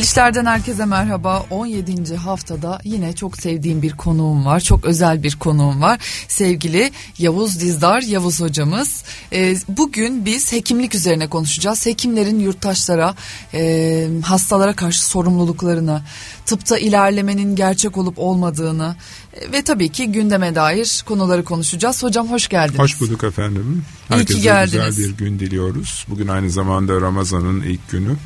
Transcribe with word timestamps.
Güzel 0.00 0.10
işlerden 0.10 0.46
herkese 0.46 0.84
merhaba. 0.84 1.46
17. 1.50 2.16
haftada 2.16 2.80
yine 2.84 3.12
çok 3.12 3.38
sevdiğim 3.38 3.82
bir 3.82 3.92
konuğum 3.92 4.44
var. 4.44 4.60
Çok 4.60 4.84
özel 4.84 5.22
bir 5.22 5.36
konuğum 5.36 5.82
var. 5.82 6.00
Sevgili 6.28 6.90
Yavuz 7.18 7.60
Dizdar, 7.60 8.02
Yavuz 8.02 8.40
hocamız. 8.40 9.04
Ee, 9.32 9.56
bugün 9.68 10.24
biz 10.24 10.52
hekimlik 10.52 10.94
üzerine 10.94 11.26
konuşacağız. 11.26 11.86
Hekimlerin 11.86 12.38
yurttaşlara, 12.38 13.14
e, 13.54 14.08
hastalara 14.24 14.76
karşı 14.76 15.06
sorumluluklarını, 15.06 16.02
tıpta 16.46 16.78
ilerlemenin 16.78 17.56
gerçek 17.56 17.96
olup 17.96 18.18
olmadığını 18.18 18.96
e, 19.34 19.52
ve 19.52 19.62
tabii 19.62 19.88
ki 19.88 20.12
gündeme 20.12 20.54
dair 20.54 21.04
konuları 21.06 21.44
konuşacağız. 21.44 22.02
Hocam 22.02 22.28
hoş 22.28 22.48
geldiniz. 22.48 22.78
Hoş 22.78 23.00
bulduk 23.00 23.24
efendim. 23.24 23.84
Herkese 24.08 24.38
güzel 24.64 24.96
bir 24.96 25.10
gün 25.16 25.38
diliyoruz. 25.38 26.06
Bugün 26.08 26.28
aynı 26.28 26.50
zamanda 26.50 27.00
Ramazan'ın 27.00 27.60
ilk 27.60 27.90
günü. 27.90 28.16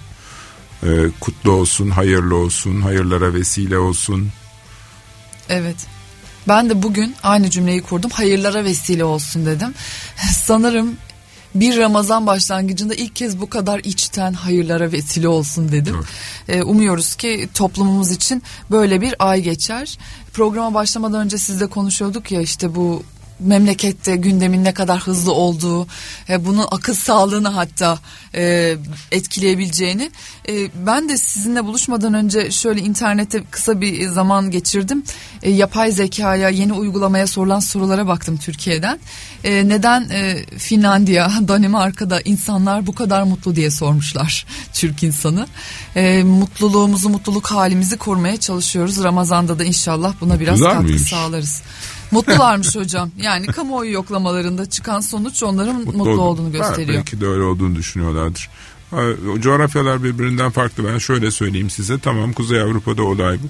Ee, 0.85 1.11
kutlu 1.21 1.51
olsun, 1.51 1.91
hayırlı 1.91 2.37
olsun, 2.37 2.81
hayırlara 2.81 3.35
vesile 3.35 3.79
olsun. 3.79 4.29
Evet. 5.49 5.77
Ben 6.49 6.71
de 6.71 6.83
bugün 6.83 7.15
aynı 7.23 7.51
cümleyi 7.51 7.83
kurdum. 7.83 8.11
Hayırlara 8.11 8.65
vesile 8.65 9.05
olsun 9.05 9.47
dedim. 9.47 9.75
Sanırım 10.33 10.97
bir 11.55 11.77
Ramazan 11.79 12.27
başlangıcında 12.27 12.95
ilk 12.95 13.17
kez 13.17 13.41
bu 13.41 13.51
kadar 13.51 13.79
içten 13.79 14.33
hayırlara 14.33 14.93
vesile 14.93 15.29
olsun 15.29 15.73
dedim. 15.73 15.97
Evet. 15.97 16.59
Ee, 16.59 16.63
umuyoruz 16.63 17.15
ki 17.15 17.49
toplumumuz 17.55 18.11
için 18.11 18.43
böyle 18.71 19.01
bir 19.01 19.15
ay 19.19 19.41
geçer. 19.41 19.99
Programa 20.33 20.75
başlamadan 20.75 21.25
önce 21.25 21.39
sizle 21.39 21.67
konuşuyorduk 21.67 22.33
ya 22.33 22.41
işte 22.41 22.75
bu 22.75 23.03
memlekette 23.41 24.17
gündemin 24.17 24.65
ne 24.65 24.75
kadar 24.75 25.01
hızlı 25.01 25.33
olduğu, 25.33 25.87
e, 26.29 26.45
bunun 26.45 26.67
akıl 26.71 26.95
sağlığını 26.95 27.49
hatta 27.49 27.99
e, 28.35 28.77
etkileyebileceğini. 29.13 30.11
E, 30.49 30.87
ben 30.87 31.09
de 31.09 31.17
sizinle 31.19 31.65
buluşmadan 31.65 32.15
önce 32.15 32.51
şöyle 32.51 32.81
internette 32.81 33.45
kısa 33.51 33.81
bir 33.81 34.09
zaman 34.09 34.51
geçirdim. 34.51 35.05
E, 35.43 35.51
yapay 35.51 35.93
zekaya, 35.93 36.49
yeni 36.49 36.73
uygulamaya 36.73 37.27
sorulan 37.27 37.61
sorulara 37.61 38.07
baktım 38.07 38.37
Türkiye'den. 38.37 38.99
E, 39.45 39.69
neden 39.69 40.09
e, 40.11 40.45
Finlandiya, 40.59 41.33
Danimarka'da 41.49 42.21
insanlar 42.21 42.87
bu 42.87 42.95
kadar 42.95 43.23
mutlu 43.23 43.57
diye 43.57 43.71
sormuşlar 43.71 44.47
Türk 44.73 45.03
insanı. 45.03 45.47
E, 45.97 46.23
mutluluğumuzu, 46.23 47.09
mutluluk 47.09 47.47
halimizi 47.47 47.97
korumaya 47.97 48.37
çalışıyoruz. 48.37 49.05
Ramazan'da 49.05 49.59
da 49.59 49.65
inşallah 49.65 50.15
buna 50.21 50.41
biraz 50.41 50.55
Güzel 50.55 50.71
katkı 50.71 50.85
miymiş? 50.85 51.11
sağlarız. 51.11 51.63
Mutlularmış 52.11 52.77
hocam. 52.77 53.11
Yani 53.19 53.47
kamuoyu 53.47 53.93
yoklamalarında 53.93 54.71
çıkan 54.71 55.01
sonuç 55.01 55.43
onların 55.43 55.77
mutlu, 55.77 55.93
mutlu 55.93 56.21
olduğunu 56.23 56.53
gösteriyor. 56.53 56.99
Belki 56.99 57.21
de 57.21 57.27
öyle 57.27 57.43
olduğunu 57.43 57.75
düşünüyorlardır. 57.77 58.51
Coğrafyalar 59.41 60.05
birbirinden 60.05 60.51
farklı. 60.51 60.85
Ben 60.93 60.99
şöyle 60.99 61.31
söyleyeyim 61.31 61.71
size. 61.71 61.99
Tamam 61.99 62.33
Kuzey 62.33 62.61
Avrupa'da 62.61 63.03
olay 63.03 63.39
bu. 63.43 63.47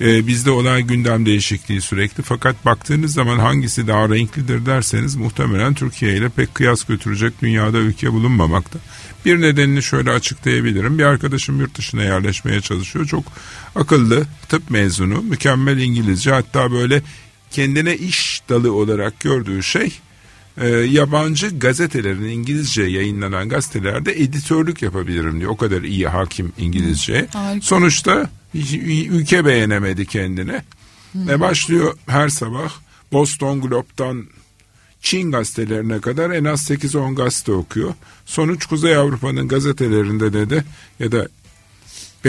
Ee, 0.00 0.26
bizde 0.26 0.50
olay 0.50 0.82
gündem 0.82 1.26
değişikliği 1.26 1.80
sürekli. 1.80 2.22
Fakat 2.22 2.64
baktığınız 2.64 3.14
zaman 3.14 3.38
hangisi 3.38 3.86
daha 3.86 4.08
renklidir 4.08 4.66
derseniz 4.66 5.16
muhtemelen 5.16 5.74
Türkiye 5.74 6.16
ile 6.16 6.28
pek 6.28 6.54
kıyas 6.54 6.84
götürecek 6.84 7.42
dünyada 7.42 7.78
ülke 7.78 8.12
bulunmamakta. 8.12 8.78
Bir 9.24 9.40
nedenini 9.40 9.82
şöyle 9.82 10.10
açıklayabilirim. 10.10 10.98
Bir 10.98 11.04
arkadaşım 11.04 11.60
yurt 11.60 11.78
dışına 11.78 12.02
yerleşmeye 12.02 12.60
çalışıyor. 12.60 13.06
Çok 13.06 13.24
akıllı, 13.74 14.26
tıp 14.48 14.70
mezunu, 14.70 15.22
mükemmel 15.22 15.78
İngilizce 15.78 16.32
hatta 16.32 16.72
böyle 16.72 17.02
kendine 17.50 17.96
iş 17.96 18.42
dalı 18.48 18.72
olarak 18.72 19.20
gördüğü 19.20 19.62
şey 19.62 19.98
e, 20.60 20.68
yabancı 20.68 21.58
gazetelerin 21.58 22.24
İngilizce 22.24 22.82
yayınlanan 22.82 23.48
gazetelerde 23.48 24.12
editörlük 24.12 24.82
yapabilirim 24.82 25.40
diyor. 25.40 25.50
O 25.50 25.56
kadar 25.56 25.82
iyi 25.82 26.08
hakim 26.08 26.52
İngilizce. 26.58 27.28
Sonuçta 27.62 28.30
ülke 29.10 29.44
beğenemedi 29.44 30.06
kendine. 30.06 30.64
Ne 31.14 31.40
başlıyor 31.40 31.98
her 32.06 32.28
sabah 32.28 32.72
Boston 33.12 33.60
Globe'dan 33.60 34.24
Çin 35.00 35.30
gazetelerine 35.30 36.00
kadar 36.00 36.30
en 36.30 36.44
az 36.44 36.70
8-10 36.70 37.14
gazete 37.14 37.52
okuyor. 37.52 37.94
Sonuç 38.26 38.66
Kuzey 38.66 38.96
Avrupa'nın 38.96 39.48
gazetelerinde 39.48 40.32
dedi 40.32 40.64
ya 40.98 41.12
da 41.12 41.28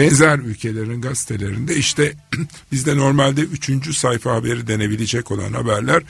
benzer 0.00 0.38
ülkelerin 0.38 1.00
gazetelerinde 1.00 1.76
işte 1.76 2.12
bizde 2.72 2.96
normalde 2.96 3.40
üçüncü 3.40 3.94
sayfa 3.94 4.34
haberi 4.34 4.66
denebilecek 4.66 5.30
olan 5.30 5.52
haberler 5.52 6.02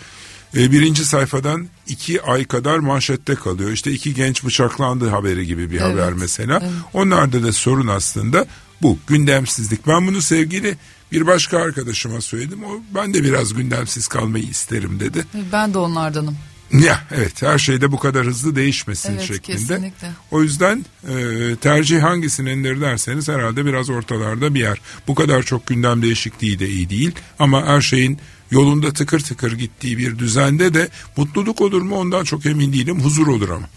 e, 0.56 0.72
birinci 0.72 1.04
sayfadan 1.04 1.68
iki 1.88 2.22
ay 2.22 2.44
kadar 2.44 2.78
manşette 2.78 3.34
kalıyor. 3.34 3.70
İşte 3.70 3.92
iki 3.92 4.14
genç 4.14 4.44
bıçaklandı 4.44 5.08
haberi 5.08 5.46
gibi 5.46 5.70
bir 5.70 5.80
evet, 5.80 5.92
haber 5.92 6.12
mesela. 6.12 6.60
Evet. 6.62 6.72
Onlarda 6.92 7.42
da 7.42 7.52
sorun 7.52 7.86
aslında 7.86 8.46
bu 8.82 8.98
gündemsizlik. 9.06 9.86
Ben 9.86 10.06
bunu 10.06 10.22
sevgili 10.22 10.76
bir 11.12 11.26
başka 11.26 11.58
arkadaşıma 11.58 12.20
söyledim. 12.20 12.64
O 12.64 12.80
ben 12.94 13.14
de 13.14 13.24
biraz 13.24 13.54
gündemsiz 13.54 14.08
kalmayı 14.08 14.44
isterim 14.44 15.00
dedi. 15.00 15.24
Ben 15.52 15.74
de 15.74 15.78
onlardanım. 15.78 16.36
Ya 16.72 17.00
evet 17.10 17.42
her 17.42 17.58
şeyde 17.58 17.92
bu 17.92 17.98
kadar 17.98 18.26
hızlı 18.26 18.56
değişmesin 18.56 19.12
evet, 19.12 19.22
şeklinde. 19.22 19.58
Kesinlikle. 19.58 20.10
O 20.31 20.42
yüzden 20.42 20.84
e, 21.08 21.56
tercih 21.56 22.03
hangisindendir 22.03 22.81
derseniz 22.81 23.28
herhalde 23.28 23.66
biraz 23.66 23.91
ortalarda 23.91 24.54
bir 24.54 24.60
yer. 24.60 24.80
Bu 25.09 25.14
kadar 25.14 25.42
çok 25.42 25.66
gündem 25.66 26.03
değişikliği 26.03 26.59
de 26.59 26.69
iyi 26.69 26.91
değil 26.91 27.12
ama 27.38 27.66
her 27.66 27.80
şeyin 27.80 28.19
yolunda 28.50 28.92
tıkır 28.92 29.20
tıkır 29.20 29.53
gittiği 29.53 29.98
bir 29.98 30.19
düzende 30.19 30.75
de 30.75 30.88
mutluluk 31.16 31.60
olur 31.60 31.82
mu 31.82 31.97
ondan 31.97 32.25
çok 32.25 32.47
emin 32.47 32.72
değilim 32.72 33.00
huzur 33.00 33.26
olur 33.26 33.48
ama. 33.48 33.69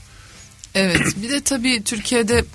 Evet 0.75 1.15
bir 1.23 1.29
de 1.29 1.41
tabii 1.41 1.83
Türkiye'de 1.83 2.45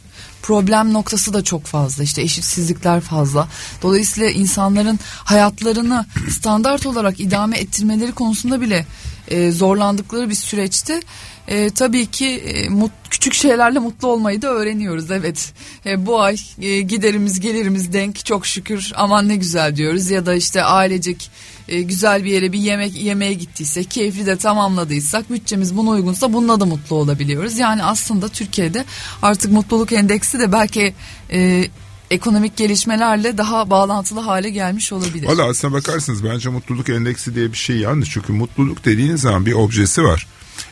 problem 0.43 0.93
noktası 0.93 1.33
da 1.33 1.45
çok 1.45 1.65
fazla 1.65 2.03
işte 2.03 2.23
eşitsizlikler 2.23 3.01
fazla. 3.01 3.49
Dolayısıyla 3.83 4.31
insanların 4.31 4.99
hayatlarını 5.25 6.07
standart 6.31 6.87
olarak 6.87 7.21
idame 7.21 7.59
ettirmeleri 7.59 8.13
konusunda 8.13 8.61
bile 8.61 8.87
e, 9.29 9.53
zorlandıkları 9.53 10.31
bir 10.31 10.35
süreçte 10.35 11.01
e, 11.49 11.71
tabii 11.71 12.07
ki 12.07 12.27
e, 12.27 12.69
mut, 12.69 12.93
küçük 13.11 13.35
şeylerle 13.35 13.79
mutlu 13.79 14.09
olmayı 14.09 14.43
da 14.43 14.49
öğreniyoruz. 14.49 15.11
Evet 15.11 15.53
e, 15.87 16.07
bu 16.07 16.21
ay 16.21 16.37
e, 16.61 16.81
giderimiz 16.81 17.41
gelirimiz 17.41 17.93
denk 17.93 18.25
çok 18.25 18.47
şükür 18.47 18.93
aman 18.97 19.29
ne 19.29 19.37
güzel 19.37 19.77
diyoruz 19.77 20.11
ya 20.11 20.27
da 20.27 20.35
işte 20.35 20.63
ailecek 20.63 21.31
e, 21.69 21.83
güzel 21.83 22.25
bir 22.25 22.31
yere 22.31 22.53
bir 22.53 22.59
yemek 22.59 22.97
yemeğe 22.97 23.35
gittiysek 23.35 23.91
keyifli 23.91 24.27
de 24.27 24.37
tamamladıysak 24.37 25.31
bütçemiz 25.31 25.77
buna 25.77 25.91
uygunsa 25.91 26.33
bununla 26.33 26.61
da 26.61 26.65
mutlu 26.65 26.97
olabiliyoruz. 26.97 27.59
Yani 27.59 27.85
aslında 27.85 28.29
Türkiye'de 28.29 28.85
artık 29.23 29.53
mutluluk 29.53 29.93
endeksi 29.93 30.39
de 30.39 30.53
belki 30.53 30.95
e, 31.33 31.65
ekonomik 32.11 32.57
gelişmelerle 32.57 33.39
daha 33.39 33.71
bağlantılı 33.71 34.21
hale 34.21 34.51
gelmiş 34.51 34.93
olabilir. 34.93 35.27
Valla 35.27 35.45
aslına 35.45 35.73
bakarsınız 35.73 36.25
bence 36.25 36.49
mutluluk 36.49 36.89
endeksi 36.89 37.35
diye 37.35 37.53
bir 37.53 37.57
şey 37.57 37.77
yanlış. 37.77 38.11
Çünkü 38.11 38.33
mutluluk 38.33 38.85
dediğiniz 38.85 39.21
zaman 39.21 39.47
bir 39.47 39.53
objesi 39.53 40.05
var. 40.05 40.27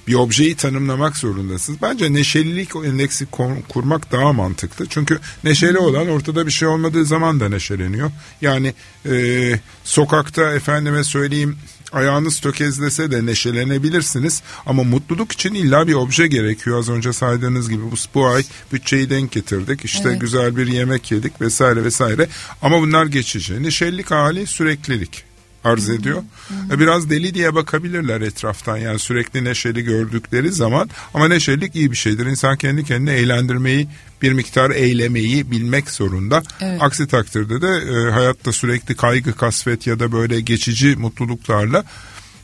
Bir 0.06 0.15
objeyi 0.15 0.56
tanımlamak 0.56 1.17
zorundasınız. 1.17 1.83
Bence 1.83 2.12
neşelilik 2.12 2.71
endeksi 2.77 3.27
kurmak 3.69 4.12
daha 4.12 4.33
mantıklı. 4.33 4.87
Çünkü 4.87 5.19
neşeli 5.44 5.78
olan 5.78 6.09
ortada 6.09 6.47
bir 6.47 6.53
şey 6.53 6.69
olmadığı 6.69 7.05
zaman 7.05 7.41
da 7.41 7.49
neşeleniyor. 7.49 8.11
Yani 8.41 8.75
e, 9.06 9.61
sokakta 9.84 10.53
efendime 10.53 11.05
söyleyeyim 11.05 11.59
ayağınız 11.93 12.41
tökezlese 12.41 13.11
de 13.11 13.27
neşelenebilirsiniz. 13.27 14.43
Ama 14.67 14.83
mutluluk 14.83 15.33
için 15.33 15.55
illa 15.55 15.87
bir 15.87 15.94
obje 15.94 16.27
gerekiyor. 16.27 16.78
Az 16.78 16.88
önce 16.88 17.12
saydığınız 17.12 17.69
gibi 17.69 17.83
bu, 17.83 17.94
bu 18.15 18.27
ay 18.27 18.43
bütçeyi 18.73 19.11
denk 19.11 19.33
getirdik. 19.33 19.84
İşte 19.84 20.09
evet. 20.09 20.21
güzel 20.21 20.56
bir 20.56 20.67
yemek 20.67 21.12
yedik 21.12 21.41
vesaire 21.41 21.84
vesaire. 21.84 22.28
Ama 22.62 22.81
bunlar 22.81 23.06
geçici. 23.06 23.62
Neşelilik 23.62 24.11
hali 24.11 24.47
süreklilik 24.47 25.25
arz 25.66 25.88
ediyor. 25.88 26.22
Hı 26.49 26.75
hı. 26.75 26.81
Biraz 26.81 27.10
deli 27.10 27.34
diye 27.34 27.54
bakabilirler 27.54 28.21
etraftan 28.21 28.77
yani 28.77 28.99
sürekli 28.99 29.44
neşeli 29.44 29.82
gördükleri 29.82 30.53
zaman 30.53 30.90
ama 31.14 31.29
neşelilik 31.29 31.76
iyi 31.76 31.90
bir 31.90 31.96
şeydir. 31.96 32.26
İnsan 32.26 32.56
kendi 32.56 32.85
kendini 32.85 33.11
eğlendirmeyi 33.11 33.88
bir 34.23 34.32
miktar 34.32 34.70
eylemeyi 34.70 35.50
bilmek 35.50 35.90
zorunda. 35.90 36.43
Evet. 36.61 36.82
Aksi 36.82 37.06
takdirde 37.06 37.62
de 37.62 37.69
e, 37.69 38.11
hayatta 38.11 38.52
sürekli 38.52 38.96
kaygı, 38.96 39.32
kasvet 39.32 39.87
ya 39.87 39.99
da 39.99 40.12
böyle 40.12 40.40
geçici 40.40 40.96
mutluluklarla 40.96 41.85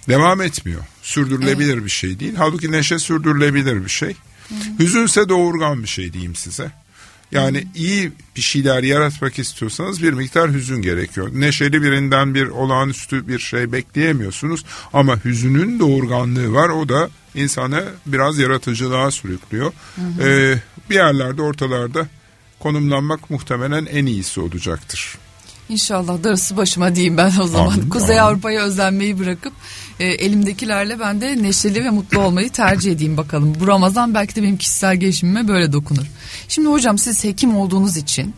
devam 0.08 0.42
etmiyor. 0.42 0.80
Sürdürülebilir 1.02 1.74
evet. 1.74 1.84
bir 1.84 1.90
şey 1.90 2.20
değil. 2.20 2.34
Halbuki 2.36 2.72
neşe 2.72 2.98
sürdürülebilir 2.98 3.84
bir 3.84 3.90
şey. 3.90 4.16
Hı 4.48 4.54
hı. 4.54 4.78
Hüzünse 4.78 5.28
doğurgan 5.28 5.82
bir 5.82 5.88
şey 5.88 6.12
diyeyim 6.12 6.34
size. 6.34 6.81
Yani 7.32 7.66
iyi 7.74 8.12
bir 8.36 8.40
şeyler 8.40 8.82
yaratmak 8.82 9.38
istiyorsanız 9.38 10.02
bir 10.02 10.12
miktar 10.12 10.52
hüzün 10.52 10.82
gerekiyor. 10.82 11.28
Neşeli 11.32 11.82
birinden 11.82 12.34
bir 12.34 12.48
olağanüstü 12.48 13.28
bir 13.28 13.38
şey 13.38 13.72
bekleyemiyorsunuz 13.72 14.64
ama 14.92 15.24
hüzünün 15.24 15.80
doğurganlığı 15.80 16.52
var. 16.52 16.68
O 16.68 16.88
da 16.88 17.08
insanı 17.34 17.84
biraz 18.06 18.38
yaratıcılığa 18.38 19.10
sürüklüyor. 19.10 19.72
Hı 19.96 20.22
hı. 20.22 20.28
Ee, 20.28 20.62
bir 20.90 20.94
yerlerde 20.94 21.42
ortalarda 21.42 22.06
konumlanmak 22.58 23.30
muhtemelen 23.30 23.86
en 23.86 24.06
iyisi 24.06 24.40
olacaktır. 24.40 25.18
İnşallah 25.68 26.24
darısı 26.24 26.56
başıma 26.56 26.94
diyeyim 26.94 27.16
ben 27.16 27.32
o 27.40 27.46
zaman. 27.46 27.72
Amin, 27.72 27.88
Kuzey 27.88 28.20
Avrupa'ya 28.20 28.62
özenmeyi 28.62 29.18
bırakıp 29.18 29.52
e, 30.02 30.06
elimdekilerle 30.06 31.00
ben 31.00 31.20
de 31.20 31.42
neşeli 31.42 31.84
ve 31.84 31.90
mutlu 31.90 32.20
olmayı 32.20 32.50
tercih 32.50 32.92
edeyim 32.92 33.16
bakalım. 33.16 33.54
Bu 33.60 33.66
Ramazan 33.66 34.14
belki 34.14 34.36
de 34.36 34.42
benim 34.42 34.56
kişisel 34.56 34.96
gelişimime 34.96 35.48
böyle 35.48 35.72
dokunur. 35.72 36.06
Şimdi 36.48 36.68
hocam 36.68 36.98
siz 36.98 37.24
hekim 37.24 37.56
olduğunuz 37.56 37.96
için 37.96 38.34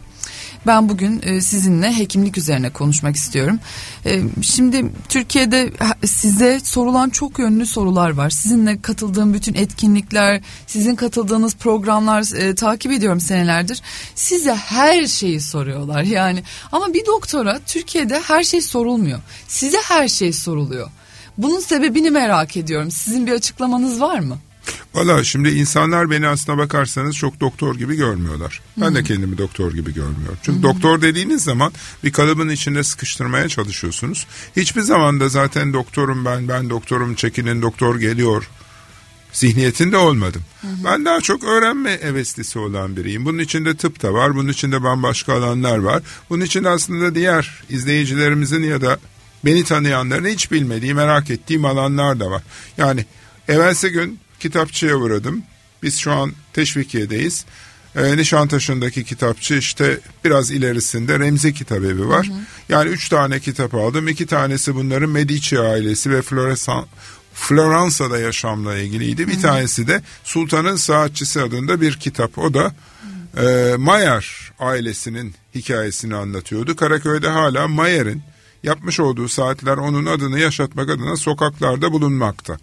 ben 0.67 0.89
bugün 0.89 1.23
e, 1.23 1.41
sizinle 1.41 1.99
hekimlik 1.99 2.39
üzerine 2.39 2.71
konuşmak 2.71 3.17
istiyorum. 3.17 3.59
E, 4.07 4.21
şimdi 4.43 4.85
Türkiye'de 5.09 5.73
size 6.07 6.61
sorulan 6.61 7.11
çok 7.11 7.39
yönlü 7.39 7.67
sorular 7.67 8.11
var. 8.11 8.31
Sizinle 8.31 8.83
katıldığım 8.83 9.35
bütün 9.35 9.55
etkinlikler, 9.55 10.41
sizin 10.67 10.95
katıldığınız 10.95 11.55
programlar 11.55 12.37
e, 12.37 12.55
takip 12.55 12.93
ediyorum 12.93 13.21
senelerdir. 13.21 13.83
Size 14.15 14.55
her 14.55 15.07
şeyi 15.07 15.41
soruyorlar 15.41 16.03
yani. 16.03 16.43
Ama 16.73 16.95
bir 16.95 17.07
doktora 17.07 17.61
Türkiye'de 17.67 18.21
her 18.21 18.45
şey 18.45 18.61
sorulmuyor. 18.61 19.21
Size 19.49 19.79
her 19.89 20.09
şey 20.09 20.33
soruluyor. 20.33 20.91
Bunun 21.39 21.61
sebebini 21.61 22.11
merak 22.11 22.57
ediyorum. 22.57 22.91
Sizin 22.91 23.27
bir 23.27 23.33
açıklamanız 23.33 24.01
var 24.01 24.19
mı? 24.19 24.39
Valla 24.95 25.25
şimdi 25.25 25.49
insanlar 25.49 26.11
beni 26.11 26.29
aslına 26.29 26.59
bakarsanız 26.59 27.17
çok 27.17 27.41
doktor 27.41 27.75
gibi 27.75 27.97
görmüyorlar. 27.97 28.61
Ben 28.77 28.89
hmm. 28.89 28.95
de 28.95 29.03
kendimi 29.03 29.39
doktor 29.39 29.73
gibi 29.73 29.95
görmüyorum. 29.95 30.39
Çünkü 30.43 30.57
hmm. 30.57 30.63
doktor 30.63 31.03
dediğiniz 31.03 31.45
zaman 31.45 31.73
bir 32.05 32.13
kalıbın 32.13 32.49
içinde 32.49 32.85
sıkıştırmaya 32.85 33.49
çalışıyorsunuz. 33.49 34.27
Hiçbir 34.57 34.81
zaman 34.81 35.21
da 35.21 35.29
zaten 35.29 35.73
doktorum 35.73 36.25
ben, 36.25 36.49
ben 36.49 36.71
doktorum 36.71 37.15
çekinin 37.15 37.63
doktor 37.63 38.01
geliyor 38.01 38.49
zihniyetinde 39.33 39.97
olmadım. 39.97 40.43
Hı 40.61 40.67
Ben 40.85 41.05
daha 41.05 41.21
çok 41.21 41.45
öğrenme 41.45 41.99
heveslisi 42.03 42.59
olan 42.59 42.97
biriyim. 42.97 43.25
Bunun 43.25 43.39
içinde 43.39 43.77
tıp 43.77 44.03
da 44.03 44.13
var, 44.13 44.37
bunun 44.37 44.49
içinde 44.49 44.83
bambaşka 44.83 45.35
alanlar 45.35 45.79
var. 45.79 46.03
Bunun 46.31 46.45
için 46.45 46.65
aslında 46.65 47.15
diğer 47.15 47.63
izleyicilerimizin 47.71 48.63
ya 48.63 48.81
da 48.81 48.99
beni 49.45 49.65
tanıyanların 49.65 50.27
hiç 50.29 50.53
bilmediği, 50.53 50.95
merak 50.95 51.31
ettiğim 51.31 51.65
alanlar 51.65 52.21
da 52.21 52.31
var. 52.31 52.43
Yani 52.79 53.05
evvelsi 53.49 53.91
gün 53.91 54.19
kitapçıya 54.41 54.97
uğradım. 54.97 55.43
Biz 55.83 55.97
şu 55.99 56.13
an 56.13 56.33
Teşvikiye'deyiz. 56.53 57.45
E, 57.97 58.17
Nişantaşı'ndaki 58.17 59.05
kitapçı 59.05 59.55
işte 59.55 59.99
biraz 60.25 60.51
ilerisinde 60.51 61.19
Remzi 61.19 61.55
Kitabevi 61.55 62.09
var. 62.09 62.27
Hı 62.27 62.33
hı. 62.33 62.37
Yani 62.69 62.91
üç 62.91 63.09
tane 63.09 63.41
kitap 63.41 63.75
aldım. 63.75 64.09
İki 64.09 64.27
tanesi 64.27 64.75
bunların 64.75 65.11
Medici 65.11 65.61
ailesi 65.61 66.11
ve 66.11 66.23
Floresan, 66.23 66.87
Floransa'da 67.35 68.19
yaşamla 68.19 68.77
ilgiliydi. 68.77 69.29
Bir 69.29 69.35
hı 69.35 69.39
hı. 69.39 69.43
tanesi 69.43 69.87
de 69.87 70.03
Sultanın 70.25 70.77
Saatçisi 70.77 71.43
adında 71.43 71.81
bir 71.81 71.93
kitap. 71.93 72.39
O 72.39 72.55
da 72.55 72.75
e, 73.37 73.77
Mayer 73.77 74.53
ailesinin 74.59 75.35
hikayesini 75.55 76.17
anlatıyordu. 76.17 76.77
Karaköy'de 76.77 77.29
hala 77.29 77.69
Mayer'in 77.69 78.23
yapmış 78.65 79.01
olduğu 79.01 79.29
saatler 79.29 79.77
onun 79.77 80.07
adını 80.07 80.41
yaşatmak 80.41 80.91
adına 80.91 81.17
sokaklarda 81.17 81.93
bulunmakta. 81.93 82.59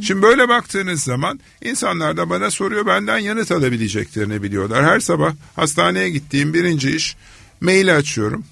Şimdi 0.00 0.22
böyle 0.22 0.48
baktığınız 0.48 1.02
zaman 1.02 1.40
insanlar 1.64 2.16
da 2.16 2.30
bana 2.30 2.50
soruyor 2.50 2.86
benden 2.86 3.18
yanıt 3.18 3.52
alabileceklerini 3.52 4.42
biliyorlar. 4.42 4.84
Her 4.84 5.00
sabah 5.00 5.34
hastaneye 5.56 6.10
gittiğim 6.10 6.54
birinci 6.54 6.96
iş 6.96 7.16
maili 7.60 7.92
açıyorum. 7.92 8.44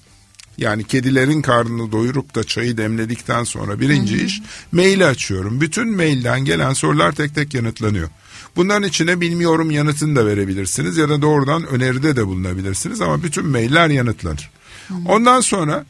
Yani 0.57 0.83
kedilerin 0.83 1.41
karnını 1.41 1.91
doyurup 1.91 2.35
da 2.35 2.43
çayı 2.43 2.77
demledikten 2.77 3.43
sonra 3.43 3.79
birinci 3.79 4.17
Hı-hı. 4.17 4.25
iş 4.25 4.41
maili 4.71 5.05
açıyorum. 5.05 5.61
Bütün 5.61 5.95
mailden 5.95 6.45
gelen 6.45 6.73
sorular 6.73 7.11
tek 7.11 7.35
tek 7.35 7.53
yanıtlanıyor. 7.53 8.09
Bunların 8.55 8.89
içine 8.89 9.21
bilmiyorum 9.21 9.71
yanıtını 9.71 10.15
da 10.15 10.25
verebilirsiniz 10.25 10.97
ya 10.97 11.09
da 11.09 11.21
doğrudan 11.21 11.67
öneride 11.67 12.15
de 12.15 12.27
bulunabilirsiniz 12.27 13.01
ama 13.01 13.23
bütün 13.23 13.45
mailler 13.45 13.89
yanıtlanır. 13.89 14.49
Hı-hı. 14.87 14.97
Ondan 15.07 15.41
sonra 15.41 15.85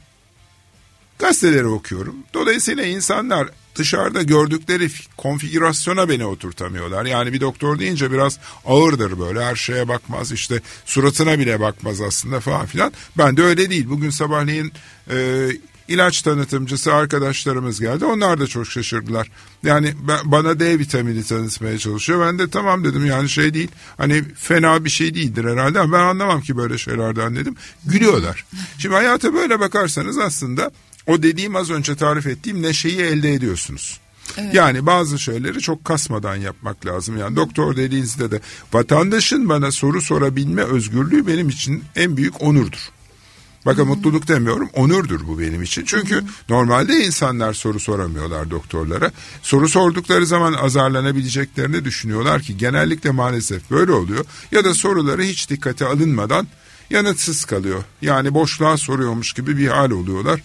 gazeteleri 1.21 1.67
okuyorum. 1.67 2.15
Dolayısıyla 2.33 2.85
insanlar 2.85 3.47
dışarıda 3.75 4.23
gördükleri 4.23 4.89
konfigürasyona 5.17 6.09
beni 6.09 6.25
oturtamıyorlar. 6.25 7.05
Yani 7.05 7.33
bir 7.33 7.41
doktor 7.41 7.79
deyince 7.79 8.11
biraz 8.11 8.39
ağırdır 8.65 9.19
böyle 9.19 9.45
her 9.45 9.55
şeye 9.55 9.87
bakmaz 9.87 10.31
işte 10.31 10.61
suratına 10.85 11.39
bile 11.39 11.59
bakmaz 11.59 12.01
aslında 12.01 12.39
falan 12.39 12.65
filan. 12.65 12.93
Ben 13.17 13.37
de 13.37 13.43
öyle 13.43 13.69
değil. 13.69 13.89
Bugün 13.89 14.09
sabahleyin 14.09 14.71
e, 15.11 15.47
ilaç 15.87 16.21
tanıtımcısı 16.21 16.93
arkadaşlarımız 16.93 17.79
geldi. 17.79 18.05
Onlar 18.05 18.39
da 18.39 18.47
çok 18.47 18.67
şaşırdılar. 18.67 19.31
Yani 19.63 19.93
ben, 20.07 20.19
bana 20.23 20.59
D 20.59 20.79
vitamini 20.79 21.23
tanıtmaya 21.23 21.77
çalışıyor. 21.77 22.25
Ben 22.27 22.39
de 22.39 22.49
tamam 22.49 22.83
dedim 22.83 23.05
yani 23.05 23.29
şey 23.29 23.53
değil. 23.53 23.71
Hani 23.97 24.23
fena 24.35 24.85
bir 24.85 24.89
şey 24.89 25.15
değildir 25.15 25.45
herhalde 25.45 25.79
ama 25.79 25.97
ben 25.97 26.03
anlamam 26.03 26.41
ki 26.41 26.57
böyle 26.57 26.77
şeylerden 26.77 27.35
dedim. 27.35 27.55
Gülüyorlar. 27.85 28.45
Şimdi 28.77 28.95
hayata 28.95 29.33
böyle 29.33 29.59
bakarsanız 29.59 30.17
aslında 30.17 30.71
o 31.07 31.23
dediğim 31.23 31.55
az 31.55 31.69
önce 31.69 31.95
tarif 31.95 32.27
ettiğim 32.27 32.61
neşeyi 32.61 32.97
elde 32.97 33.33
ediyorsunuz. 33.33 33.99
Evet. 34.37 34.53
Yani 34.53 34.85
bazı 34.85 35.19
şeyleri 35.19 35.59
çok 35.59 35.85
kasmadan 35.85 36.35
yapmak 36.35 36.85
lazım. 36.85 37.17
Yani 37.17 37.35
doktor 37.35 37.75
dediğinizde 37.75 38.31
de 38.31 38.41
vatandaşın 38.73 39.49
bana 39.49 39.71
soru 39.71 40.01
sorabilme 40.01 40.61
özgürlüğü 40.61 41.27
benim 41.27 41.49
için 41.49 41.83
en 41.95 42.17
büyük 42.17 42.41
onurdur. 42.41 42.91
Bakın 43.65 43.81
Hı-hı. 43.81 43.89
mutluluk 43.89 44.27
demiyorum, 44.27 44.69
onurdur 44.73 45.27
bu 45.27 45.39
benim 45.39 45.63
için. 45.63 45.85
Çünkü 45.85 46.15
Hı-hı. 46.15 46.25
normalde 46.49 47.05
insanlar 47.05 47.53
soru 47.53 47.79
soramıyorlar 47.79 48.51
doktorlara. 48.51 49.11
Soru 49.41 49.69
sordukları 49.69 50.25
zaman 50.25 50.53
azarlanabileceklerini 50.53 51.85
düşünüyorlar 51.85 52.41
ki 52.41 52.57
genellikle 52.57 53.11
maalesef 53.11 53.71
böyle 53.71 53.91
oluyor. 53.91 54.25
Ya 54.51 54.63
da 54.63 54.73
soruları 54.73 55.21
hiç 55.21 55.49
dikkate 55.49 55.85
alınmadan 55.85 56.47
yanıtsız 56.89 57.45
kalıyor. 57.45 57.83
Yani 58.01 58.33
boşluğa 58.33 58.77
soruyormuş 58.77 59.33
gibi 59.33 59.57
bir 59.57 59.67
hal 59.67 59.91
oluyorlar. 59.91 60.41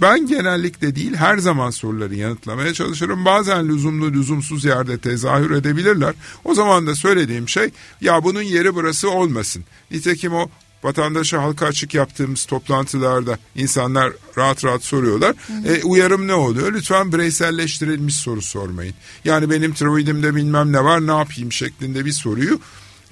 Ben 0.00 0.26
genellikle 0.26 0.96
değil 0.96 1.14
her 1.14 1.38
zaman 1.38 1.70
soruları 1.70 2.14
yanıtlamaya 2.14 2.74
çalışırım. 2.74 3.24
Bazen 3.24 3.68
lüzumlu 3.68 4.12
lüzumsuz 4.12 4.64
yerde 4.64 4.98
tezahür 4.98 5.50
edebilirler. 5.50 6.14
O 6.44 6.54
zaman 6.54 6.86
da 6.86 6.94
söylediğim 6.94 7.48
şey 7.48 7.70
ya 8.00 8.24
bunun 8.24 8.42
yeri 8.42 8.74
burası 8.74 9.10
olmasın. 9.10 9.64
Nitekim 9.90 10.34
o 10.34 10.48
vatandaşa 10.82 11.42
halka 11.42 11.66
açık 11.66 11.94
yaptığımız 11.94 12.44
toplantılarda 12.44 13.38
insanlar 13.54 14.12
rahat 14.38 14.64
rahat 14.64 14.84
soruyorlar. 14.84 15.34
E, 15.66 15.82
uyarım 15.82 16.26
ne 16.26 16.34
oluyor? 16.34 16.72
Lütfen 16.72 17.12
bireyselleştirilmiş 17.12 18.14
soru 18.14 18.42
sormayın. 18.42 18.94
Yani 19.24 19.50
benim 19.50 19.74
tiroidimde 19.74 20.34
bilmem 20.34 20.72
ne 20.72 20.84
var 20.84 21.06
ne 21.06 21.12
yapayım 21.12 21.52
şeklinde 21.52 22.04
bir 22.04 22.12
soruyu 22.12 22.60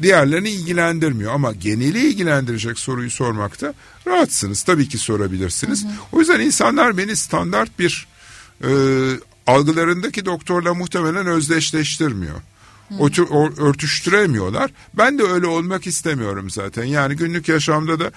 diğerlerini 0.02 0.50
ilgilendirmiyor. 0.50 1.32
Ama 1.32 1.52
geneli 1.52 2.08
ilgilendirecek 2.08 2.78
soruyu 2.78 3.10
sormakta 3.10 3.74
rahatsınız. 4.06 4.62
Tabii 4.62 4.88
ki 4.88 4.98
sorabilirsiniz. 4.98 5.84
Hı 5.84 5.88
hı. 5.88 5.92
O 6.12 6.20
yüzden 6.20 6.40
insanlar 6.40 6.98
beni 6.98 7.16
standart 7.16 7.78
bir 7.78 8.06
e, 8.64 8.70
algılarındaki 9.46 10.24
doktorla 10.24 10.74
muhtemelen 10.74 11.26
özdeşleştirmiyor. 11.26 12.40
O, 12.98 13.08
o, 13.30 13.50
örtüştüremiyorlar. 13.50 14.70
Ben 14.94 15.18
de 15.18 15.22
öyle 15.22 15.46
olmak 15.46 15.86
istemiyorum 15.86 16.50
zaten. 16.50 16.84
Yani 16.84 17.16
günlük 17.16 17.48
yaşamda 17.48 18.00
da 18.00 18.10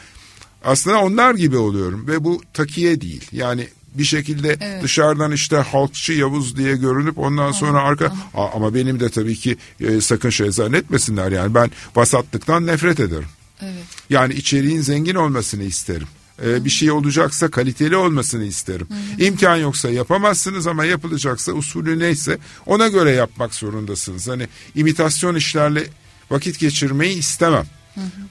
aslında 0.63 0.99
onlar 0.99 1.35
gibi 1.35 1.57
oluyorum 1.57 2.07
ve 2.07 2.23
bu 2.23 2.41
takiye 2.53 3.01
değil. 3.01 3.27
Yani 3.31 3.67
bir 3.93 4.03
şekilde 4.03 4.57
evet. 4.61 4.83
dışarıdan 4.83 5.31
işte 5.31 5.57
halkçı 5.57 6.13
Yavuz 6.13 6.57
diye 6.57 6.75
görünüp 6.75 7.17
ondan 7.17 7.51
sonra 7.51 7.81
arka 7.81 8.05
Aa, 8.33 8.47
ama 8.55 8.73
benim 8.73 8.99
de 8.99 9.09
tabii 9.09 9.35
ki 9.35 9.57
e, 9.79 10.01
sakın 10.01 10.29
şey 10.29 10.51
zannetmesinler 10.51 11.31
yani 11.31 11.55
ben 11.55 11.71
vasatlıktan 11.95 12.67
nefret 12.67 12.99
ederim. 12.99 13.27
Evet. 13.61 13.83
Yani 14.09 14.33
içeriğin 14.33 14.81
zengin 14.81 15.15
olmasını 15.15 15.63
isterim. 15.63 16.07
Ee, 16.45 16.65
bir 16.65 16.69
şey 16.69 16.91
olacaksa 16.91 17.51
kaliteli 17.51 17.95
olmasını 17.95 18.43
isterim. 18.43 18.87
Hı. 18.89 19.23
İmkan 19.23 19.55
yoksa 19.55 19.89
yapamazsınız 19.89 20.67
ama 20.67 20.85
yapılacaksa 20.85 21.51
usulü 21.51 21.99
neyse 21.99 22.37
ona 22.65 22.87
göre 22.87 23.11
yapmak 23.11 23.55
zorundasınız. 23.55 24.27
Hani 24.27 24.47
imitasyon 24.75 25.35
işlerle 25.35 25.87
vakit 26.29 26.59
geçirmeyi 26.59 27.17
istemem. 27.17 27.65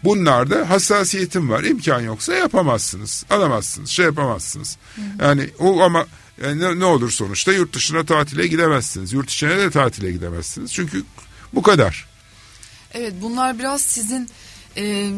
Bunlarda 0.04 0.70
hassasiyetim 0.70 1.50
var. 1.50 1.64
İmkan 1.64 2.00
yoksa 2.00 2.34
yapamazsınız. 2.34 3.24
Alamazsınız. 3.30 3.90
Şey 3.90 4.04
yapamazsınız. 4.04 4.78
Hı 4.96 5.00
hı. 5.00 5.26
Yani 5.28 5.50
o 5.58 5.80
ama 5.80 6.06
yani 6.42 6.60
ne, 6.60 6.78
ne 6.78 6.84
olur 6.84 7.10
sonuçta 7.10 7.52
yurt 7.52 7.74
dışına 7.74 8.04
tatile 8.04 8.46
gidemezsiniz. 8.46 9.12
Yurt 9.12 9.30
içine 9.30 9.58
de 9.58 9.70
tatile 9.70 10.12
gidemezsiniz. 10.12 10.72
Çünkü 10.72 11.04
bu 11.54 11.62
kadar. 11.62 12.06
Evet 12.94 13.12
bunlar 13.22 13.58
biraz 13.58 13.82
sizin 13.82 14.28
e, 14.76 15.10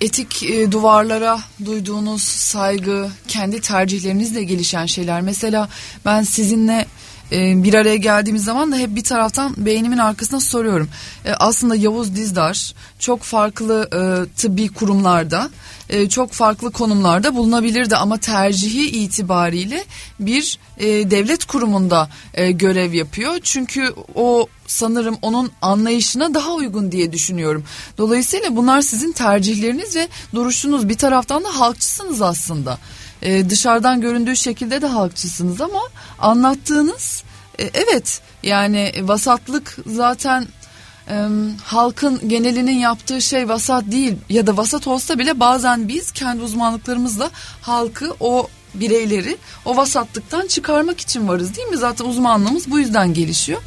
etik 0.00 0.42
e, 0.42 0.72
duvarlara 0.72 1.40
duyduğunuz 1.64 2.22
saygı, 2.22 3.10
kendi 3.28 3.60
tercihlerinizle 3.60 4.44
gelişen 4.44 4.86
şeyler. 4.86 5.20
Mesela 5.20 5.68
ben 6.04 6.22
sizinle 6.22 6.86
e, 7.32 7.62
bir 7.64 7.74
araya 7.74 7.96
geldiğimiz 7.96 8.44
zaman 8.44 8.72
da 8.72 8.76
hep 8.76 8.96
bir 8.96 9.04
taraftan 9.04 9.54
beynimin 9.56 9.98
arkasına 9.98 10.40
soruyorum. 10.40 10.88
E, 11.24 11.32
aslında 11.32 11.76
Yavuz 11.76 12.16
Dizdar 12.16 12.74
çok 12.98 13.22
farklı 13.22 13.88
e, 13.92 14.00
tıbbi 14.36 14.68
kurumlarda 14.68 15.50
e, 15.88 16.08
çok 16.08 16.32
farklı 16.32 16.70
konumlarda 16.70 17.34
bulunabilirdi 17.34 17.96
ama 17.96 18.18
tercihi 18.18 18.90
itibariyle 18.90 19.84
bir 20.20 20.58
e, 20.78 20.86
devlet 20.86 21.44
kurumunda 21.44 22.08
e, 22.34 22.50
görev 22.50 22.92
yapıyor. 22.92 23.38
Çünkü 23.42 23.94
o 24.14 24.46
sanırım 24.66 25.18
onun 25.22 25.52
anlayışına 25.62 26.34
daha 26.34 26.52
uygun 26.52 26.92
diye 26.92 27.12
düşünüyorum. 27.12 27.64
Dolayısıyla 27.98 28.56
bunlar 28.56 28.80
sizin 28.80 29.12
tercihleriniz 29.12 29.96
ve 29.96 30.08
duruşunuz 30.34 30.88
bir 30.88 30.98
taraftan 30.98 31.44
da 31.44 31.60
halkçısınız 31.60 32.22
aslında 32.22 32.78
e, 33.24 33.50
dışarıdan 33.50 34.00
göründüğü 34.00 34.36
şekilde 34.36 34.82
de 34.82 34.86
halkçısınız 34.86 35.60
ama 35.60 35.80
anlattığınız 36.18 37.24
e, 37.58 37.70
evet 37.74 38.20
yani 38.42 38.92
vasatlık 39.02 39.76
zaten 39.86 40.46
e, 41.08 41.28
halkın 41.64 42.28
genelinin 42.28 42.78
yaptığı 42.78 43.22
şey 43.22 43.48
vasat 43.48 43.84
değil 43.90 44.16
ya 44.28 44.46
da 44.46 44.56
vasat 44.56 44.86
olsa 44.86 45.18
bile 45.18 45.40
bazen 45.40 45.88
biz 45.88 46.12
kendi 46.12 46.42
uzmanlıklarımızla 46.42 47.30
halkı 47.60 48.14
o 48.20 48.48
bireyleri 48.74 49.36
o 49.64 49.76
vasatlıktan 49.76 50.46
çıkarmak 50.46 51.00
için 51.00 51.28
varız 51.28 51.56
değil 51.56 51.68
mi? 51.68 51.76
Zaten 51.76 52.04
uzmanlığımız 52.04 52.70
bu 52.70 52.78
yüzden 52.78 53.14
gelişiyor. 53.14 53.60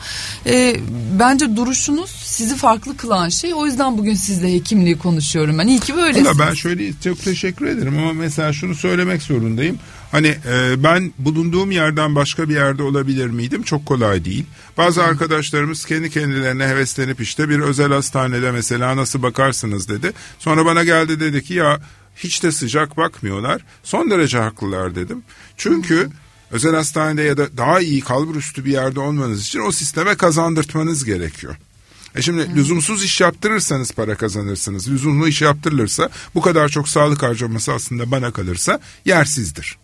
E, 0.46 0.76
bence 1.20 1.56
duruşunuz 1.56 2.10
sizi 2.10 2.56
farklı 2.56 2.98
kılan 2.98 3.30
şey. 3.30 3.54
O 3.54 3.66
yüzden 3.66 3.98
bugün 3.98 4.14
sizle 4.14 4.54
hekimliği 4.54 4.98
konuşuyorum 4.98 5.58
ben. 5.58 5.68
İyi 5.68 5.80
ki 5.80 5.96
böylesiniz. 5.96 6.40
ben 6.40 6.54
şöyle 6.54 6.94
çok 7.04 7.24
teşekkür 7.24 7.66
ederim 7.66 7.98
ama 7.98 8.14
mesela 8.14 8.54
şunu 8.54 8.76
söylemek 8.76 9.22
zorundayım. 9.22 9.80
Hani 10.12 10.28
e, 10.28 10.84
ben 10.84 11.14
bulunduğum 11.20 11.72
yerden 11.72 12.16
başka 12.16 12.50
bir 12.50 12.54
yerde 12.54 12.84
olabilir 12.84 13.28
miydim? 13.28 13.64
Çok 13.64 13.86
kolay 13.86 14.26
değil. 14.26 14.46
Bazı 14.78 15.04
arkadaşlarımız 15.04 15.86
kendi 15.86 16.10
kendilerine 16.10 16.68
heveslenip 16.68 17.22
işte 17.22 17.50
bir 17.50 17.60
özel 17.60 17.92
hastanede 17.92 18.52
mesela 18.52 18.98
nasıl 18.98 19.24
bakarsınız 19.24 19.90
dedi. 19.90 20.12
Sonra 20.40 20.66
bana 20.66 20.84
geldi 20.84 21.20
dedi 21.20 21.44
ki 21.44 21.54
ya 21.54 21.80
hiç 22.18 22.44
de 22.44 22.52
sıcak 22.52 22.98
bakmıyorlar. 22.98 23.62
Son 23.84 24.12
derece 24.12 24.38
haklılar 24.38 24.96
dedim. 24.96 25.24
Çünkü 25.58 26.10
özel 26.52 26.76
hastanede 26.76 27.22
ya 27.22 27.38
da 27.38 27.58
daha 27.58 27.80
iyi 27.80 28.02
kalbur 28.02 28.36
üstü 28.36 28.66
bir 28.66 28.72
yerde 28.72 29.00
olmanız 29.00 29.42
için 29.42 29.60
o 29.60 29.72
sisteme 29.72 30.16
kazandırtmanız 30.16 31.06
gerekiyor. 31.06 31.56
E 32.16 32.22
şimdi 32.22 32.42
Hı. 32.42 32.56
lüzumsuz 32.56 33.04
iş 33.04 33.22
yaptırırsanız 33.22 33.92
para 33.92 34.16
kazanırsınız. 34.16 34.90
Lüzumlu 34.90 35.28
iş 35.28 35.42
yaptırılırsa 35.42 36.10
bu 36.36 36.42
kadar 36.42 36.70
çok 36.70 36.90
sağlık 36.90 37.24
harcaması 37.24 37.74
aslında 37.74 38.12
bana 38.12 38.32
kalırsa 38.32 38.80
yersizdir. 39.06 39.78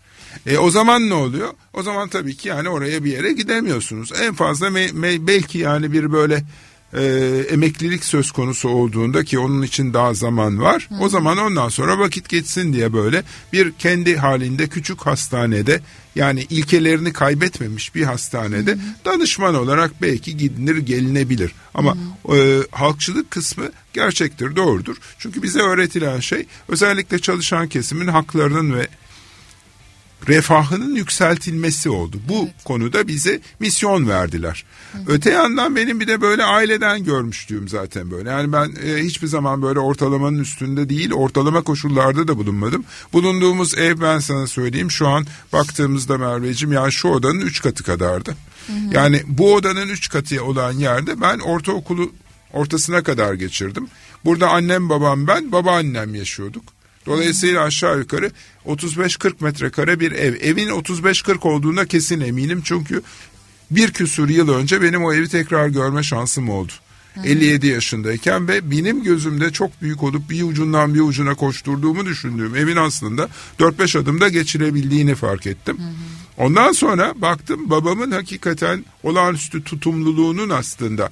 E, 0.45 0.57
o 0.57 0.69
zaman 0.69 1.09
ne 1.09 1.13
oluyor? 1.13 1.53
O 1.73 1.83
zaman 1.83 2.09
tabii 2.09 2.37
ki 2.37 2.47
yani 2.47 2.69
oraya 2.69 3.03
bir 3.03 3.11
yere 3.11 3.33
gidemiyorsunuz. 3.33 4.11
En 4.21 4.33
fazla 4.33 4.69
me, 4.69 4.87
me, 4.91 5.27
belki 5.27 5.57
yani 5.57 5.91
bir 5.91 6.11
böyle 6.11 6.43
e, 6.93 7.03
emeklilik 7.49 8.05
söz 8.05 8.31
konusu 8.31 8.69
olduğunda 8.69 9.23
ki 9.23 9.39
onun 9.39 9.61
için 9.61 9.93
daha 9.93 10.13
zaman 10.13 10.61
var. 10.61 10.89
Hı. 10.89 11.03
O 11.03 11.09
zaman 11.09 11.37
ondan 11.37 11.69
sonra 11.69 11.99
vakit 11.99 12.29
geçsin 12.29 12.73
diye 12.73 12.93
böyle 12.93 13.23
bir 13.53 13.71
kendi 13.71 14.17
halinde 14.17 14.67
küçük 14.67 15.01
hastanede 15.01 15.81
yani 16.15 16.47
ilkelerini 16.49 17.13
kaybetmemiş 17.13 17.95
bir 17.95 18.03
hastanede 18.03 18.71
Hı. 18.71 18.79
danışman 19.05 19.55
olarak 19.55 20.01
belki 20.01 20.37
gidilir 20.37 20.77
gelinebilir. 20.77 21.51
Ama 21.73 21.97
e, 22.35 22.59
halkçılık 22.71 23.31
kısmı 23.31 23.65
gerçektir 23.93 24.55
doğrudur. 24.55 24.95
Çünkü 25.19 25.43
bize 25.43 25.59
öğretilen 25.59 26.19
şey 26.19 26.45
özellikle 26.67 27.19
çalışan 27.19 27.67
kesimin 27.67 28.07
haklarının 28.07 28.73
ve 28.73 28.87
refahının 30.27 30.95
yükseltilmesi 30.95 31.89
oldu. 31.89 32.17
Bu 32.29 32.43
evet. 32.43 32.63
konuda 32.63 33.07
bize 33.07 33.39
misyon 33.59 34.09
verdiler. 34.09 34.65
Hı. 34.91 34.97
Öte 35.07 35.29
yandan 35.29 35.75
benim 35.75 35.99
bir 35.99 36.07
de 36.07 36.21
böyle 36.21 36.43
aileden 36.43 37.03
görmüştüğüm 37.03 37.67
zaten 37.67 38.11
böyle. 38.11 38.29
Yani 38.29 38.53
ben 38.53 38.73
e, 38.85 39.03
hiçbir 39.03 39.27
zaman 39.27 39.61
böyle 39.61 39.79
ortalamanın 39.79 40.39
üstünde 40.39 40.89
değil, 40.89 41.13
ortalama 41.13 41.61
koşullarda 41.61 42.27
da 42.27 42.37
bulunmadım. 42.37 42.85
Bulunduğumuz 43.13 43.77
ev 43.77 44.01
ben 44.01 44.19
sana 44.19 44.47
söyleyeyim 44.47 44.91
şu 44.91 45.07
an 45.07 45.25
baktığımızda 45.53 46.17
Merveciğim 46.17 46.73
yani 46.73 46.91
şu 46.91 47.07
odanın 47.07 47.41
üç 47.41 47.61
katı 47.61 47.83
kadardı. 47.83 48.35
Hı 48.67 48.73
hı. 48.73 48.77
Yani 48.91 49.21
bu 49.27 49.53
odanın 49.53 49.89
üç 49.89 50.09
katı 50.09 50.43
olan 50.43 50.71
yerde 50.71 51.21
ben 51.21 51.39
ortaokulu 51.39 52.11
ortasına 52.53 53.03
kadar 53.03 53.33
geçirdim. 53.33 53.87
Burada 54.25 54.49
annem 54.49 54.89
babam 54.89 55.27
ben 55.27 55.51
babaannem 55.51 56.15
yaşıyorduk. 56.15 56.63
Dolayısıyla 57.05 57.63
aşağı 57.63 57.99
yukarı 57.99 58.31
35-40 58.65 59.33
metrekare 59.43 59.99
bir 59.99 60.11
ev. 60.11 60.35
Evin 60.41 60.69
35-40 60.69 61.47
olduğuna 61.47 61.85
kesin 61.85 62.21
eminim 62.21 62.61
çünkü 62.65 63.01
bir 63.71 63.91
küsur 63.91 64.29
yıl 64.29 64.49
önce 64.49 64.81
benim 64.81 65.03
o 65.05 65.13
evi 65.13 65.29
tekrar 65.29 65.67
görme 65.67 66.03
şansım 66.03 66.49
oldu. 66.49 66.71
Hı. 67.13 67.21
57 67.27 67.67
yaşındayken 67.67 68.47
ve 68.47 68.71
benim 68.71 69.03
gözümde 69.03 69.51
çok 69.51 69.81
büyük 69.81 70.03
olup 70.03 70.29
bir 70.29 70.43
ucundan 70.43 70.93
bir 70.93 70.99
ucuna 70.99 71.35
koşturduğumu 71.35 72.05
düşündüğüm 72.05 72.55
evin 72.55 72.75
aslında 72.75 73.29
4-5 73.59 73.99
adımda 73.99 74.29
geçirebildiğini 74.29 75.15
fark 75.15 75.47
ettim. 75.47 75.77
Hı 75.77 75.83
hı. 75.83 76.45
Ondan 76.45 76.71
sonra 76.71 77.13
baktım 77.15 77.69
babamın 77.69 78.11
hakikaten 78.11 78.85
olağanüstü 79.03 79.63
tutumluluğunun 79.63 80.49
aslında 80.49 81.09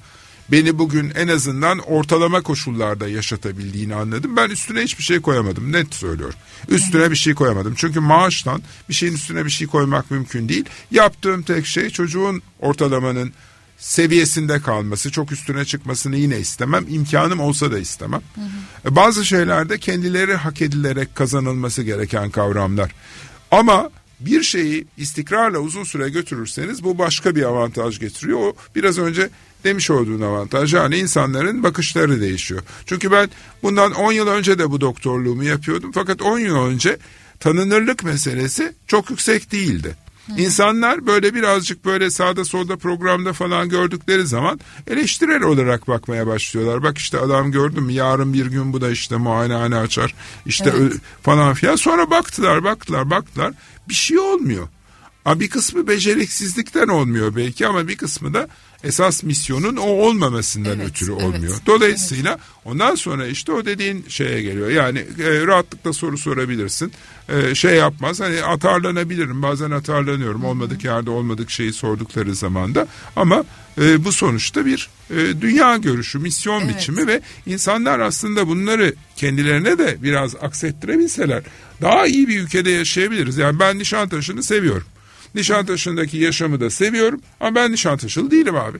beni 0.48 0.78
bugün 0.78 1.10
en 1.10 1.28
azından 1.28 1.78
ortalama 1.78 2.42
koşullarda 2.42 3.08
yaşatabildiğini 3.08 3.94
anladım. 3.94 4.36
Ben 4.36 4.50
üstüne 4.50 4.82
hiçbir 4.82 5.04
şey 5.04 5.20
koyamadım 5.20 5.72
net 5.72 5.94
söylüyorum. 5.94 6.34
Üstüne 6.68 7.10
bir 7.10 7.16
şey 7.16 7.34
koyamadım. 7.34 7.74
Çünkü 7.76 8.00
maaştan 8.00 8.62
bir 8.88 8.94
şeyin 8.94 9.14
üstüne 9.14 9.44
bir 9.44 9.50
şey 9.50 9.66
koymak 9.66 10.10
mümkün 10.10 10.48
değil. 10.48 10.64
Yaptığım 10.90 11.42
tek 11.42 11.66
şey 11.66 11.90
çocuğun 11.90 12.42
ortalamanın 12.60 13.32
seviyesinde 13.78 14.60
kalması, 14.60 15.10
çok 15.10 15.32
üstüne 15.32 15.64
çıkmasını 15.64 16.16
yine 16.16 16.38
istemem. 16.38 16.84
İmkanım 16.88 17.40
olsa 17.40 17.72
da 17.72 17.78
istemem. 17.78 18.22
Hı 18.34 18.40
hı. 18.90 18.96
Bazı 18.96 19.24
şeylerde 19.24 19.78
kendileri 19.78 20.34
hak 20.34 20.62
edilerek 20.62 21.14
kazanılması 21.14 21.82
gereken 21.82 22.30
kavramlar. 22.30 22.92
Ama 23.50 23.90
bir 24.20 24.42
şeyi 24.42 24.86
istikrarla 24.96 25.58
uzun 25.58 25.84
süre 25.84 26.08
götürürseniz 26.08 26.84
bu 26.84 26.98
başka 26.98 27.36
bir 27.36 27.42
avantaj 27.42 28.00
getiriyor. 28.00 28.38
O 28.40 28.54
biraz 28.74 28.98
önce 28.98 29.30
demiş 29.64 29.90
olduğun 29.90 30.20
avantaj 30.20 30.74
yani 30.74 30.96
insanların 30.96 31.62
bakışları 31.62 32.20
değişiyor. 32.20 32.62
Çünkü 32.86 33.10
ben 33.10 33.30
bundan 33.62 33.92
10 33.92 34.12
yıl 34.12 34.26
önce 34.28 34.58
de 34.58 34.70
bu 34.70 34.80
doktorluğumu 34.80 35.44
yapıyordum 35.44 35.92
fakat 35.94 36.22
10 36.22 36.38
yıl 36.38 36.56
önce 36.56 36.98
tanınırlık 37.40 38.04
meselesi 38.04 38.72
çok 38.86 39.10
yüksek 39.10 39.52
değildi. 39.52 39.96
İnsanlar 40.36 41.06
böyle 41.06 41.34
birazcık 41.34 41.84
böyle 41.84 42.10
sağda 42.10 42.44
solda 42.44 42.76
programda 42.76 43.32
falan 43.32 43.68
gördükleri 43.68 44.26
zaman 44.26 44.60
eleştirel 44.86 45.42
olarak 45.42 45.88
bakmaya 45.88 46.26
başlıyorlar. 46.26 46.82
Bak 46.82 46.98
işte 46.98 47.18
adam 47.18 47.52
gördüm 47.52 47.90
yarın 47.90 48.32
bir 48.32 48.46
gün 48.46 48.72
bu 48.72 48.80
da 48.80 48.90
işte 48.90 49.16
muayenehane 49.16 49.76
açar 49.76 50.14
işte 50.46 50.72
evet. 50.78 50.92
falan 51.22 51.54
filan. 51.54 51.76
Sonra 51.76 52.10
baktılar 52.10 52.64
baktılar 52.64 53.10
baktılar 53.10 53.52
bir 53.88 53.94
şey 53.94 54.18
olmuyor. 54.18 54.68
Bir 55.26 55.50
kısmı 55.50 55.88
beceriksizlikten 55.88 56.88
olmuyor 56.88 57.36
belki 57.36 57.66
ama 57.66 57.88
bir 57.88 57.96
kısmı 57.96 58.34
da 58.34 58.48
esas 58.84 59.22
misyonun 59.22 59.76
o 59.76 59.86
olmamasından 59.86 60.78
evet, 60.78 60.88
ötürü 60.88 61.12
olmuyor. 61.12 61.52
Evet, 61.52 61.66
Dolayısıyla 61.66 62.30
evet. 62.30 62.40
ondan 62.64 62.94
sonra 62.94 63.26
işte 63.26 63.52
o 63.52 63.64
dediğin 63.64 64.04
şeye 64.08 64.42
geliyor. 64.42 64.70
Yani 64.70 64.98
e, 64.98 65.46
rahatlıkla 65.46 65.92
soru 65.92 66.18
sorabilirsin. 66.18 66.92
E, 67.28 67.54
şey 67.54 67.74
yapmaz. 67.74 68.20
Hani 68.20 68.42
atarlanabilirim. 68.42 69.42
Bazen 69.42 69.70
atarlanıyorum. 69.70 70.44
Olmadık 70.44 70.84
yerde 70.84 71.10
olmadık 71.10 71.50
şeyi 71.50 71.72
sordukları 71.72 72.34
zaman 72.34 72.74
da. 72.74 72.86
Ama 73.16 73.44
e, 73.80 74.04
bu 74.04 74.12
sonuçta 74.12 74.66
bir 74.66 74.88
e, 75.10 75.40
dünya 75.40 75.76
görüşü, 75.76 76.18
misyon 76.18 76.60
evet. 76.60 76.76
biçimi 76.76 77.06
ve 77.06 77.20
insanlar 77.46 78.00
aslında 78.00 78.48
bunları 78.48 78.94
kendilerine 79.16 79.78
de 79.78 79.96
biraz 80.02 80.34
aksettirebilseler 80.36 81.42
daha 81.80 82.06
iyi 82.06 82.28
bir 82.28 82.40
ülkede 82.40 82.70
yaşayabiliriz. 82.70 83.36
Yani 83.36 83.58
ben 83.58 83.78
Nişantaşı'nı 83.78 84.42
seviyorum. 84.42 84.86
Nişantaşı'ndaki 85.34 86.16
yaşamı 86.16 86.60
da 86.60 86.70
seviyorum 86.70 87.20
ama 87.40 87.54
ben 87.54 87.72
Nişantaşılı 87.72 88.30
değilim 88.30 88.56
abi. 88.56 88.78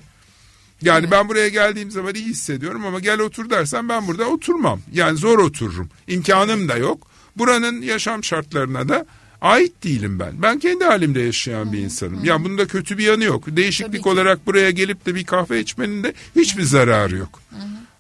Yani 0.83 1.01
evet. 1.01 1.11
ben 1.11 1.29
buraya 1.29 1.49
geldiğim 1.49 1.91
zaman 1.91 2.15
iyi 2.15 2.25
hissediyorum 2.25 2.87
ama 2.87 3.01
gel 3.01 3.21
otur 3.21 3.51
dersen 3.51 3.89
ben 3.89 4.09
burada 4.09 4.25
oturmam. 4.25 4.81
Yani 4.93 5.19
zor 5.19 5.39
otururum. 5.39 5.89
İmkanım 6.09 6.69
da 6.69 6.77
yok. 6.77 7.07
Buranın 7.37 7.83
yaşam 7.83 8.25
şartlarına 8.25 8.89
da 8.89 9.07
ait 9.41 9.85
değilim 9.85 10.19
ben. 10.19 10.43
Ben 10.43 10.59
kendi 10.59 10.85
halimde 10.85 11.21
yaşayan 11.21 11.73
bir 11.73 11.79
insanım. 11.79 12.25
Ya 12.25 12.45
bunda 12.45 12.67
kötü 12.67 12.99
bir 12.99 13.05
yanı 13.05 13.25
yok. 13.25 13.45
Değişiklik 13.47 14.07
olarak 14.07 14.47
buraya 14.47 14.71
gelip 14.71 15.07
de 15.07 15.15
bir 15.15 15.25
kahve 15.25 15.61
içmenin 15.61 16.03
de 16.03 16.15
hiçbir 16.37 16.63
zararı 16.63 17.17
yok. 17.17 17.41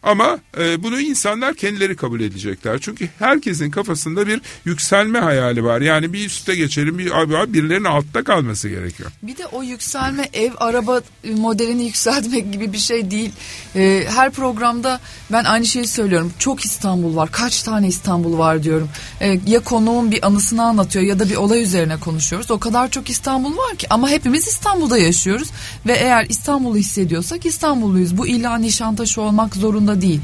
Ama 0.02 0.38
e, 0.59 0.82
bunu 0.82 1.00
insanlar 1.00 1.54
kendileri 1.54 1.97
kabul 1.97 2.21
edecekler. 2.21 2.78
Çünkü 2.80 3.09
herkesin 3.18 3.71
kafasında 3.71 4.26
bir 4.26 4.40
yükselme 4.64 5.18
hayali 5.18 5.64
var. 5.64 5.80
Yani 5.80 6.12
bir 6.12 6.26
üste 6.26 6.54
geçelim, 6.54 6.99
bir 6.99 7.21
abi 7.21 7.52
birilerinin 7.54 7.85
altta 7.85 8.25
kalması 8.25 8.68
gerekiyor. 8.68 9.11
Bir 9.23 9.37
de 9.37 9.47
o 9.47 9.62
yükselme 9.62 10.28
ev, 10.32 10.52
araba 10.56 11.00
modelini 11.37 11.85
yükseltmek 11.85 12.52
gibi 12.52 12.73
bir 12.73 12.78
şey 12.78 13.11
değil. 13.11 13.30
E, 13.76 14.04
her 14.09 14.30
programda 14.30 15.00
ben 15.32 15.44
aynı 15.44 15.66
şeyi 15.66 15.87
söylüyorum. 15.87 16.32
Çok 16.38 16.64
İstanbul 16.64 17.16
var. 17.16 17.28
Kaç 17.32 17.62
tane 17.62 17.88
İstanbul 17.88 18.38
var 18.38 18.62
diyorum. 18.62 18.88
E, 19.21 19.40
ya 19.47 19.61
konuğun 19.61 20.11
bir 20.11 20.26
anısını 20.26 20.62
anlatıyor 20.62 21.04
ya 21.04 21.18
da 21.18 21.28
bir 21.28 21.37
olay 21.37 21.62
üzerine 21.62 21.97
konuşuyoruz. 21.97 22.50
O 22.50 22.59
kadar 22.59 22.90
çok 22.90 23.11
İstanbul 23.11 23.56
var 23.56 23.76
ki 23.76 23.87
ama 23.90 24.09
hepimiz 24.09 24.49
İstanbul'da 24.49 24.99
yaşıyoruz 24.99 25.49
ve 25.87 25.92
eğer 25.92 26.26
İstanbul'u 26.28 26.76
hissediyorsak 26.76 27.47
İstanbulluyuz. 27.47 28.18
Bu 28.18 28.26
illa 28.26 28.59
Nişantaşı 28.59 29.21
olmak 29.21 29.56
zorunda 29.56 29.91
zorunda 29.92 30.00
değil. 30.00 30.20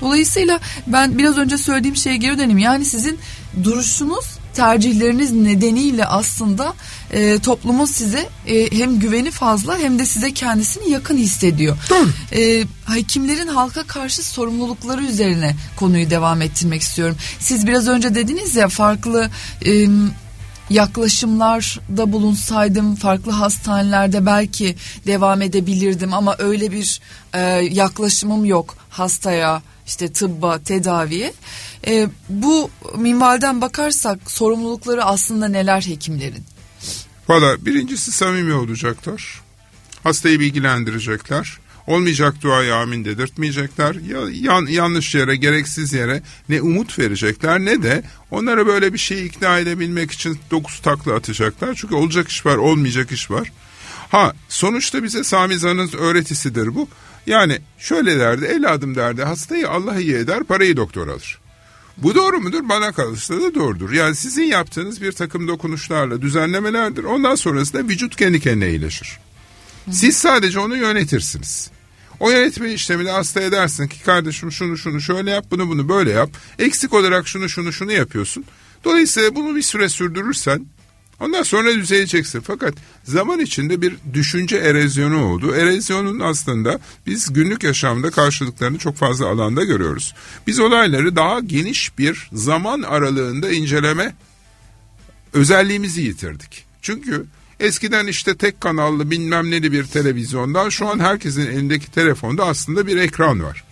Dolayısıyla 0.00 0.60
ben 0.86 1.18
biraz 1.18 1.38
önce 1.38 1.58
söylediğim 1.58 1.96
şeye 1.96 2.16
geri 2.16 2.38
döneyim. 2.38 2.58
Yani 2.58 2.84
sizin 2.84 3.18
duruşunuz 3.64 4.24
tercihleriniz 4.54 5.32
nedeniyle 5.32 6.04
aslında 6.04 6.74
e, 7.12 7.38
toplumun 7.38 7.84
size 7.84 8.28
e, 8.46 8.70
hem 8.78 8.98
güveni 8.98 9.30
fazla 9.30 9.78
hem 9.78 9.98
de 9.98 10.06
size 10.06 10.32
kendisini 10.34 10.90
yakın 10.90 11.16
hissediyor. 11.16 11.76
E, 12.32 12.64
hekimlerin 12.94 13.48
halka 13.48 13.82
karşı 13.82 14.22
sorumlulukları 14.22 15.02
üzerine 15.02 15.54
konuyu 15.76 16.10
devam 16.10 16.42
ettirmek 16.42 16.82
istiyorum. 16.82 17.16
Siz 17.38 17.66
biraz 17.66 17.88
önce 17.88 18.14
dediniz 18.14 18.56
ya 18.56 18.68
farklı 18.68 19.30
e, 19.66 19.86
yaklaşımlarda 20.72 22.12
bulunsaydım 22.12 22.94
farklı 22.94 23.32
hastanelerde 23.32 24.26
belki 24.26 24.76
devam 25.06 25.42
edebilirdim 25.42 26.14
ama 26.14 26.36
öyle 26.38 26.72
bir 26.72 27.00
e, 27.32 27.40
yaklaşımım 27.70 28.44
yok. 28.44 28.76
hastaya 28.90 29.62
işte 29.86 30.12
tıbba 30.12 30.58
tedaviye 30.58 31.32
e, 31.86 32.08
bu 32.28 32.70
minvalden 32.96 33.60
bakarsak 33.60 34.30
sorumlulukları 34.30 35.04
aslında 35.04 35.48
neler 35.48 35.80
hekimlerin? 35.80 36.44
Valla 37.28 37.66
birincisi 37.66 38.12
samimi 38.12 38.52
olacaklar. 38.54 39.40
Hastayı 40.02 40.40
bilgilendirecekler. 40.40 41.58
Olmayacak 41.86 42.42
duayı 42.42 42.74
amin 42.74 43.04
dedirtmeyecekler. 43.04 43.94
Ya, 43.94 44.20
yan, 44.32 44.66
yanlış 44.66 45.14
yere, 45.14 45.36
gereksiz 45.36 45.92
yere 45.92 46.22
ne 46.48 46.62
umut 46.62 46.98
verecekler 46.98 47.60
ne 47.60 47.82
de 47.82 48.02
onlara 48.30 48.66
böyle 48.66 48.92
bir 48.92 48.98
şeyi 48.98 49.24
ikna 49.24 49.58
edebilmek 49.58 50.10
için 50.10 50.38
dokuz 50.50 50.80
takla 50.80 51.14
atacaklar. 51.14 51.74
Çünkü 51.74 51.94
olacak 51.94 52.28
iş 52.28 52.46
var, 52.46 52.56
olmayacak 52.56 53.12
iş 53.12 53.30
var. 53.30 53.52
Ha 54.10 54.32
sonuçta 54.48 55.02
bize 55.02 55.24
Sami 55.24 55.58
Zan'ın 55.58 55.90
öğretisidir 55.98 56.74
bu. 56.74 56.88
Yani 57.26 57.58
şöyle 57.78 58.18
derdi, 58.18 58.44
el 58.44 58.72
adım 58.72 58.94
derdi, 58.94 59.22
hastayı 59.22 59.70
Allah 59.70 60.00
iyi 60.00 60.14
eder, 60.14 60.44
parayı 60.44 60.76
doktor 60.76 61.08
alır. 61.08 61.38
Bu 61.96 62.14
doğru 62.14 62.40
mudur? 62.40 62.68
Bana 62.68 62.92
kalırsa 62.92 63.40
da 63.40 63.54
doğrudur. 63.54 63.92
Yani 63.92 64.16
sizin 64.16 64.42
yaptığınız 64.42 65.02
bir 65.02 65.12
takım 65.12 65.48
dokunuşlarla 65.48 66.22
düzenlemelerdir. 66.22 67.04
Ondan 67.04 67.34
sonrasında 67.34 67.88
vücut 67.88 68.16
kendi 68.16 68.40
kendine 68.40 68.70
iyileşir. 68.70 69.18
Siz 69.90 70.16
sadece 70.16 70.60
onu 70.60 70.76
yönetirsiniz. 70.76 71.70
O 72.22 72.30
yönetme 72.30 72.72
işlemini 72.72 73.10
hastaya 73.10 73.52
dersin 73.52 73.88
ki 73.88 74.02
kardeşim 74.02 74.52
şunu 74.52 74.78
şunu 74.78 75.00
şöyle 75.00 75.30
yap 75.30 75.46
bunu 75.50 75.68
bunu 75.68 75.88
böyle 75.88 76.10
yap. 76.10 76.30
Eksik 76.58 76.92
olarak 76.92 77.28
şunu 77.28 77.48
şunu 77.48 77.72
şunu 77.72 77.92
yapıyorsun. 77.92 78.44
Dolayısıyla 78.84 79.34
bunu 79.34 79.56
bir 79.56 79.62
süre 79.62 79.88
sürdürürsen 79.88 80.66
ondan 81.20 81.42
sonra 81.42 81.74
düzeleceksin. 81.74 82.40
Fakat 82.40 82.74
zaman 83.04 83.40
içinde 83.40 83.82
bir 83.82 83.96
düşünce 84.12 84.56
erozyonu 84.56 85.24
oldu. 85.24 85.54
Erozyonun 85.54 86.20
aslında 86.20 86.80
biz 87.06 87.32
günlük 87.32 87.62
yaşamda 87.62 88.10
karşılıklarını 88.10 88.78
çok 88.78 88.96
fazla 88.96 89.28
alanda 89.28 89.64
görüyoruz. 89.64 90.14
Biz 90.46 90.60
olayları 90.60 91.16
daha 91.16 91.40
geniş 91.40 91.98
bir 91.98 92.28
zaman 92.32 92.82
aralığında 92.82 93.50
inceleme 93.50 94.14
özelliğimizi 95.32 96.02
yitirdik. 96.02 96.64
Çünkü 96.82 97.26
Eskiden 97.62 98.06
işte 98.06 98.36
tek 98.36 98.60
kanallı 98.60 99.10
bilmem 99.10 99.50
neli 99.50 99.72
bir 99.72 99.84
televizyondan 99.84 100.68
şu 100.68 100.88
an 100.88 100.98
herkesin 100.98 101.46
elindeki 101.46 101.90
telefonda 101.90 102.46
aslında 102.46 102.86
bir 102.86 102.96
ekran 102.96 103.42
var. 103.42 103.64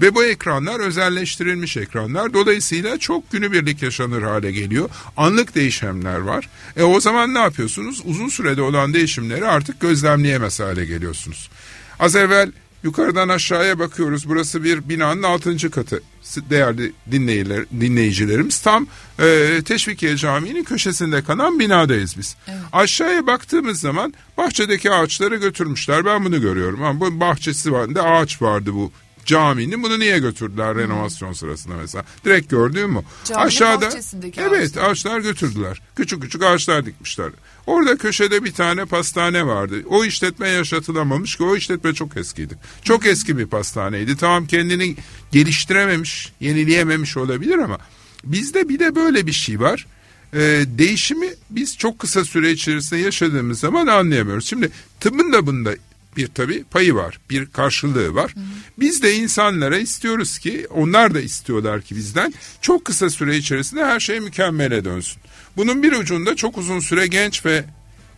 Ve 0.00 0.14
bu 0.14 0.24
ekranlar 0.24 0.80
özelleştirilmiş 0.80 1.76
ekranlar. 1.76 2.34
Dolayısıyla 2.34 2.98
çok 2.98 3.30
günübirlik 3.30 3.82
yaşanır 3.82 4.22
hale 4.22 4.52
geliyor. 4.52 4.88
Anlık 5.16 5.54
değişimler 5.54 6.18
var. 6.18 6.48
E 6.76 6.82
o 6.82 7.00
zaman 7.00 7.34
ne 7.34 7.38
yapıyorsunuz? 7.38 8.02
Uzun 8.04 8.28
sürede 8.28 8.62
olan 8.62 8.94
değişimleri 8.94 9.46
artık 9.46 9.80
gözlemleyemez 9.80 10.60
hale 10.60 10.84
geliyorsunuz. 10.84 11.50
Az 11.98 12.16
evvel 12.16 12.52
Yukarıdan 12.84 13.28
aşağıya 13.28 13.78
bakıyoruz. 13.78 14.28
Burası 14.28 14.64
bir 14.64 14.88
binanın 14.88 15.22
altıncı 15.22 15.70
katı. 15.70 16.02
Değerli 16.50 16.92
dinleyiciler, 17.10 17.64
dinleyicilerimiz 17.80 18.60
tam 18.60 18.86
e, 19.18 19.60
Teşvikiye 19.64 20.16
Camii'nin 20.16 20.64
köşesinde 20.64 21.24
kalan 21.24 21.58
binadayız 21.58 22.18
biz. 22.18 22.36
Evet. 22.48 22.58
Aşağıya 22.72 23.26
baktığımız 23.26 23.80
zaman 23.80 24.14
bahçedeki 24.38 24.90
ağaçları 24.90 25.36
götürmüşler. 25.36 26.04
Ben 26.04 26.24
bunu 26.24 26.40
görüyorum. 26.40 26.82
Ama 26.82 27.00
bu 27.00 27.20
bahçesi 27.20 27.72
vardı, 27.72 28.02
ağaç 28.02 28.42
vardı 28.42 28.74
bu 28.74 28.92
caminin 29.26 29.82
bunu 29.82 29.98
niye 29.98 30.18
götürdüler 30.18 30.74
renovasyon 30.76 31.32
sırasında 31.32 31.74
mesela? 31.74 32.04
Direkt 32.24 32.50
gördüğüm 32.50 32.90
mü? 32.90 33.02
Caminin 33.24 33.46
Aşağıda 33.46 33.90
evet 34.36 34.76
ağaçlar. 34.76 34.90
ağaçlar 34.90 35.20
götürdüler. 35.20 35.80
Küçük 35.96 36.22
küçük 36.22 36.42
ağaçlar 36.42 36.86
dikmişler. 36.86 37.30
Orada 37.66 37.96
köşede 37.96 38.44
bir 38.44 38.52
tane 38.52 38.84
pastane 38.84 39.46
vardı. 39.46 39.74
O 39.88 40.04
işletme 40.04 40.48
yaşatılamamış 40.48 41.36
ki 41.36 41.42
o 41.42 41.56
işletme 41.56 41.94
çok 41.94 42.16
eskiydi. 42.16 42.54
Çok 42.82 43.06
eski 43.06 43.38
bir 43.38 43.46
pastaneydi. 43.46 44.16
Tamam 44.16 44.46
kendini 44.46 44.96
geliştirememiş, 45.32 46.32
yenileyememiş 46.40 47.16
olabilir 47.16 47.58
ama 47.58 47.78
bizde 48.24 48.68
bir 48.68 48.78
de 48.78 48.94
böyle 48.94 49.26
bir 49.26 49.32
şey 49.32 49.60
var. 49.60 49.86
Ee, 50.34 50.64
değişimi 50.66 51.26
biz 51.50 51.78
çok 51.78 51.98
kısa 51.98 52.24
süre 52.24 52.50
içerisinde 52.50 53.00
yaşadığımız 53.00 53.60
zaman 53.60 53.86
anlayamıyoruz. 53.86 54.46
Şimdi 54.46 54.70
tıbbın 55.00 55.32
da 55.32 55.46
bunda 55.46 55.74
bir 56.16 56.26
tabi 56.26 56.64
payı 56.64 56.94
var, 56.94 57.20
bir 57.30 57.46
karşılığı 57.46 58.14
var. 58.14 58.30
Hı. 58.30 58.40
Biz 58.78 59.02
de 59.02 59.14
insanlara 59.14 59.78
istiyoruz 59.78 60.38
ki, 60.38 60.66
onlar 60.70 61.14
da 61.14 61.20
istiyorlar 61.20 61.82
ki 61.82 61.96
bizden 61.96 62.34
çok 62.60 62.84
kısa 62.84 63.10
süre 63.10 63.36
içerisinde 63.36 63.84
her 63.84 64.00
şey 64.00 64.20
mükemmele 64.20 64.84
dönsün. 64.84 65.22
Bunun 65.56 65.82
bir 65.82 65.92
ucunda 65.92 66.36
çok 66.36 66.58
uzun 66.58 66.80
süre 66.80 67.06
genç 67.06 67.46
ve 67.46 67.64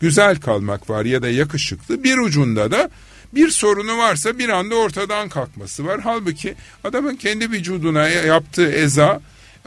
güzel 0.00 0.40
kalmak 0.40 0.90
var 0.90 1.04
ya 1.04 1.22
da 1.22 1.28
yakışıklı. 1.28 2.04
Bir 2.04 2.18
ucunda 2.18 2.70
da 2.70 2.90
bir 3.32 3.50
sorunu 3.50 3.98
varsa 3.98 4.38
bir 4.38 4.48
anda 4.48 4.74
ortadan 4.74 5.28
kalkması 5.28 5.86
var. 5.86 6.00
Halbuki 6.04 6.54
adamın 6.84 7.16
kendi 7.16 7.50
vücuduna 7.50 8.08
yaptığı 8.08 8.72
eza 8.72 9.20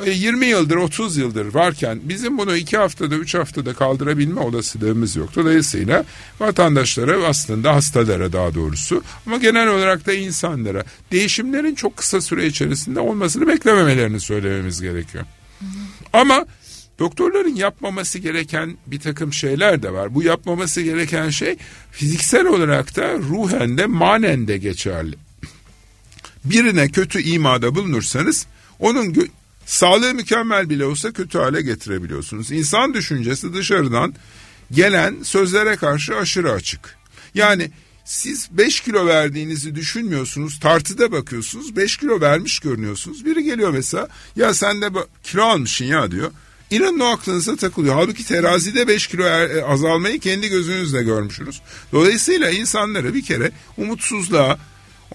20 0.06 0.46
e, 0.46 0.50
yıldır 0.50 0.76
30 0.76 1.18
yıldır 1.18 1.54
varken 1.54 2.00
bizim 2.04 2.38
bunu 2.38 2.56
2 2.56 2.78
haftada 2.78 3.16
3 3.16 3.36
haftada 3.36 3.74
kaldırabilme 3.74 4.40
olasılığımız 4.40 5.16
yok. 5.16 5.36
Dolayısıyla 5.36 6.06
vatandaşlara 6.40 7.28
aslında 7.28 7.76
hastalara 7.76 8.34
daha 8.34 8.54
doğrusu 8.54 9.04
ama 9.26 9.38
genel 9.38 9.68
olarak 9.68 10.06
da 10.06 10.14
insanlara 10.14 10.84
değişimlerin 11.12 11.76
çok 11.76 11.98
kısa 11.98 12.22
süre 12.22 12.48
içerisinde 12.48 13.00
olmasını 13.00 13.48
beklememelerini 13.48 14.20
söylememiz 14.20 14.82
gerekiyor. 14.82 15.26
Ama 16.14 16.46
Doktorların 17.00 17.56
yapmaması 17.56 18.20
gereken 18.20 18.78
bir 18.88 19.00
takım 19.00 19.34
şeyler 19.34 19.84
de 19.84 19.94
var. 19.94 20.16
Bu 20.16 20.24
yapmaması 20.24 20.82
gereken 20.82 21.30
şey 21.30 21.58
fiziksel 21.92 22.46
olarak 22.46 22.96
da 22.96 23.14
ruhen 23.14 23.78
de 23.78 23.86
manen 23.86 24.48
de 24.48 24.58
geçerli. 24.58 25.16
Birine 26.46 26.90
kötü 26.90 27.22
imada 27.22 27.76
bulunursanız 27.76 28.48
onun 28.80 29.14
sağlığı 29.70 30.14
mükemmel 30.14 30.70
bile 30.70 30.86
olsa 30.86 31.12
kötü 31.12 31.38
hale 31.38 31.62
getirebiliyorsunuz. 31.62 32.52
İnsan 32.52 32.94
düşüncesi 32.94 33.54
dışarıdan 33.54 34.14
gelen 34.72 35.24
sözlere 35.24 35.76
karşı 35.76 36.16
aşırı 36.16 36.52
açık. 36.52 36.98
Yani 37.34 37.72
siz 38.06 38.48
5 38.52 38.80
kilo 38.80 39.06
verdiğinizi 39.06 39.76
düşünmüyorsunuz. 39.76 40.60
Tartıda 40.60 41.12
bakıyorsunuz 41.12 41.76
5 41.76 41.98
kilo 41.98 42.22
vermiş 42.22 42.60
görünüyorsunuz. 42.60 43.26
Biri 43.26 43.44
geliyor 43.44 43.72
mesela 43.72 44.08
ya 44.36 44.54
sen 44.54 44.82
de 44.82 44.90
kilo 45.24 45.44
almışsın 45.44 45.86
ya 45.86 46.12
diyor. 46.12 46.32
İnanın 46.72 47.00
o 47.00 47.06
aklınıza 47.06 47.56
takılıyor. 47.56 47.96
Halbuki 47.96 48.28
terazide 48.28 48.88
5 48.88 49.08
kilo 49.08 49.24
e, 49.24 49.64
azalmayı 49.64 50.20
kendi 50.20 50.50
gözünüzle 50.50 51.04
görmüşsünüz. 51.04 51.62
Dolayısıyla 51.92 52.50
insanları 52.50 53.14
bir 53.14 53.22
kere 53.22 53.52
umutsuzluğa, 53.78 54.60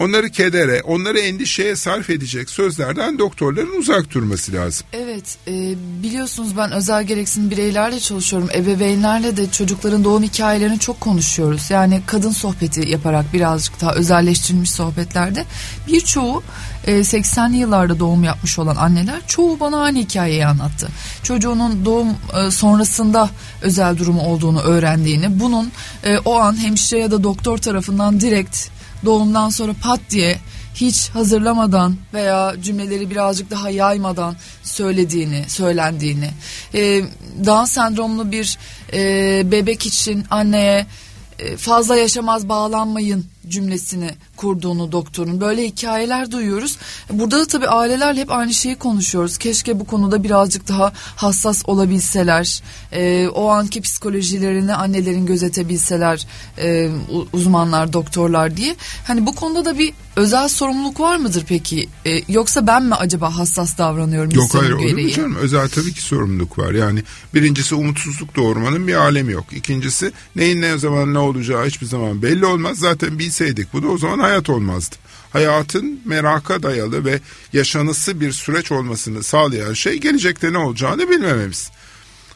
onları 0.01 0.31
kedere, 0.31 0.83
onları 0.83 1.19
endişeye 1.19 1.77
sarf 1.77 2.11
edecek 2.11 2.51
sözlerden 2.51 3.19
doktorların 3.19 3.79
uzak 3.79 4.11
durması 4.11 4.53
lazım. 4.53 4.87
Evet, 4.93 5.37
e, 5.49 5.53
biliyorsunuz 6.03 6.57
ben 6.57 6.73
özel 6.73 7.05
gereksinim 7.05 7.51
bireylerle 7.51 8.01
çalışıyorum. 8.01 8.49
Ebeveynlerle 8.55 9.37
de 9.37 9.51
çocukların 9.51 10.05
doğum 10.05 10.23
hikayelerini 10.23 10.79
çok 10.79 11.01
konuşuyoruz. 11.01 11.71
Yani 11.71 12.03
kadın 12.07 12.31
sohbeti 12.31 12.89
yaparak 12.89 13.33
birazcık 13.33 13.81
daha 13.81 13.95
özelleştirilmiş 13.95 14.71
sohbetlerde 14.71 15.45
birçoğu 15.89 16.43
e, 16.87 16.93
80'li 16.93 17.57
yıllarda 17.57 17.99
doğum 17.99 18.25
yapmış 18.25 18.59
olan 18.59 18.77
anneler 18.77 19.27
çoğu 19.27 19.61
bana 19.61 19.83
aynı 19.83 19.99
hikayeyi 19.99 20.47
anlattı. 20.47 20.89
Çocuğunun 21.23 21.85
doğum 21.85 22.09
e, 22.09 22.51
sonrasında 22.51 23.31
özel 23.63 23.99
durumu 23.99 24.23
olduğunu 24.23 24.61
öğrendiğini, 24.61 25.41
bunun 25.41 25.73
e, 26.05 26.19
o 26.19 26.35
an 26.35 26.63
hemşire 26.63 27.01
ya 27.01 27.11
da 27.11 27.23
doktor 27.23 27.59
tarafından 27.59 28.21
direkt 28.21 28.74
doğumdan 29.05 29.51
sonra 29.51 29.73
pat 29.83 30.01
diye 30.11 30.39
hiç 30.75 31.09
hazırlamadan 31.09 31.97
veya 32.15 32.55
cümleleri 32.63 33.11
birazcık 33.11 33.51
daha 33.51 33.71
yaymadan 33.71 34.37
söylediğini, 34.63 35.45
söylendiğini, 35.49 36.31
e, 36.75 37.03
Down 37.47 37.65
sendromlu 37.65 38.33
bir 38.33 38.59
e, 38.93 39.43
bebek 39.51 39.87
için 39.87 40.25
anneye 40.31 40.87
e, 41.39 41.57
fazla 41.57 41.97
yaşamaz 41.97 42.49
bağlanmayın 42.49 43.34
cümlesini 43.49 44.11
kurduğunu 44.37 44.93
doktorun 44.93 45.41
böyle 45.41 45.65
hikayeler 45.67 46.31
duyuyoruz. 46.31 46.79
Burada 47.13 47.39
da 47.39 47.47
tabii 47.47 47.69
ailelerle 47.69 48.21
hep 48.21 48.33
aynı 48.33 48.55
şeyi 48.55 48.77
konuşuyoruz. 48.77 49.39
Keşke 49.39 49.81
bu 49.81 49.85
konuda 49.85 50.25
birazcık 50.25 50.69
daha 50.69 50.93
hassas 51.17 51.63
olabilseler. 51.67 52.63
E, 52.93 53.29
o 53.29 53.49
anki 53.49 53.81
psikolojilerini 53.81 54.75
annelerin 54.75 55.27
gözetebilseler 55.27 56.27
e, 56.59 56.91
uzmanlar, 57.33 57.93
doktorlar 57.93 58.57
diye. 58.57 58.77
Hani 59.07 59.27
bu 59.27 59.35
konuda 59.35 59.65
da 59.65 59.79
bir 59.79 59.93
özel 60.17 60.49
sorumluluk 60.49 61.01
var 61.01 61.17
mıdır 61.17 61.45
peki? 61.49 61.89
E, 62.07 62.23
yoksa 62.29 62.67
ben 62.67 62.83
mi 62.83 62.95
acaba 62.95 63.39
hassas 63.39 63.79
davranıyorum? 63.79 64.31
Yok 64.31 64.55
hayır 64.55 64.73
olur 64.73 64.93
mu 64.93 65.11
canım? 65.11 65.35
Özel 65.35 65.69
tabii 65.69 65.93
ki 65.93 66.03
sorumluluk 66.03 66.59
var. 66.59 66.73
Yani 66.73 67.03
birincisi 67.35 67.75
umutsuzluk 67.75 68.37
doğurmanın 68.37 68.89
bir 68.89 68.95
alemi 68.95 69.33
yok. 69.33 69.45
İkincisi 69.53 70.13
neyin 70.37 70.61
ne 70.61 70.79
zaman 70.79 71.15
ne 71.15 71.19
olacağı 71.19 71.67
hiçbir 71.67 71.87
zaman 71.87 72.23
belli 72.23 72.47
olmaz. 72.47 72.79
Zaten 72.79 73.19
bilseydik 73.35 73.73
bunu 73.73 73.89
o 73.89 73.99
zaman 73.99 74.19
hayat 74.19 74.51
olmazdı. 74.51 74.97
Hayatın 75.33 76.01
meraka 76.05 76.63
dayalı 76.63 77.05
ve 77.05 77.21
yaşanısı 77.53 78.21
bir 78.21 78.33
süreç 78.33 78.73
olmasını 78.73 79.23
sağlayan 79.23 79.73
şey 79.73 79.97
gelecekte 79.97 80.53
ne 80.53 80.59
olacağını 80.59 81.11
bilmememiz. 81.11 81.71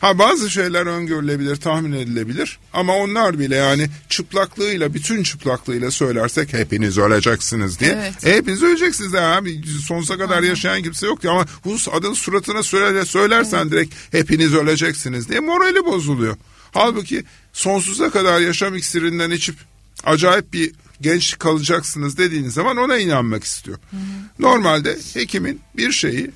Ha 0.00 0.18
bazı 0.18 0.50
şeyler 0.50 0.86
öngörülebilir, 0.86 1.56
tahmin 1.56 1.92
edilebilir 1.92 2.58
ama 2.72 2.96
onlar 2.96 3.38
bile 3.38 3.56
yani 3.56 3.88
çıplaklığıyla, 4.08 4.94
bütün 4.94 5.22
çıplaklığıyla 5.22 5.90
söylersek 5.90 6.52
hepiniz 6.52 6.98
öleceksiniz 6.98 7.80
diye. 7.80 7.90
Evet. 7.90 8.26
E, 8.26 8.36
hepiniz 8.36 8.62
öleceksiniz 8.62 9.12
ya 9.12 9.36
abi. 9.36 9.62
Sonsuza 9.86 10.18
kadar 10.18 10.38
Aha. 10.38 10.46
yaşayan 10.46 10.82
kimse 10.82 11.06
yok 11.06 11.22
diye 11.22 11.32
ama 11.32 11.46
Hus 11.62 11.88
adın 11.88 12.12
suratına 12.12 12.62
söyle, 12.62 13.04
söylersen 13.04 13.62
evet. 13.62 13.72
direkt 13.72 13.94
hepiniz 14.12 14.54
öleceksiniz 14.54 15.28
diye 15.28 15.40
morali 15.40 15.84
bozuluyor. 15.84 16.36
Halbuki 16.72 17.24
sonsuza 17.52 18.10
kadar 18.10 18.40
yaşam 18.40 18.74
iksirinden 18.74 19.30
içip 19.30 19.56
acayip 20.04 20.52
bir 20.52 20.72
genç 21.00 21.38
kalacaksınız 21.38 22.18
dediğiniz 22.18 22.54
zaman 22.54 22.76
ona 22.76 22.98
inanmak 22.98 23.44
istiyor. 23.44 23.78
Hı. 23.90 23.96
Normalde 24.38 24.98
hekimin 25.14 25.60
bir 25.76 25.92
şeyi 25.92 26.30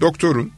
doktorun 0.00 0.52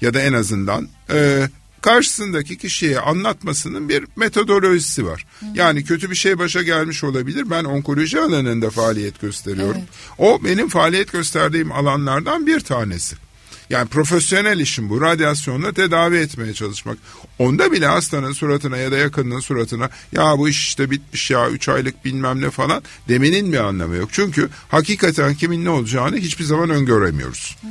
ya 0.00 0.14
da 0.14 0.20
en 0.20 0.32
azından 0.32 0.88
e, 1.12 1.48
karşısındaki 1.82 2.58
kişiye 2.58 3.00
anlatmasının 3.00 3.88
bir 3.88 4.04
metodolojisi 4.16 5.06
var. 5.06 5.26
Hı. 5.40 5.46
Yani 5.54 5.84
kötü 5.84 6.10
bir 6.10 6.16
şey 6.16 6.38
başa 6.38 6.62
gelmiş 6.62 7.04
olabilir. 7.04 7.50
Ben 7.50 7.64
onkoloji 7.64 8.20
alanında 8.20 8.70
faaliyet 8.70 9.20
gösteriyorum. 9.20 9.76
Evet. 9.78 9.88
O 10.18 10.44
benim 10.44 10.68
faaliyet 10.68 11.12
gösterdiğim 11.12 11.72
alanlardan 11.72 12.46
bir 12.46 12.60
tanesi. 12.60 13.16
Yani 13.70 13.88
profesyonel 13.88 14.60
işim 14.60 14.90
bu. 14.90 15.00
Radyasyonla 15.00 15.72
tedavi 15.72 16.16
etmeye 16.16 16.54
çalışmak. 16.54 16.98
Onda 17.38 17.72
bile 17.72 17.86
hastanın 17.86 18.32
suratına 18.32 18.76
ya 18.76 18.92
da 18.92 18.96
yakınının 18.96 19.40
suratına 19.40 19.90
ya 20.12 20.38
bu 20.38 20.48
iş 20.48 20.68
işte 20.68 20.90
bitmiş 20.90 21.30
ya 21.30 21.50
3 21.50 21.68
aylık 21.68 22.04
bilmem 22.04 22.40
ne 22.40 22.50
falan 22.50 22.82
demenin 23.08 23.52
bir 23.52 23.58
anlamı 23.58 23.96
yok. 23.96 24.08
Çünkü 24.12 24.48
hakikaten 24.68 25.34
kimin 25.34 25.64
ne 25.64 25.70
olacağını 25.70 26.16
hiçbir 26.16 26.44
zaman 26.44 26.70
öngöremiyoruz. 26.70 27.56
Hı 27.60 27.66
hı. 27.66 27.70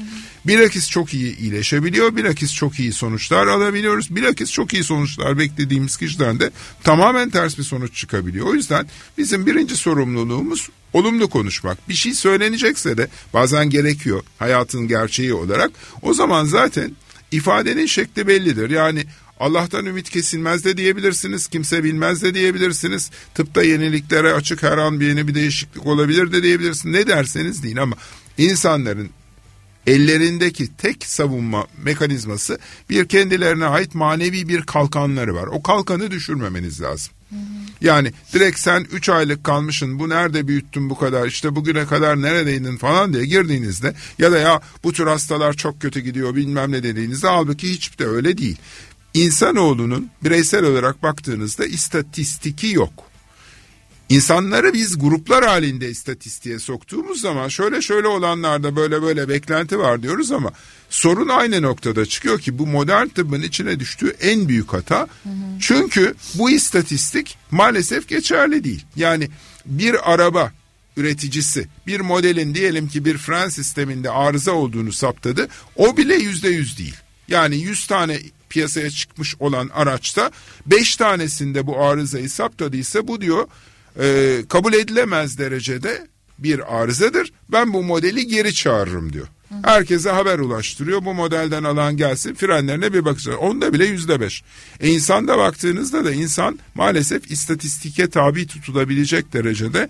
Bilakis 0.50 0.90
çok 0.90 1.14
iyi 1.14 1.38
iyileşebiliyor. 1.38 2.16
Bilakis 2.16 2.54
çok 2.54 2.80
iyi 2.80 2.94
sonuçlar 2.94 3.48
alabiliyoruz. 3.48 4.16
Bilakis 4.16 4.52
çok 4.52 4.74
iyi 4.74 4.84
sonuçlar 4.84 5.38
beklediğimiz 5.38 5.98
kişiden 5.98 6.40
de 6.40 6.52
tamamen 6.84 7.30
ters 7.30 7.58
bir 7.58 7.64
sonuç 7.64 7.96
çıkabiliyor. 7.96 8.48
O 8.48 8.54
yüzden 8.54 8.88
bizim 9.18 9.46
birinci 9.46 9.76
sorumluluğumuz 9.76 10.70
olumlu 10.94 11.30
konuşmak. 11.30 11.90
Bir 11.90 11.94
şey 11.94 12.14
söylenecekse 12.14 12.98
de 12.98 13.08
bazen 13.34 13.70
gerekiyor 13.70 14.24
hayatın 14.40 14.88
gerçeği 14.88 15.34
olarak. 15.34 15.72
O 16.02 16.14
zaman 16.14 16.46
zaten 16.46 16.92
ifadenin 17.32 17.86
şekli 17.86 18.28
bellidir. 18.28 18.70
Yani 18.70 19.06
Allah'tan 19.40 19.86
ümit 19.86 20.10
kesilmez 20.10 20.66
de 20.66 20.78
diyebilirsiniz. 20.78 21.48
Kimse 21.48 21.84
bilmez 21.84 22.22
de 22.22 22.34
diyebilirsiniz. 22.34 23.12
Tıpta 23.36 23.64
yeniliklere 23.64 24.34
açık 24.34 24.64
her 24.64 24.78
an 24.78 25.00
bir 25.00 25.08
yeni 25.08 25.28
bir 25.28 25.36
değişiklik 25.36 25.86
olabilir 25.86 26.32
de 26.32 26.44
diyebilirsiniz. 26.44 26.96
Ne 26.96 27.08
derseniz 27.08 27.64
deyin 27.64 27.78
ama 27.78 27.96
insanların 28.38 29.10
ellerindeki 29.90 30.78
tek 30.78 31.06
savunma 31.06 31.68
mekanizması 31.84 32.60
bir 32.90 33.08
kendilerine 33.08 33.66
ait 33.66 33.96
manevi 33.96 34.48
bir 34.48 34.62
kalkanları 34.62 35.36
var. 35.36 35.48
O 35.48 35.64
kalkanı 35.64 36.12
düşürmemeniz 36.12 36.82
lazım. 36.82 37.14
Yani 37.82 38.14
direkt 38.34 38.60
sen 38.60 38.88
3 38.92 39.10
aylık 39.10 39.44
kalmışın 39.44 40.00
bu 40.00 40.10
nerede 40.10 40.48
büyüttün 40.48 40.90
bu 40.90 40.98
kadar 40.98 41.28
işte 41.28 41.56
bugüne 41.56 41.86
kadar 41.86 42.22
neredeydin 42.22 42.78
falan 42.78 43.14
diye 43.14 43.26
girdiğinizde 43.26 43.94
ya 44.20 44.32
da 44.32 44.40
ya 44.40 44.62
bu 44.84 44.94
tür 44.94 45.08
hastalar 45.08 45.54
çok 45.54 45.82
kötü 45.82 46.00
gidiyor 46.00 46.36
bilmem 46.36 46.72
ne 46.72 46.84
dediğinizde 46.84 47.28
halbuki 47.28 47.70
hiç 47.70 48.00
de 48.00 48.06
öyle 48.06 48.38
değil. 48.38 48.58
İnsanoğlunun 49.14 50.10
bireysel 50.24 50.64
olarak 50.64 51.04
baktığınızda 51.04 51.66
istatistiki 51.66 52.68
yok. 52.68 53.09
İnsanları 54.10 54.74
biz 54.74 55.00
gruplar 55.00 55.46
halinde 55.46 55.90
istatistiğe 55.90 56.60
soktuğumuz 56.60 57.22
zaman 57.22 57.48
şöyle 57.48 57.82
şöyle 57.82 58.08
olanlarda 58.08 58.76
böyle 58.76 59.02
böyle 59.02 59.30
beklenti 59.30 59.80
var 59.80 60.04
diyoruz 60.04 60.32
ama 60.32 60.52
sorun 60.90 61.28
aynı 61.28 61.62
noktada 61.62 62.06
çıkıyor 62.06 62.40
ki 62.40 62.60
bu 62.60 62.68
modern 62.68 63.08
tıbbın 63.08 63.42
içine 63.42 63.80
düştüğü 63.80 64.16
en 64.22 64.48
büyük 64.48 64.74
hata. 64.74 65.00
Hı 65.00 65.30
hı. 65.30 65.34
Çünkü 65.60 66.16
bu 66.36 66.50
istatistik 66.50 67.38
maalesef 67.52 68.08
geçerli 68.08 68.64
değil. 68.64 68.86
Yani 68.96 69.30
bir 69.66 70.14
araba 70.14 70.52
üreticisi 70.98 71.68
bir 71.88 72.00
modelin 72.00 72.56
diyelim 72.56 72.88
ki 72.88 73.06
bir 73.06 73.18
fren 73.18 73.50
sisteminde 73.50 74.10
arıza 74.10 74.52
olduğunu 74.52 74.92
saptadı. 74.92 75.48
O 75.76 75.98
bile 75.98 76.16
yüzde 76.16 76.50
yüz 76.50 76.78
değil. 76.78 76.96
Yani 77.28 77.58
yüz 77.58 77.88
tane 77.88 78.20
piyasaya 78.50 78.90
çıkmış 78.90 79.36
olan 79.40 79.70
araçta 79.74 80.32
beş 80.66 80.96
tanesinde 80.96 81.68
bu 81.68 81.84
arızayı 81.84 82.30
saptadıysa 82.30 83.08
bu 83.08 83.22
diyor 83.22 83.48
e, 84.00 84.38
kabul 84.50 84.74
edilemez 84.74 85.38
derecede 85.38 86.08
bir 86.40 86.82
arızadır. 86.82 87.32
Ben 87.52 87.74
bu 87.74 87.84
modeli 87.84 88.28
geri 88.28 88.54
çağırırım 88.54 89.14
diyor. 89.14 89.28
Herkese 89.64 90.10
haber 90.10 90.40
ulaştırıyor. 90.40 91.06
Bu 91.06 91.14
modelden 91.14 91.64
alan 91.64 91.98
gelsin 91.98 92.36
frenlerine 92.36 92.94
bir 92.94 93.06
bakacağız. 93.06 93.38
Onda 93.42 93.74
bile 93.74 93.86
yüzde 93.86 94.22
beş. 94.22 94.44
E 94.80 94.90
insanda 94.90 95.38
baktığınızda 95.38 96.06
da 96.06 96.12
insan 96.12 96.60
maalesef 96.76 97.32
istatistike 97.32 98.10
tabi 98.10 98.48
tutulabilecek 98.48 99.34
derecede 99.34 99.90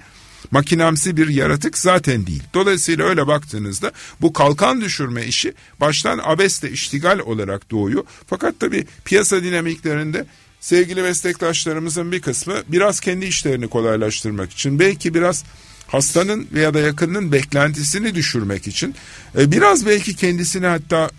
makinamsi 0.52 1.18
bir 1.18 1.28
yaratık 1.28 1.78
zaten 1.78 2.28
değil. 2.28 2.44
Dolayısıyla 2.54 3.06
öyle 3.06 3.28
baktığınızda 3.28 3.92
bu 4.22 4.34
kalkan 4.34 4.82
düşürme 4.82 5.26
işi 5.26 5.54
baştan 5.80 6.20
abesle 6.24 6.72
iştigal 6.72 7.20
olarak 7.20 7.72
doğuyor. 7.72 8.04
Fakat 8.28 8.60
tabii 8.60 8.86
piyasa 9.06 9.44
dinamiklerinde 9.44 10.26
sevgili 10.60 11.02
meslektaşlarımızın 11.02 12.12
bir 12.12 12.22
kısmı 12.22 12.56
biraz 12.68 13.00
kendi 13.00 13.26
işlerini 13.26 13.68
kolaylaştırmak 13.68 14.52
için 14.52 14.80
belki 14.80 15.14
biraz 15.14 15.44
hastanın 15.88 16.48
veya 16.54 16.74
da 16.74 16.80
yakınının 16.80 17.32
beklentisini 17.32 18.16
düşürmek 18.16 18.68
için 18.68 18.96
e, 19.38 19.52
biraz 19.52 19.86
belki 19.86 20.16
kendisini 20.16 20.66
hatta 20.66 21.10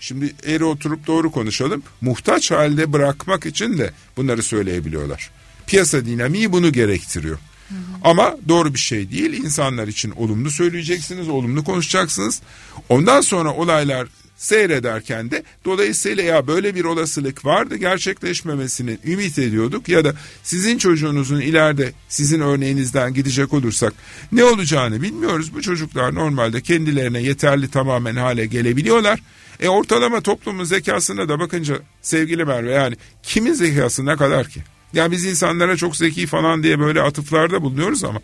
şimdi 0.00 0.34
eğri 0.46 0.64
oturup 0.64 1.06
doğru 1.06 1.30
konuşalım 1.32 1.82
muhtaç 2.00 2.50
halde 2.50 2.92
bırakmak 2.92 3.46
için 3.46 3.78
de 3.78 3.92
bunları 4.16 4.42
söyleyebiliyorlar. 4.42 5.30
Piyasa 5.66 6.06
dinamiği 6.06 6.52
bunu 6.52 6.72
gerektiriyor. 6.72 7.38
Hı 7.68 7.74
hı. 7.74 7.78
Ama 8.04 8.36
doğru 8.48 8.74
bir 8.74 8.78
şey 8.78 9.10
değil. 9.10 9.32
İnsanlar 9.32 9.88
için 9.88 10.10
olumlu 10.10 10.50
söyleyeceksiniz, 10.50 11.28
olumlu 11.28 11.64
konuşacaksınız. 11.64 12.40
Ondan 12.88 13.20
sonra 13.20 13.54
olaylar 13.54 14.08
seyrederken 14.40 15.30
de 15.30 15.42
dolayısıyla 15.64 16.22
ya 16.22 16.46
böyle 16.46 16.74
bir 16.74 16.84
olasılık 16.84 17.44
vardı 17.44 17.76
gerçekleşmemesini 17.76 18.98
ümit 19.04 19.38
ediyorduk 19.38 19.88
ya 19.88 20.04
da 20.04 20.14
sizin 20.42 20.78
çocuğunuzun 20.78 21.40
ileride 21.40 21.92
sizin 22.08 22.40
örneğinizden 22.40 23.14
gidecek 23.14 23.52
olursak 23.52 23.92
ne 24.32 24.44
olacağını 24.44 25.02
bilmiyoruz. 25.02 25.54
Bu 25.54 25.62
çocuklar 25.62 26.14
normalde 26.14 26.60
kendilerine 26.60 27.22
yeterli 27.22 27.70
tamamen 27.70 28.16
hale 28.16 28.46
gelebiliyorlar. 28.46 29.20
E 29.60 29.68
ortalama 29.68 30.20
toplumun 30.20 30.64
zekasına 30.64 31.28
da 31.28 31.40
bakınca 31.40 31.78
sevgili 32.02 32.44
Merve 32.44 32.72
yani 32.72 32.96
kimin 33.22 33.52
zekası 33.52 34.06
ne 34.06 34.16
kadar 34.16 34.48
ki? 34.48 34.60
Yani 34.92 35.12
biz 35.12 35.24
insanlara 35.24 35.76
çok 35.76 35.96
zeki 35.96 36.26
falan 36.26 36.62
diye 36.62 36.78
böyle 36.78 37.02
atıflarda 37.02 37.62
bulunuyoruz 37.62 38.04
ama 38.04 38.20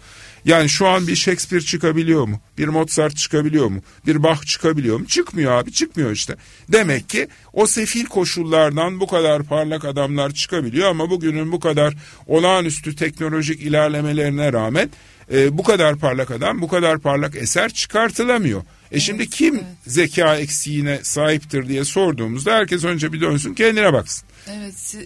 yani 0.47 0.69
şu 0.69 0.89
an 0.89 1.07
bir 1.07 1.17
Shakespeare 1.17 1.65
çıkabiliyor 1.65 2.25
mu? 2.25 2.41
Bir 2.59 2.69
Mozart 2.69 3.17
çıkabiliyor 3.17 3.67
mu? 3.67 3.81
Bir 4.07 4.23
Bach 4.23 4.43
çıkabiliyor 4.47 5.01
mu? 5.01 5.07
Çıkmıyor 5.07 5.53
abi 5.53 5.73
çıkmıyor 5.73 6.11
işte. 6.11 6.37
Demek 6.73 7.09
ki 7.09 7.29
o 7.53 7.67
sefil 7.67 8.05
koşullardan 8.05 9.01
bu 9.01 9.07
kadar 9.07 9.43
parlak 9.43 9.85
adamlar 9.85 10.31
çıkabiliyor 10.31 10.91
ama 10.91 11.11
bugünün 11.11 11.53
bu 11.53 11.61
kadar 11.61 11.95
olağanüstü 12.27 12.97
teknolojik 12.97 13.61
ilerlemelerine 13.61 14.53
rağmen 14.53 14.91
e, 15.33 15.59
bu 15.59 15.63
kadar 15.63 15.97
parlak 15.97 16.31
adam 16.31 16.63
bu 16.63 16.69
kadar 16.69 16.99
parlak 16.99 17.37
eser 17.37 17.73
çıkartılamıyor. 17.73 18.63
E 18.93 19.01
şimdi 19.01 19.31
kim 19.31 19.55
evet. 19.55 19.65
zeka 19.87 20.37
eksiğine 20.37 21.01
sahiptir 21.03 21.69
diye 21.69 21.85
sorduğumuzda 21.85 22.55
herkes 22.55 22.85
önce 22.85 23.13
bir 23.13 23.21
dönsün 23.21 23.55
kendine 23.55 23.93
baksın. 23.93 24.29
Evet 24.47 24.97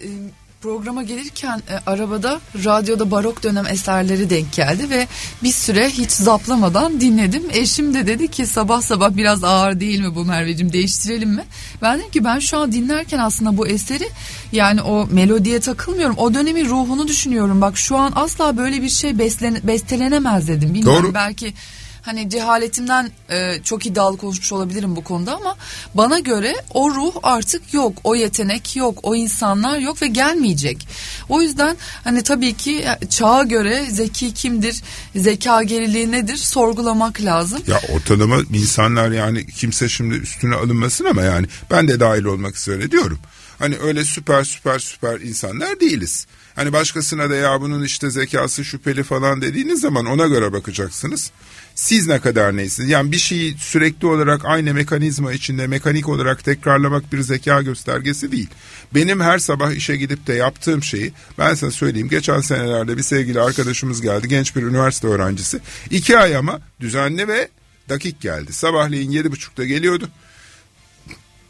programa 0.61 1.03
gelirken 1.03 1.61
e, 1.69 1.89
arabada 1.89 2.41
radyoda 2.65 3.11
barok 3.11 3.43
dönem 3.43 3.67
eserleri 3.67 4.29
denk 4.29 4.53
geldi 4.53 4.89
ve 4.89 5.07
bir 5.43 5.51
süre 5.51 5.89
hiç 5.89 6.11
zaplamadan 6.11 7.01
dinledim. 7.01 7.43
Eşim 7.53 7.93
de 7.93 8.07
dedi 8.07 8.27
ki 8.27 8.45
sabah 8.45 8.81
sabah 8.81 9.17
biraz 9.17 9.43
ağır 9.43 9.79
değil 9.79 9.99
mi 9.99 10.15
bu 10.15 10.25
Merveciğim 10.25 10.73
değiştirelim 10.73 11.29
mi? 11.29 11.43
Ben 11.81 11.99
dedim 11.99 12.11
ki 12.11 12.23
ben 12.23 12.39
şu 12.39 12.57
an 12.57 12.71
dinlerken 12.71 13.19
aslında 13.19 13.57
bu 13.57 13.67
eseri 13.67 14.09
yani 14.51 14.81
o 14.81 15.07
melodiye 15.11 15.59
takılmıyorum. 15.59 16.17
O 16.17 16.33
dönemin 16.33 16.65
ruhunu 16.65 17.07
düşünüyorum. 17.07 17.61
Bak 17.61 17.77
şu 17.77 17.97
an 17.97 18.11
asla 18.15 18.57
böyle 18.57 18.81
bir 18.81 18.89
şey 18.89 19.19
beslen, 19.19 19.59
bestelenemez 19.63 20.47
dedim. 20.47 20.73
Bilmiyorum 20.73 21.03
Doğru. 21.03 21.13
belki 21.13 21.53
hani 22.01 22.29
cehaletimden 22.29 23.11
e, 23.29 23.63
çok 23.63 23.85
iddialı 23.85 24.17
konuşmuş 24.17 24.51
olabilirim 24.51 24.95
bu 24.95 25.03
konuda 25.03 25.35
ama 25.35 25.55
bana 25.93 26.19
göre 26.19 26.55
o 26.73 26.91
ruh 26.91 27.13
artık 27.23 27.73
yok, 27.73 27.97
o 28.03 28.15
yetenek 28.15 28.75
yok, 28.75 28.99
o 29.03 29.15
insanlar 29.15 29.79
yok 29.79 30.01
ve 30.01 30.07
gelmeyecek. 30.07 30.87
O 31.29 31.41
yüzden 31.41 31.77
hani 32.03 32.23
tabii 32.23 32.53
ki 32.53 32.85
e, 33.01 33.07
çağa 33.09 33.43
göre 33.43 33.85
zeki 33.89 34.33
kimdir, 34.33 34.83
zeka 35.15 35.63
geriliği 35.63 36.11
nedir 36.11 36.37
sorgulamak 36.37 37.21
lazım. 37.21 37.59
Ya 37.67 37.81
ortalama 37.93 38.37
insanlar 38.53 39.11
yani 39.11 39.45
kimse 39.47 39.89
şimdi 39.89 40.15
üstüne 40.15 40.55
alınmasın 40.55 41.05
ama 41.05 41.21
yani 41.21 41.47
ben 41.71 41.87
de 41.87 41.99
dahil 41.99 42.23
olmak 42.23 42.57
üzere 42.57 42.91
diyorum. 42.91 43.19
Hani 43.59 43.77
öyle 43.77 44.05
süper 44.05 44.43
süper 44.43 44.79
süper 44.79 45.19
insanlar 45.19 45.79
değiliz. 45.79 46.27
Hani 46.55 46.73
başkasına 46.73 47.29
da 47.29 47.35
ya 47.35 47.61
bunun 47.61 47.83
işte 47.83 48.09
zekası 48.09 48.65
şüpheli 48.65 49.03
falan 49.03 49.41
dediğiniz 49.41 49.81
zaman 49.81 50.05
ona 50.05 50.27
göre 50.27 50.53
bakacaksınız. 50.53 51.31
Siz 51.75 52.07
ne 52.07 52.19
kadar 52.19 52.57
neysiniz? 52.57 52.89
Yani 52.89 53.11
bir 53.11 53.17
şeyi 53.17 53.57
sürekli 53.57 54.07
olarak 54.07 54.45
aynı 54.45 54.73
mekanizma 54.73 55.33
içinde 55.33 55.67
mekanik 55.67 56.09
olarak 56.09 56.43
tekrarlamak 56.43 57.13
bir 57.13 57.21
zeka 57.21 57.61
göstergesi 57.61 58.31
değil. 58.31 58.49
Benim 58.95 59.19
her 59.19 59.39
sabah 59.39 59.71
işe 59.71 59.95
gidip 59.95 60.27
de 60.27 60.33
yaptığım 60.33 60.83
şeyi 60.83 61.13
ben 61.37 61.53
sana 61.53 61.71
söyleyeyim. 61.71 62.09
Geçen 62.09 62.41
senelerde 62.41 62.97
bir 62.97 63.03
sevgili 63.03 63.41
arkadaşımız 63.41 64.01
geldi. 64.01 64.27
Genç 64.27 64.55
bir 64.55 64.63
üniversite 64.63 65.07
öğrencisi. 65.07 65.59
iki 65.89 66.17
ay 66.17 66.35
ama 66.35 66.61
düzenli 66.79 67.27
ve 67.27 67.49
dakik 67.89 68.21
geldi. 68.21 68.53
Sabahleyin 68.53 69.11
yedi 69.11 69.31
buçukta 69.31 69.65
geliyordu. 69.65 70.09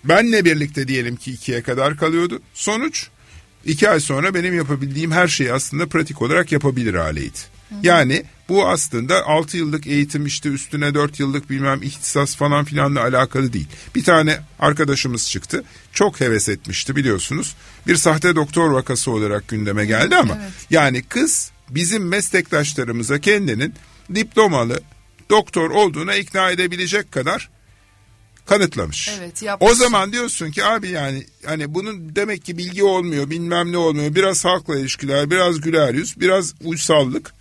Benle 0.03 0.45
birlikte 0.45 0.88
diyelim 0.88 1.15
ki 1.15 1.31
ikiye 1.31 1.62
kadar 1.62 1.97
kalıyordu. 1.97 2.41
Sonuç 2.53 3.07
iki 3.65 3.89
ay 3.89 3.99
sonra 3.99 4.34
benim 4.34 4.57
yapabildiğim 4.57 5.12
her 5.12 5.27
şeyi 5.27 5.53
aslında 5.53 5.88
pratik 5.88 6.21
olarak 6.21 6.51
yapabilir 6.51 6.93
haleydi. 6.93 7.38
Yani 7.84 8.23
bu 8.51 8.67
aslında 8.67 9.25
6 9.25 9.57
yıllık 9.57 9.87
eğitim 9.87 10.25
işte 10.25 10.49
üstüne 10.49 10.93
4 10.93 11.19
yıllık 11.19 11.49
bilmem 11.49 11.83
ihtisas 11.83 12.35
falan 12.35 12.65
filanla 12.65 13.01
alakalı 13.01 13.53
değil. 13.53 13.67
Bir 13.95 14.03
tane 14.03 14.39
arkadaşımız 14.59 15.29
çıktı. 15.29 15.63
Çok 15.93 16.21
heves 16.21 16.49
etmişti 16.49 16.95
biliyorsunuz. 16.95 17.55
Bir 17.87 17.95
sahte 17.95 18.35
doktor 18.35 18.71
vakası 18.71 19.11
olarak 19.11 19.47
gündeme 19.47 19.85
geldi 19.85 20.15
ama 20.15 20.37
evet. 20.41 20.51
yani 20.69 21.03
kız 21.03 21.51
bizim 21.69 22.07
meslektaşlarımıza 22.07 23.19
kendinin 23.19 23.73
diplomalı 24.15 24.81
doktor 25.29 25.69
olduğuna 25.69 26.15
ikna 26.15 26.51
edebilecek 26.51 27.11
kadar 27.11 27.49
kanıtlamış. 28.45 29.09
Evet, 29.19 29.43
o 29.59 29.73
zaman 29.73 30.13
diyorsun 30.13 30.51
ki 30.51 30.65
abi 30.65 30.89
yani 30.89 31.25
hani 31.45 31.73
bunun 31.73 32.15
demek 32.15 32.45
ki 32.45 32.57
bilgi 32.57 32.83
olmuyor, 32.83 33.29
bilmem 33.29 33.71
ne 33.71 33.77
olmuyor. 33.77 34.15
Biraz 34.15 34.45
halkla 34.45 34.79
ilişkiler, 34.79 35.31
biraz 35.31 35.61
güler 35.61 35.93
yüz, 35.93 36.19
biraz 36.19 36.53
uysallık, 36.63 37.33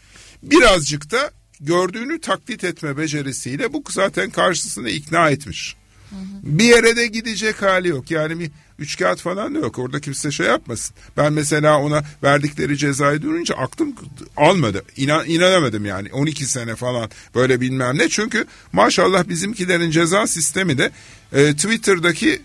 birazcık 0.43 1.11
da 1.11 1.31
gördüğünü 1.61 2.21
taklit 2.21 2.65
etme 2.65 2.97
becerisiyle 2.97 3.73
bu 3.73 3.83
zaten 3.91 4.31
karşısına 4.31 4.89
ikna 4.89 5.31
etmiş. 5.31 5.77
Hı 6.11 6.17
hı. 6.17 6.21
Bir 6.43 6.65
yere 6.65 6.97
de 6.97 7.07
gidecek 7.07 7.63
hali 7.63 7.89
yok. 7.89 8.11
Yani 8.11 8.39
bir 8.39 8.51
üç 8.79 8.99
kağıt 8.99 9.21
falan 9.21 9.55
da 9.55 9.59
yok. 9.59 9.79
Orada 9.79 10.01
kimse 10.01 10.31
şey 10.31 10.47
yapmasın. 10.47 10.97
Ben 11.17 11.33
mesela 11.33 11.81
ona 11.81 12.05
verdikleri 12.23 12.79
cezayı 12.79 13.23
duyunca 13.23 13.55
aklım 13.55 13.95
almadı. 14.37 14.85
İnan, 14.97 15.27
inanamadım 15.27 15.85
yani. 15.85 16.13
12 16.13 16.47
sene 16.47 16.77
falan 16.77 17.11
böyle 17.35 17.61
bilmem 17.61 17.99
ne. 17.99 18.09
Çünkü 18.09 18.47
maşallah 18.73 19.29
bizimkilerin 19.29 19.91
ceza 19.91 20.27
sistemi 20.27 20.79
de 20.79 20.91
e, 21.33 21.53
Twitter'daki 21.53 22.43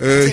e, 0.00 0.26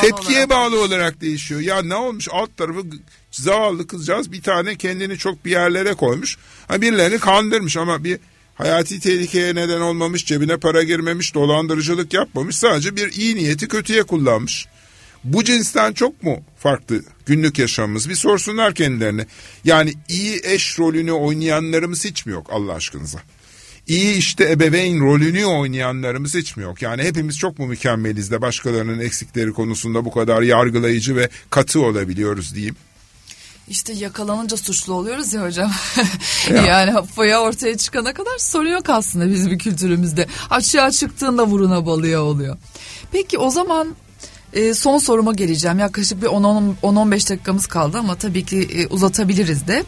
tepkiye 0.00 0.48
bağlı 0.48 0.80
olarak 0.80 1.20
değişiyor. 1.20 1.60
Ya 1.60 1.82
ne 1.82 1.94
olmuş 1.94 2.28
alt 2.30 2.56
tarafı 2.56 2.82
zavallı 3.30 3.86
kızcağız 3.86 4.32
bir 4.32 4.42
tane 4.42 4.76
kendini 4.76 5.18
çok 5.18 5.44
bir 5.44 5.50
yerlere 5.50 5.94
koymuş. 5.94 6.36
Ha, 6.68 6.80
birilerini 6.80 7.18
kandırmış 7.18 7.76
ama 7.76 8.04
bir 8.04 8.18
hayati 8.54 9.00
tehlikeye 9.00 9.54
neden 9.54 9.80
olmamış, 9.80 10.26
cebine 10.26 10.56
para 10.56 10.82
girmemiş, 10.82 11.34
dolandırıcılık 11.34 12.14
yapmamış. 12.14 12.56
Sadece 12.56 12.96
bir 12.96 13.12
iyi 13.12 13.36
niyeti 13.36 13.68
kötüye 13.68 14.02
kullanmış. 14.02 14.66
Bu 15.24 15.44
cinsten 15.44 15.92
çok 15.92 16.22
mu 16.22 16.42
farklı 16.58 17.02
günlük 17.26 17.58
yaşamımız? 17.58 18.08
Bir 18.08 18.14
sorsunlar 18.14 18.74
kendilerine. 18.74 19.26
Yani 19.64 19.92
iyi 20.08 20.40
eş 20.44 20.78
rolünü 20.78 21.12
oynayanlarımız 21.12 22.04
hiç 22.04 22.26
mi 22.26 22.32
yok 22.32 22.46
Allah 22.50 22.72
aşkınıza? 22.72 23.18
İyi 23.86 24.14
işte 24.14 24.50
ebeveyn 24.50 25.00
rolünü 25.00 25.44
oynayanlarımız 25.44 26.34
hiç 26.34 26.56
mi 26.56 26.62
yok? 26.62 26.82
Yani 26.82 27.02
hepimiz 27.02 27.38
çok 27.38 27.58
mu 27.58 27.66
mükemmeliz 27.66 28.30
de 28.30 28.42
başkalarının 28.42 28.98
eksikleri 28.98 29.52
konusunda 29.52 30.04
bu 30.04 30.10
kadar 30.10 30.42
yargılayıcı 30.42 31.16
ve 31.16 31.28
katı 31.50 31.80
olabiliyoruz 31.80 32.54
diyeyim. 32.54 32.76
İşte 33.70 33.92
yakalanınca 33.92 34.56
suçlu 34.56 34.94
oluyoruz 34.94 35.32
ya 35.32 35.42
hocam. 35.42 35.70
Ya. 36.50 36.62
yani 36.62 37.06
foya 37.06 37.40
ortaya 37.40 37.76
çıkana 37.76 38.12
kadar 38.14 38.38
sorun 38.38 38.68
yok 38.68 38.90
aslında 38.90 39.30
bizim 39.30 39.58
kültürümüzde. 39.58 40.26
Açığa 40.50 40.90
çıktığında 40.90 41.46
vuruna 41.46 41.86
balıya 41.86 42.22
oluyor. 42.22 42.56
Peki 43.12 43.38
o 43.38 43.50
zaman 43.50 43.96
e, 44.52 44.74
son 44.74 44.98
soruma 44.98 45.32
geleceğim. 45.32 45.78
Yaklaşık 45.78 46.22
bir 46.22 46.26
10-15 46.26 47.30
dakikamız 47.30 47.66
kaldı 47.66 47.98
ama 47.98 48.14
tabii 48.14 48.44
ki 48.44 48.68
e, 48.74 48.86
uzatabiliriz 48.86 49.66
de. 49.66 49.84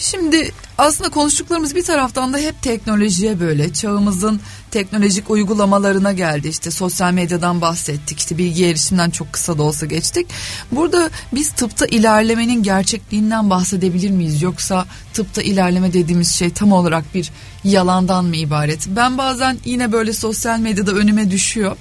Şimdi 0.00 0.52
aslında 0.78 1.10
konuştuklarımız 1.10 1.74
bir 1.74 1.82
taraftan 1.84 2.32
da 2.32 2.38
hep 2.38 2.62
teknolojiye 2.62 3.40
böyle 3.40 3.72
çağımızın 3.72 4.40
teknolojik 4.70 5.30
uygulamalarına 5.30 6.12
geldi. 6.12 6.48
İşte 6.48 6.70
sosyal 6.70 7.12
medyadan 7.12 7.60
bahsettik. 7.60 8.18
İşte 8.18 8.38
bilgi 8.38 8.66
erişimden 8.66 9.10
çok 9.10 9.32
kısa 9.32 9.58
da 9.58 9.62
olsa 9.62 9.86
geçtik. 9.86 10.26
Burada 10.72 11.10
biz 11.32 11.50
tıpta 11.50 11.86
ilerlemenin 11.86 12.62
gerçekliğinden 12.62 13.50
bahsedebilir 13.50 14.10
miyiz? 14.10 14.42
Yoksa 14.42 14.86
tıpta 15.14 15.42
ilerleme 15.42 15.92
dediğimiz 15.92 16.34
şey 16.34 16.50
tam 16.50 16.72
olarak 16.72 17.14
bir 17.14 17.30
yalandan 17.64 18.24
mı 18.24 18.36
ibaret? 18.36 18.86
Ben 18.88 19.18
bazen 19.18 19.58
yine 19.64 19.92
böyle 19.92 20.12
sosyal 20.12 20.58
medyada 20.58 20.92
önüme 20.92 21.30
düşüyor. 21.30 21.76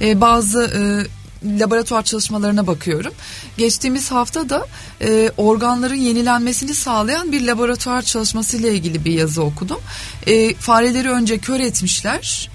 Ee, 0.00 0.20
bazı 0.20 0.62
e, 0.64 0.80
laboratuvar 1.44 2.02
çalışmalarına 2.02 2.66
bakıyorum. 2.66 3.12
Geçtiğimiz 3.56 4.10
hafta 4.10 4.48
da 4.48 4.66
e, 5.00 5.30
organların 5.36 5.94
yenilenmesini 5.94 6.74
sağlayan 6.74 7.32
bir 7.32 7.46
laboratuvar 7.46 8.02
çalışması 8.02 8.56
ile 8.56 8.74
ilgili 8.74 9.04
bir 9.04 9.12
yazı 9.12 9.42
okudum. 9.42 9.80
E, 10.26 10.54
fareleri 10.54 11.10
önce 11.10 11.38
kör 11.38 11.60
etmişler. 11.60 12.51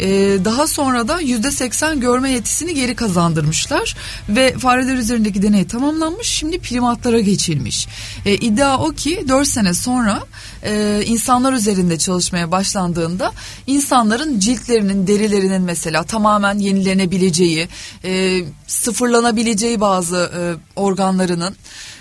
Ee, 0.00 0.38
daha 0.44 0.66
sonra 0.66 1.08
da 1.08 1.20
yüzde 1.20 1.50
seksen 1.50 2.00
görme 2.00 2.30
yetisini 2.30 2.74
geri 2.74 2.96
kazandırmışlar 2.96 3.96
ve 4.28 4.58
fareler 4.58 4.94
üzerindeki 4.94 5.42
deney 5.42 5.66
tamamlanmış 5.66 6.28
şimdi 6.28 6.58
primatlara 6.58 7.20
geçilmiş. 7.20 7.88
Ee, 8.26 8.34
iddia 8.34 8.78
o 8.78 8.90
ki 8.90 9.24
dört 9.28 9.48
sene 9.48 9.74
sonra 9.74 10.22
e, 10.62 11.02
insanlar 11.06 11.52
üzerinde 11.52 11.98
çalışmaya 11.98 12.50
başlandığında 12.50 13.32
insanların 13.66 14.38
ciltlerinin 14.38 15.06
derilerinin 15.06 15.62
mesela 15.62 16.02
tamamen 16.02 16.58
yenilenebileceği 16.58 17.68
e, 18.04 18.42
sıfırlanabileceği 18.66 19.80
bazı 19.80 20.30
e, 20.36 20.40
organlarının 20.80 21.56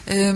e, 0.07 0.33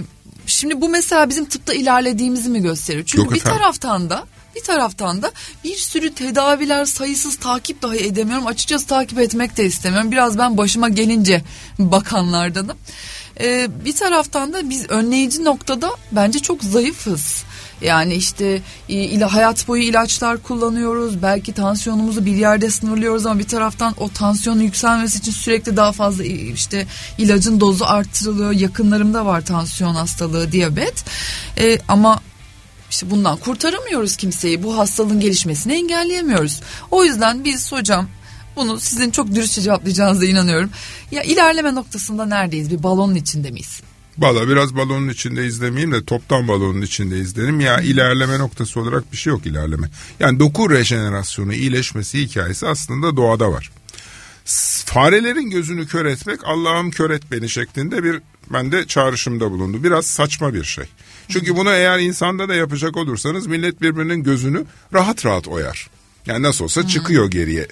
Şimdi 0.48 0.82
bu 0.82 0.90
mesela 0.90 1.30
bizim 1.30 1.46
tıpta 1.46 1.74
ilerlediğimizi 1.74 2.50
mi 2.50 2.62
gösteriyor? 2.62 3.06
Çünkü 3.06 3.24
Yok 3.24 3.34
bir 3.34 3.40
taraftan 3.40 4.10
da 4.10 4.24
bir 4.56 4.64
taraftan 4.64 5.22
da 5.22 5.32
bir 5.64 5.76
sürü 5.76 6.14
tedaviler 6.14 6.86
sayısız 6.86 7.36
takip 7.36 7.82
dahi 7.82 7.98
edemiyorum. 7.98 8.48
Açıkçası 8.48 8.88
takip 8.88 9.20
etmek 9.20 9.58
de 9.58 9.66
istemiyorum. 9.66 10.12
Biraz 10.12 10.38
ben 10.38 10.58
başıma 10.58 10.90
gelince 10.90 11.42
bakanlardanım. 11.80 12.78
Ee, 13.40 13.68
bir 13.86 13.96
taraftan 13.96 14.54
da 14.54 14.70
biz 14.70 14.90
önleyici 14.90 15.44
noktada 15.44 15.92
bence 16.12 16.40
çok 16.40 16.64
zayıfız. 16.64 17.44
Yani 17.82 18.16
işte 18.16 18.62
ile 18.88 19.26
hayat 19.26 19.68
boyu 19.68 19.84
ilaçlar 19.84 20.44
kullanıyoruz. 20.44 21.22
Belki 21.22 21.54
tansiyonumuzu 21.54 22.26
bir 22.26 22.36
yerde 22.36 22.70
sınırlıyoruz 22.70 23.26
ama 23.26 23.40
bir 23.40 23.48
taraftan 23.48 23.94
o 23.98 24.10
tansiyonun 24.10 24.62
yükselmesi 24.62 25.18
için 25.18 25.32
sürekli 25.32 25.78
daha 25.78 25.92
fazla 25.92 26.24
işte 26.24 26.88
ilacın 27.18 27.60
dozu 27.60 27.86
arttırılıyor. 27.86 28.52
Yakınlarımda 28.52 29.26
var 29.26 29.46
tansiyon 29.46 29.96
hastalığı, 29.96 30.52
diyabet. 30.52 31.06
Ee, 31.58 31.80
ama 31.88 32.20
işte 32.94 33.10
bundan 33.10 33.38
kurtaramıyoruz 33.38 34.16
kimseyi. 34.16 34.64
Bu 34.64 34.78
hastalığın 34.78 35.20
gelişmesini 35.20 35.74
engelleyemiyoruz. 35.74 36.62
O 36.92 37.04
yüzden 37.04 37.46
biz 37.46 37.72
hocam 37.72 38.08
bunu 38.56 38.80
sizin 38.80 39.12
çok 39.12 39.36
dürüstçe 39.36 39.62
cevaplayacağınıza 39.62 40.26
inanıyorum. 40.26 40.70
Ya 41.12 41.24
ilerleme 41.24 41.76
noktasında 41.76 42.26
neredeyiz? 42.26 42.72
Bir 42.72 42.84
balonun 42.84 43.16
içinde 43.16 43.52
miyiz? 43.52 43.82
Valla 44.18 44.48
biraz 44.48 44.76
balonun 44.76 45.10
içinde 45.10 45.46
izlemeyeyim 45.46 45.92
de 45.92 46.06
toptan 46.06 46.48
balonun 46.48 46.82
içinde 46.82 47.20
izlerim. 47.20 47.60
Ya 47.60 47.82
ilerleme 47.82 48.40
noktası 48.40 48.80
olarak 48.80 49.12
bir 49.12 49.18
şey 49.18 49.32
yok 49.32 49.46
ilerleme. 49.46 49.90
Yani 50.20 50.40
doku 50.40 50.70
rejenerasyonu, 50.70 51.54
iyileşmesi 51.54 52.22
hikayesi 52.22 52.68
aslında 52.68 53.18
doğada 53.18 53.52
var. 53.52 53.72
Farelerin 54.86 55.50
gözünü 55.50 55.88
kör 55.88 56.06
etmek 56.06 56.40
Allah'ım 56.44 56.92
kör 56.92 57.10
et 57.10 57.24
beni 57.32 57.50
şeklinde 57.50 58.04
bir 58.04 58.22
bende 58.50 58.88
çağrışımda 58.88 59.52
bulundu. 59.52 59.84
Biraz 59.84 60.06
saçma 60.06 60.54
bir 60.54 60.64
şey. 60.64 60.86
Çünkü 61.30 61.56
bunu 61.56 61.72
eğer 61.72 62.00
insanda 62.00 62.50
da 62.50 62.56
yapacak 62.56 62.98
olursanız 62.98 63.48
millet 63.48 63.82
birbirinin 63.82 64.24
gözünü 64.24 64.64
rahat 64.94 65.26
rahat 65.26 65.48
oyar. 65.48 65.90
Yani 66.26 66.44
nasıl 66.44 66.64
olsa 66.64 66.88
çıkıyor 66.88 67.32
geriye 67.32 67.68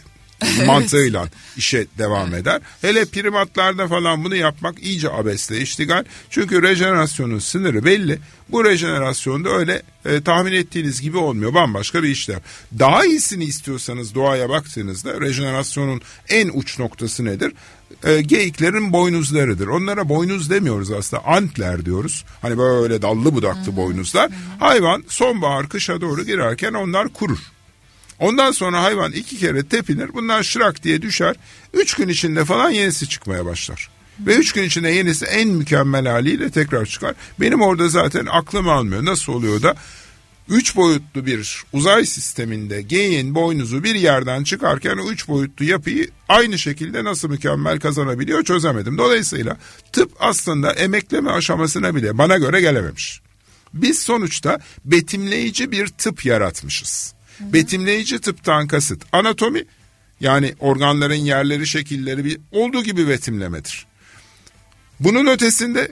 mantığıyla 0.65 1.29
işe 1.57 1.87
devam 1.97 2.35
eder. 2.35 2.61
Hele 2.81 3.05
primatlarda 3.05 3.87
falan 3.87 4.23
bunu 4.23 4.35
yapmak 4.35 4.83
iyice 4.83 5.11
abesle 5.11 5.61
iştigal. 5.61 6.03
Çünkü 6.29 6.61
rejenerasyonun 6.61 7.39
sınırı 7.39 7.85
belli. 7.85 8.19
Bu 8.49 8.65
rejenerasyonda 8.65 9.49
öyle 9.49 9.81
e, 10.05 10.21
tahmin 10.21 10.51
ettiğiniz 10.53 11.01
gibi 11.01 11.17
olmuyor. 11.17 11.53
Bambaşka 11.53 12.03
bir 12.03 12.09
işlem. 12.09 12.39
Daha 12.79 13.05
iyisini 13.05 13.43
istiyorsanız 13.43 14.15
doğaya 14.15 14.49
baktığınızda 14.49 15.21
rejenerasyonun 15.21 16.01
en 16.29 16.49
uç 16.53 16.79
noktası 16.79 17.25
nedir? 17.25 17.53
E, 18.03 18.21
geyiklerin 18.21 18.93
boynuzlarıdır. 18.93 19.67
Onlara 19.67 20.09
boynuz 20.09 20.49
demiyoruz 20.49 20.91
aslında 20.91 21.25
antler 21.25 21.85
diyoruz. 21.85 22.25
Hani 22.41 22.57
böyle 22.57 23.01
dallı 23.01 23.35
budaklı 23.35 23.75
boynuzlar. 23.75 24.31
Hayvan 24.59 25.03
sonbahar 25.07 25.69
kışa 25.69 26.01
doğru 26.01 26.25
girerken 26.25 26.73
onlar 26.73 27.07
kurur. 27.09 27.39
Ondan 28.21 28.51
sonra 28.51 28.83
hayvan 28.83 29.11
iki 29.11 29.37
kere 29.37 29.63
tepinir. 29.63 30.13
Bunlar 30.13 30.43
şırak 30.43 30.83
diye 30.83 31.01
düşer. 31.01 31.35
Üç 31.73 31.93
gün 31.93 32.07
içinde 32.07 32.45
falan 32.45 32.69
yenisi 32.69 33.09
çıkmaya 33.09 33.45
başlar. 33.45 33.89
Ve 34.19 34.35
üç 34.35 34.51
gün 34.51 34.63
içinde 34.63 34.89
yenisi 34.89 35.25
en 35.25 35.49
mükemmel 35.49 36.07
haliyle 36.07 36.49
tekrar 36.49 36.85
çıkar. 36.85 37.15
Benim 37.39 37.61
orada 37.61 37.89
zaten 37.89 38.25
aklım 38.25 38.69
almıyor. 38.69 39.05
Nasıl 39.05 39.33
oluyor 39.33 39.61
da 39.61 39.75
üç 40.49 40.75
boyutlu 40.75 41.25
bir 41.25 41.63
uzay 41.73 42.05
sisteminde 42.05 42.81
geyin 42.81 43.35
boynuzu 43.35 43.83
bir 43.83 43.95
yerden 43.95 44.43
çıkarken 44.43 44.97
üç 44.97 45.27
boyutlu 45.27 45.65
yapıyı 45.65 46.09
aynı 46.29 46.59
şekilde 46.59 47.03
nasıl 47.03 47.29
mükemmel 47.29 47.79
kazanabiliyor 47.79 48.43
çözemedim. 48.43 48.97
Dolayısıyla 48.97 49.57
tıp 49.91 50.11
aslında 50.19 50.73
emekleme 50.73 51.31
aşamasına 51.31 51.95
bile 51.95 52.17
bana 52.17 52.37
göre 52.37 52.61
gelememiş. 52.61 53.21
Biz 53.73 53.99
sonuçta 53.99 54.59
betimleyici 54.85 55.71
bir 55.71 55.87
tıp 55.87 56.25
yaratmışız. 56.25 57.13
Hı 57.41 57.53
Betimleyici 57.53 58.19
tıptan 58.19 58.67
kasıt 58.67 59.03
anatomi 59.11 59.63
yani 60.19 60.55
organların 60.59 61.15
yerleri 61.15 61.67
şekilleri 61.67 62.25
bir 62.25 62.39
olduğu 62.51 62.83
gibi 62.83 63.07
betimlemedir. 63.07 63.85
Bunun 64.99 65.25
ötesinde 65.25 65.91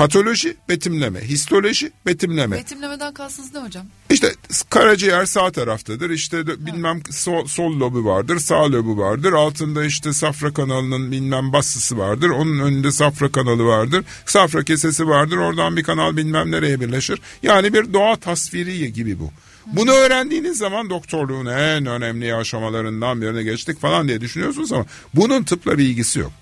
Patoloji, 0.00 0.56
betimleme. 0.68 1.20
Histoloji, 1.20 1.92
betimleme. 2.06 2.56
Betimlemeden 2.56 3.14
kastınız 3.14 3.54
ne 3.54 3.60
hocam? 3.60 3.86
İşte 4.10 4.34
karaciğer 4.70 5.26
sağ 5.26 5.50
taraftadır. 5.52 6.10
İşte 6.10 6.46
de, 6.46 6.66
bilmem 6.66 7.02
sol, 7.10 7.46
sol 7.46 7.80
lobu 7.80 8.04
vardır, 8.04 8.38
sağ 8.38 8.72
lobu 8.72 8.98
vardır. 8.98 9.32
Altında 9.32 9.84
işte 9.84 10.12
safra 10.12 10.52
kanalının 10.52 11.10
bilmem 11.10 11.52
basısı 11.52 11.98
vardır. 11.98 12.28
Onun 12.28 12.58
önünde 12.58 12.92
safra 12.92 13.32
kanalı 13.32 13.64
vardır. 13.64 14.04
Safra 14.26 14.64
kesesi 14.64 15.08
vardır. 15.08 15.36
Oradan 15.36 15.76
bir 15.76 15.82
kanal 15.82 16.16
bilmem 16.16 16.50
nereye 16.50 16.80
birleşir. 16.80 17.20
Yani 17.42 17.74
bir 17.74 17.92
doğa 17.92 18.16
tasviri 18.16 18.92
gibi 18.92 19.18
bu. 19.18 19.30
Bunu 19.72 19.90
öğrendiğiniz 19.90 20.58
zaman 20.58 20.90
doktorluğun 20.90 21.46
en 21.46 21.86
önemli 21.86 22.34
aşamalarından 22.34 23.22
birine 23.22 23.42
geçtik 23.42 23.80
falan 23.80 24.08
diye 24.08 24.20
düşünüyorsunuz 24.20 24.72
ama 24.72 24.86
bunun 25.14 25.42
tıpla 25.42 25.78
bir 25.78 25.84
ilgisi 25.84 26.18
yok. 26.18 26.32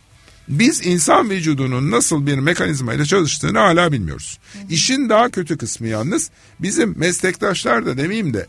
Biz 0.48 0.86
insan 0.86 1.30
vücudunun 1.30 1.90
nasıl 1.90 2.26
bir 2.26 2.38
mekanizma 2.38 2.94
ile 2.94 3.04
çalıştığını 3.04 3.58
hala 3.58 3.92
bilmiyoruz. 3.92 4.38
İşin 4.70 5.08
daha 5.08 5.28
kötü 5.28 5.58
kısmı 5.58 5.88
yalnız 5.88 6.30
bizim 6.60 6.98
meslektaşlar 6.98 7.86
da 7.86 7.96
demeyeyim 7.96 8.34
de 8.34 8.46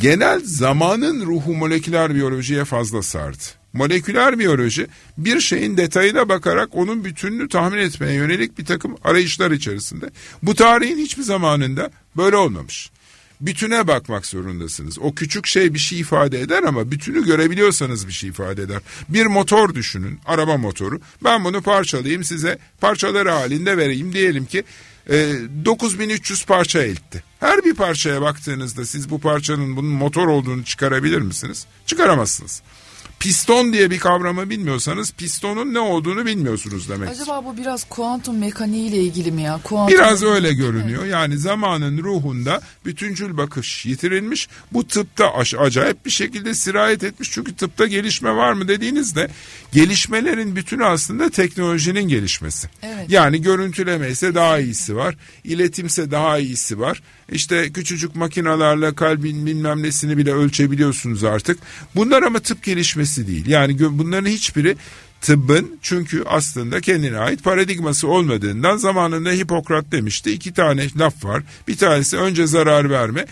genel 0.00 0.40
zamanın 0.44 1.26
ruhu 1.26 1.54
moleküler 1.54 2.14
biyolojiye 2.14 2.64
fazla 2.64 3.02
sardı. 3.02 3.42
Moleküler 3.72 4.38
biyoloji 4.38 4.86
bir 5.18 5.40
şeyin 5.40 5.76
detayına 5.76 6.28
bakarak 6.28 6.68
onun 6.72 7.04
bütününü 7.04 7.48
tahmin 7.48 7.78
etmeye 7.78 8.14
yönelik 8.14 8.58
bir 8.58 8.64
takım 8.64 8.96
arayışlar 9.04 9.50
içerisinde. 9.50 10.10
Bu 10.42 10.54
tarihin 10.54 10.98
hiçbir 10.98 11.22
zamanında 11.22 11.90
böyle 12.16 12.36
olmamış 12.36 12.90
bütüne 13.40 13.86
bakmak 13.86 14.26
zorundasınız. 14.26 14.98
O 14.98 15.14
küçük 15.14 15.46
şey 15.46 15.74
bir 15.74 15.78
şey 15.78 16.00
ifade 16.00 16.40
eder 16.40 16.62
ama 16.62 16.90
bütünü 16.90 17.24
görebiliyorsanız 17.24 18.08
bir 18.08 18.12
şey 18.12 18.30
ifade 18.30 18.62
eder. 18.62 18.82
Bir 19.08 19.26
motor 19.26 19.74
düşünün, 19.74 20.20
araba 20.26 20.56
motoru. 20.56 21.00
Ben 21.24 21.44
bunu 21.44 21.62
parçalayayım 21.62 22.24
size 22.24 22.58
parçaları 22.80 23.30
halinde 23.30 23.76
vereyim. 23.76 24.12
Diyelim 24.12 24.46
ki 24.46 24.64
e, 25.10 25.32
9300 25.64 26.44
parça 26.44 26.82
etti. 26.82 27.22
Her 27.40 27.64
bir 27.64 27.74
parçaya 27.74 28.22
baktığınızda 28.22 28.84
siz 28.84 29.10
bu 29.10 29.20
parçanın 29.20 29.76
bunun 29.76 29.90
motor 29.90 30.28
olduğunu 30.28 30.64
çıkarabilir 30.64 31.20
misiniz? 31.20 31.66
Çıkaramazsınız 31.86 32.62
piston 33.20 33.72
diye 33.72 33.90
bir 33.90 33.98
kavramı 33.98 34.50
bilmiyorsanız 34.50 35.12
pistonun 35.12 35.74
ne 35.74 35.78
olduğunu 35.78 36.26
bilmiyorsunuz 36.26 36.88
demek. 36.88 37.08
Acaba 37.08 37.44
bu 37.44 37.56
biraz 37.56 37.84
kuantum 37.84 38.38
mekaniği 38.38 38.88
ile 38.88 38.96
ilgili 38.96 39.32
mi 39.32 39.42
ya? 39.42 39.60
Kuantum 39.64 39.98
biraz 39.98 40.22
öyle 40.22 40.52
görünüyor. 40.52 41.04
Yani 41.04 41.38
zamanın 41.38 41.98
ruhunda 41.98 42.60
bütüncül 42.84 43.36
bakış 43.36 43.86
yitirilmiş. 43.86 44.48
Bu 44.72 44.86
tıpta 44.86 45.34
acayip 45.58 46.06
bir 46.06 46.10
şekilde 46.10 46.54
sirayet 46.54 47.04
etmiş. 47.04 47.30
Çünkü 47.32 47.56
tıpta 47.56 47.86
gelişme 47.86 48.36
var 48.36 48.52
mı 48.52 48.68
dediğinizde 48.68 49.28
gelişmelerin 49.72 50.56
bütünü 50.56 50.84
aslında 50.84 51.30
teknolojinin 51.30 52.08
gelişmesi. 52.08 52.68
Evet. 52.82 53.10
Yani 53.10 53.42
görüntüleme 53.42 54.10
ise 54.10 54.34
daha 54.34 54.58
iyisi 54.58 54.96
var. 54.96 55.16
İletimse 55.44 56.10
daha 56.10 56.38
iyisi 56.38 56.80
var. 56.80 57.02
İşte 57.32 57.72
küçücük 57.72 58.16
makinalarla 58.16 58.94
kalbin 58.94 59.46
bilmem 59.46 59.82
nesini 59.82 60.18
bile 60.18 60.32
ölçebiliyorsunuz 60.32 61.24
artık. 61.24 61.58
Bunlar 61.94 62.22
ama 62.22 62.40
tıp 62.40 62.62
gelişmesi 62.62 63.26
değil. 63.26 63.46
Yani 63.46 63.78
bunların 63.80 64.30
hiçbiri 64.30 64.76
tıbbın 65.20 65.78
çünkü 65.82 66.24
aslında 66.26 66.80
kendine 66.80 67.18
ait 67.18 67.44
paradigması 67.44 68.08
olmadığından 68.08 68.76
zamanında 68.76 69.30
Hipokrat 69.30 69.92
demişti 69.92 70.32
iki 70.32 70.52
tane 70.52 70.86
laf 70.96 71.24
var. 71.24 71.42
Bir 71.68 71.76
tanesi 71.76 72.16
önce 72.16 72.46
zarar 72.46 72.90
verme. 72.90 73.26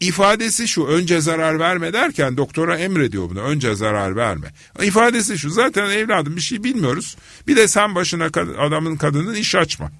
İfadesi 0.00 0.68
şu 0.68 0.86
önce 0.86 1.20
zarar 1.20 1.58
verme 1.58 1.92
derken 1.92 2.36
doktora 2.36 2.78
emrediyor 2.78 3.30
bunu 3.30 3.40
önce 3.40 3.74
zarar 3.74 4.16
verme. 4.16 4.52
İfadesi 4.82 5.38
şu 5.38 5.50
zaten 5.50 5.90
evladım 5.90 6.36
bir 6.36 6.40
şey 6.40 6.64
bilmiyoruz. 6.64 7.16
Bir 7.46 7.56
de 7.56 7.68
sen 7.68 7.94
başına 7.94 8.24
adamın 8.58 8.96
kadının 8.96 9.34
iş 9.34 9.54
açma. 9.54 9.92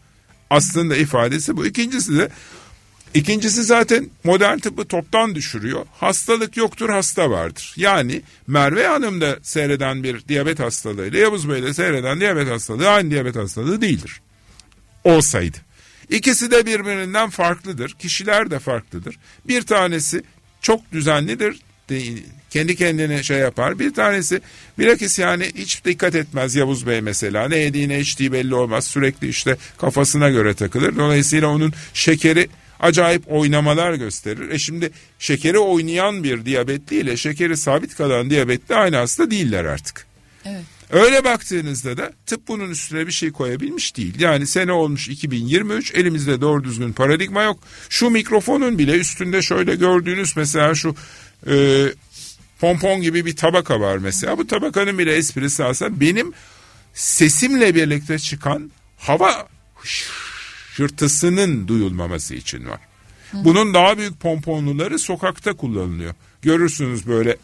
Aslında 0.51 0.97
ifadesi 0.97 1.57
bu. 1.57 1.67
İkincisi 1.67 2.19
de 2.19 2.29
İkincisi 3.15 3.63
zaten 3.63 4.11
modern 4.25 4.59
tıbbı 4.59 4.85
toptan 4.85 5.35
düşürüyor. 5.35 5.87
Hastalık 5.93 6.57
yoktur 6.57 6.91
hasta 6.91 7.31
vardır. 7.31 7.75
Yani 7.77 8.23
Merve 8.47 8.87
Hanım'da 8.87 9.39
seyreden 9.43 10.03
bir 10.03 10.29
diyabet 10.29 10.61
hastalığı 10.61 11.07
ile 11.07 11.19
Yavuz 11.19 11.49
Bey'de 11.49 11.75
seyreden 11.75 12.21
diyabet 12.21 12.49
hastalığı 12.49 12.89
aynı 12.89 13.11
diyabet 13.11 13.37
hastalığı 13.37 13.81
değildir. 13.81 14.21
Olsaydı. 15.05 15.57
İkisi 16.11 16.51
de 16.51 16.67
birbirinden 16.67 17.31
farklıdır. 17.31 17.97
Kişiler 17.99 18.51
de 18.51 18.59
farklıdır. 18.59 19.19
Bir 19.45 19.63
tanesi 19.63 20.23
çok 20.61 20.93
düzenlidir. 20.93 21.61
Kendi 22.51 22.77
kendine 22.77 23.23
şey 23.23 23.39
yapar. 23.39 23.79
Bir 23.79 23.95
tanesi 23.95 24.41
bilakis 24.79 25.19
yani 25.19 25.51
hiç 25.55 25.85
dikkat 25.85 26.15
etmez 26.15 26.55
Yavuz 26.55 26.87
Bey 26.87 27.01
mesela. 27.01 27.49
Ne 27.49 27.57
yediği 27.57 27.89
ne 27.89 28.01
içtiği 28.01 28.33
belli 28.33 28.55
olmaz. 28.55 28.85
Sürekli 28.85 29.29
işte 29.29 29.57
kafasına 29.79 30.31
göre 30.31 30.55
takılır. 30.55 30.97
Dolayısıyla 30.97 31.49
onun 31.49 31.73
şekeri 31.95 32.49
acayip 32.81 33.23
oynamalar 33.33 33.95
gösterir. 33.95 34.51
E 34.51 34.59
şimdi 34.59 34.91
şekeri 35.19 35.59
oynayan 35.59 36.25
bir 36.25 36.45
diyabetli 36.45 36.97
ile 36.97 37.17
şekeri 37.17 37.57
sabit 37.57 37.95
kalan 37.95 38.31
diyabetli 38.31 38.75
aynı 38.75 38.97
hasta 38.97 39.31
değiller 39.31 39.65
artık. 39.65 40.07
Evet. 40.45 40.65
Öyle 40.91 41.25
baktığınızda 41.25 41.97
da 41.97 42.13
tıp 42.27 42.49
bunun 42.49 42.71
üstüne 42.71 43.07
bir 43.07 43.13
şey 43.13 43.33
koyabilmiş 43.33 43.97
değil. 43.97 44.21
Yani 44.21 44.47
sene 44.47 44.73
olmuş 44.73 45.09
2023 45.09 45.95
elimizde 45.95 46.41
doğru 46.41 46.65
düzgün 46.65 46.93
paradigma 46.93 47.43
yok. 47.43 47.59
Şu 47.89 48.11
mikrofonun 48.11 48.79
bile 48.79 48.93
üstünde 48.93 49.43
şöyle 49.43 49.75
gördüğünüz 49.75 50.37
mesela 50.37 50.75
şu 50.75 50.95
e, 51.47 51.87
pompon 52.61 53.03
gibi 53.03 53.27
bir 53.27 53.37
tabaka 53.37 53.81
var 53.81 53.97
mesela. 53.97 54.39
Bu 54.39 54.47
tabakanın 54.47 54.99
bile 54.99 55.17
esprisi 55.17 55.65
aslında 55.65 56.01
benim 56.01 56.33
sesimle 56.95 57.75
birlikte 57.75 58.19
çıkan 58.19 58.71
hava 58.99 59.49
hırtısının 60.81 61.69
duyulmaması 61.69 62.35
için 62.35 62.67
var. 62.67 62.81
Bunun 63.33 63.75
daha 63.75 63.99
büyük 63.99 64.21
pomponluları 64.21 64.99
sokakta 64.99 65.53
kullanılıyor. 65.53 66.15
Görürsünüz 66.43 67.07
böyle 67.07 67.37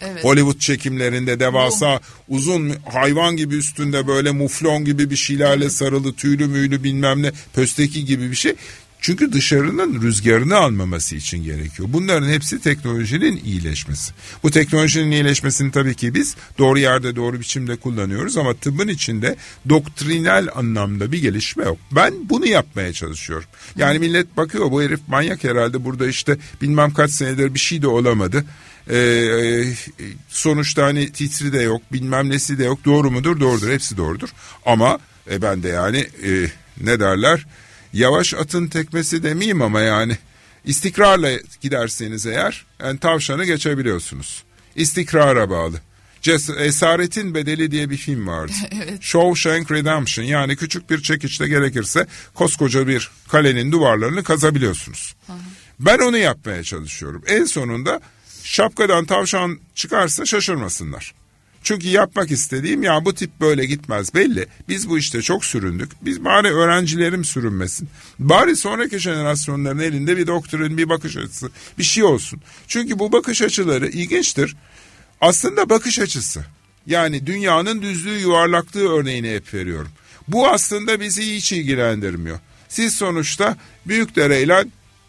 Evet. 0.00 0.24
Hollywood 0.24 0.58
çekimlerinde 0.58 1.40
devasa 1.40 2.00
Bu. 2.28 2.34
uzun 2.34 2.74
hayvan 2.92 3.36
gibi 3.36 3.56
üstünde 3.56 4.06
böyle 4.06 4.30
muflon 4.30 4.84
gibi 4.84 5.10
bir 5.10 5.16
şeylerle 5.16 5.70
sarılı 5.70 6.12
tüylü 6.12 6.46
müylü 6.46 6.84
bilmem 6.84 7.22
ne 7.22 7.32
pösteki 7.54 8.04
gibi 8.04 8.30
bir 8.30 8.36
şey. 8.36 8.54
Çünkü 9.00 9.32
dışarının 9.32 10.02
rüzgarını 10.02 10.56
almaması 10.56 11.16
için 11.16 11.44
gerekiyor. 11.44 11.88
Bunların 11.92 12.28
hepsi 12.28 12.60
teknolojinin 12.60 13.40
iyileşmesi. 13.44 14.12
Bu 14.42 14.50
teknolojinin 14.50 15.10
iyileşmesini 15.10 15.72
tabii 15.72 15.94
ki 15.94 16.14
biz 16.14 16.36
doğru 16.58 16.78
yerde 16.78 17.16
doğru 17.16 17.40
biçimde 17.40 17.76
kullanıyoruz 17.76 18.36
ama 18.36 18.54
tıbbın 18.54 18.88
içinde 18.88 19.36
doktrinal 19.68 20.48
anlamda 20.54 21.12
bir 21.12 21.22
gelişme 21.22 21.64
yok. 21.64 21.78
Ben 21.92 22.14
bunu 22.28 22.46
yapmaya 22.46 22.92
çalışıyorum. 22.92 23.48
Yani 23.76 23.98
millet 23.98 24.36
bakıyor 24.36 24.70
bu 24.70 24.82
herif 24.82 25.00
manyak 25.08 25.44
herhalde 25.44 25.84
burada 25.84 26.08
işte 26.08 26.36
bilmem 26.62 26.94
kaç 26.94 27.10
senedir 27.10 27.54
bir 27.54 27.58
şey 27.58 27.82
de 27.82 27.88
olamadı. 27.88 28.44
Ee, 28.90 29.64
sonuçta 30.28 30.84
hani 30.84 31.12
titri 31.12 31.52
de 31.52 31.62
yok 31.62 31.82
bilmem 31.92 32.30
nesi 32.30 32.58
de 32.58 32.64
yok 32.64 32.84
doğru 32.84 33.10
mudur 33.10 33.40
doğrudur 33.40 33.70
hepsi 33.70 33.96
doğrudur 33.96 34.28
ama 34.66 34.98
e, 35.30 35.42
ben 35.42 35.62
de 35.62 35.68
yani 35.68 35.98
e, 35.98 36.50
ne 36.80 37.00
derler 37.00 37.46
yavaş 37.92 38.34
atın 38.34 38.66
tekmesi 38.66 39.22
demeyeyim 39.22 39.62
ama 39.62 39.80
yani 39.80 40.18
istikrarla 40.64 41.30
giderseniz 41.60 42.26
eğer 42.26 42.64
yani 42.80 42.98
tavşanı 42.98 43.44
geçebiliyorsunuz. 43.44 44.42
İstikrara 44.76 45.50
bağlı. 45.50 45.80
Ces 46.22 46.50
Esaretin 46.50 47.34
Bedeli 47.34 47.70
diye 47.70 47.90
bir 47.90 47.96
film 47.96 48.26
vardı. 48.26 48.52
evet. 48.70 49.02
Shawshank 49.02 49.70
Redemption 49.70 50.24
yani 50.24 50.56
küçük 50.56 50.90
bir 50.90 51.02
çekiçle 51.02 51.48
gerekirse 51.48 52.06
koskoca 52.34 52.86
bir 52.86 53.10
kalenin 53.28 53.72
duvarlarını 53.72 54.22
kazabiliyorsunuz. 54.22 55.14
Hı 55.26 55.32
Ben 55.80 55.98
onu 55.98 56.18
yapmaya 56.18 56.62
çalışıyorum. 56.62 57.22
En 57.26 57.44
sonunda 57.44 58.00
şapkadan 58.42 59.04
tavşan 59.04 59.58
çıkarsa 59.74 60.26
şaşırmasınlar. 60.26 61.14
Çünkü 61.62 61.88
yapmak 61.88 62.30
istediğim 62.30 62.82
ya 62.82 63.04
bu 63.04 63.14
tip 63.14 63.40
böyle 63.40 63.66
gitmez 63.66 64.14
belli. 64.14 64.46
Biz 64.68 64.88
bu 64.88 64.98
işte 64.98 65.22
çok 65.22 65.44
süründük. 65.44 65.90
Biz 66.02 66.24
bari 66.24 66.48
öğrencilerim 66.48 67.24
sürünmesin. 67.24 67.88
Bari 68.18 68.56
sonraki 68.56 68.98
jenerasyonların 68.98 69.78
elinde 69.78 70.16
bir 70.16 70.26
doktrin, 70.26 70.78
bir 70.78 70.88
bakış 70.88 71.16
açısı, 71.16 71.50
bir 71.78 71.84
şey 71.84 72.04
olsun. 72.04 72.40
Çünkü 72.66 72.98
bu 72.98 73.12
bakış 73.12 73.42
açıları 73.42 73.88
ilginçtir. 73.88 74.56
Aslında 75.20 75.70
bakış 75.70 75.98
açısı. 75.98 76.44
Yani 76.86 77.26
dünyanın 77.26 77.82
düzlüğü 77.82 78.18
yuvarlaklığı 78.18 78.88
örneğini 78.88 79.34
hep 79.34 79.54
veriyorum. 79.54 79.90
Bu 80.28 80.48
aslında 80.48 81.00
bizi 81.00 81.36
hiç 81.36 81.52
ilgilendirmiyor. 81.52 82.38
Siz 82.68 82.94
sonuçta 82.94 83.56
Büyükdere 83.86 84.42
ile 84.42 84.64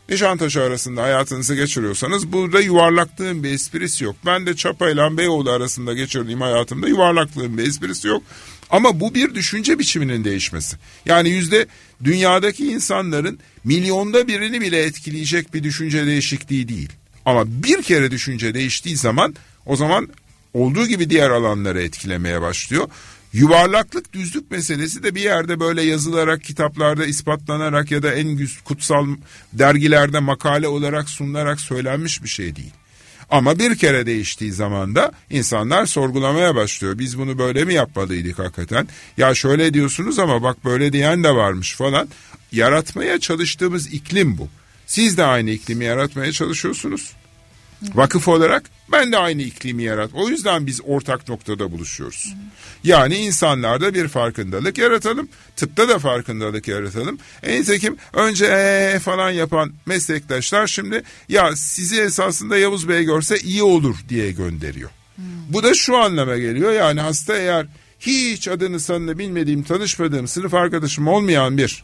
Nişantaşı 0.10 0.64
arasında 0.64 1.04
hayatınızı 1.04 1.56
geçiriyorsanız 1.56 2.32
burada 2.32 2.62
yuvarlaklığın 2.62 3.44
bir 3.44 3.52
esprisi 3.52 4.04
yok. 4.04 4.16
Ben 4.26 4.46
de 4.46 4.56
Çapa 4.56 4.90
ile 4.90 5.18
Beyoğlu 5.18 5.52
arasında 5.52 5.94
geçirdiğim 5.94 6.42
hayatımda 6.42 6.88
yuvarlaklığın 6.88 7.58
bir 7.58 7.68
esprisi 7.68 8.08
yok. 8.08 8.24
Ama 8.70 9.00
bu 9.00 9.16
bir 9.16 9.36
düşünce 9.36 9.80
biçiminin 9.80 10.24
değişmesi. 10.24 10.78
Yani 11.06 11.30
yüzde 11.30 11.68
dünyadaki 12.04 12.72
insanların 12.72 13.40
milyonda 13.64 14.28
birini 14.28 14.62
bile 14.62 14.84
etkileyecek 14.84 15.54
bir 15.54 15.64
düşünce 15.64 16.06
değişikliği 16.06 16.68
değil. 16.68 16.90
Ama 17.26 17.44
bir 17.48 17.82
kere 17.82 18.12
düşünce 18.12 18.54
değiştiği 18.54 18.98
zaman 18.98 19.36
o 19.66 19.76
zaman 19.76 20.10
olduğu 20.54 20.88
gibi 20.88 21.10
diğer 21.10 21.30
alanları 21.30 21.82
etkilemeye 21.82 22.42
başlıyor. 22.42 22.88
Yuvarlaklık 23.34 24.14
düzlük 24.14 24.52
meselesi 24.52 25.04
de 25.04 25.16
bir 25.16 25.22
yerde 25.22 25.60
böyle 25.60 25.82
yazılarak 25.82 26.44
kitaplarda 26.44 27.06
ispatlanarak 27.06 27.92
ya 27.92 28.04
da 28.04 28.14
en 28.14 28.48
kutsal 28.66 29.08
dergilerde 29.54 30.20
makale 30.20 30.68
olarak 30.68 31.10
sunularak 31.10 31.60
söylenmiş 31.60 32.24
bir 32.24 32.30
şey 32.30 32.56
değil. 32.56 32.74
Ama 33.32 33.60
bir 33.60 33.78
kere 33.78 34.06
değiştiği 34.06 34.52
zaman 34.52 34.96
da 34.96 35.12
insanlar 35.30 35.86
sorgulamaya 35.86 36.56
başlıyor. 36.56 37.00
Biz 37.00 37.18
bunu 37.18 37.38
böyle 37.38 37.66
mi 37.66 37.74
yapmalıydık 37.74 38.40
hakikaten? 38.40 38.88
Ya 39.18 39.36
şöyle 39.36 39.74
diyorsunuz 39.74 40.20
ama 40.20 40.44
bak 40.44 40.66
böyle 40.66 40.94
diyen 40.94 41.24
de 41.24 41.36
varmış 41.36 41.76
falan. 41.76 42.08
Yaratmaya 42.52 43.20
çalıştığımız 43.20 43.94
iklim 43.94 44.38
bu. 44.38 44.48
Siz 44.88 45.18
de 45.18 45.24
aynı 45.26 45.50
iklimi 45.50 45.86
yaratmaya 45.86 46.32
çalışıyorsunuz. 46.32 47.14
Vakıf 47.82 48.28
olarak 48.28 48.64
ben 48.92 49.12
de 49.12 49.18
aynı 49.18 49.42
iklimi 49.42 49.84
yarat. 49.84 50.10
O 50.14 50.30
yüzden 50.30 50.68
biz 50.68 50.82
ortak 50.86 51.30
noktada 51.30 51.72
buluşuyoruz. 51.72 52.34
Yani 52.84 53.16
insanlarda 53.16 53.94
bir 53.94 54.08
farkındalık 54.08 54.78
yaratalım. 54.78 55.30
Tıpta 55.56 55.90
da 55.90 56.00
farkındalık 56.00 56.68
yaratalım. 56.68 57.20
En 57.44 57.64
tekim 57.64 57.98
önce 58.14 58.46
ee 58.46 59.00
falan 59.00 59.32
yapan 59.32 59.72
meslektaşlar 59.86 60.68
şimdi 60.68 61.04
ya 61.30 61.56
sizi 61.56 62.02
esasında 62.02 62.58
Yavuz 62.58 62.90
Bey 62.90 63.04
görse 63.04 63.38
iyi 63.40 63.64
olur 63.64 63.96
diye 64.10 64.32
gönderiyor. 64.32 64.90
Bu 65.50 65.64
da 65.64 65.74
şu 65.74 65.98
anlama 65.98 66.38
geliyor. 66.38 66.72
Yani 66.72 67.02
hasta 67.02 67.38
eğer 67.38 67.68
hiç 68.00 68.48
adını 68.48 68.80
sanını 68.80 69.20
bilmediğim, 69.20 69.64
tanışmadığım, 69.64 70.28
sınıf 70.28 70.54
arkadaşım 70.54 71.08
olmayan 71.08 71.58
bir 71.58 71.84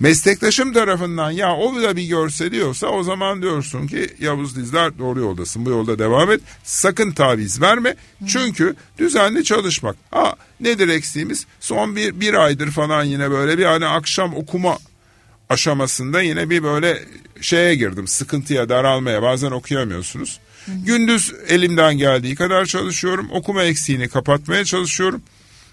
meslektaşım 0.00 0.72
tarafından 0.72 1.30
ya 1.30 1.56
o 1.56 1.82
da 1.82 1.96
bir 1.96 2.02
görse 2.02 2.50
diyorsa 2.50 2.86
o 2.86 3.02
zaman 3.02 3.42
diyorsun 3.42 3.86
ki 3.86 4.08
Yavuz 4.20 4.56
Dizler 4.56 4.98
doğru 4.98 5.20
yoldasın 5.20 5.66
bu 5.66 5.70
yolda 5.70 5.98
devam 5.98 6.30
et. 6.30 6.40
Sakın 6.64 7.12
taviz 7.12 7.60
verme. 7.60 7.94
Çünkü 8.26 8.76
düzenli 8.98 9.44
çalışmak. 9.44 9.96
Ha 10.10 10.34
nedir 10.60 10.88
eksiğimiz? 10.88 11.46
Son 11.60 11.96
bir, 11.96 12.20
bir 12.20 12.34
aydır 12.34 12.70
falan 12.70 13.04
yine 13.04 13.30
böyle 13.30 13.58
bir 13.58 13.64
hani 13.64 13.86
akşam 13.86 14.34
okuma 14.34 14.78
aşamasında 15.48 16.22
yine 16.22 16.50
bir 16.50 16.62
böyle 16.62 17.04
şeye 17.40 17.74
girdim. 17.74 18.06
Sıkıntıya 18.08 18.68
daralmaya. 18.68 19.22
Bazen 19.22 19.50
okuyamıyorsunuz. 19.50 20.40
Gündüz 20.66 21.34
elimden 21.48 21.98
geldiği 21.98 22.34
kadar 22.34 22.66
çalışıyorum. 22.66 23.28
Okuma 23.30 23.62
eksiğini 23.62 24.08
kapatmaya 24.08 24.64
çalışıyorum. 24.64 25.22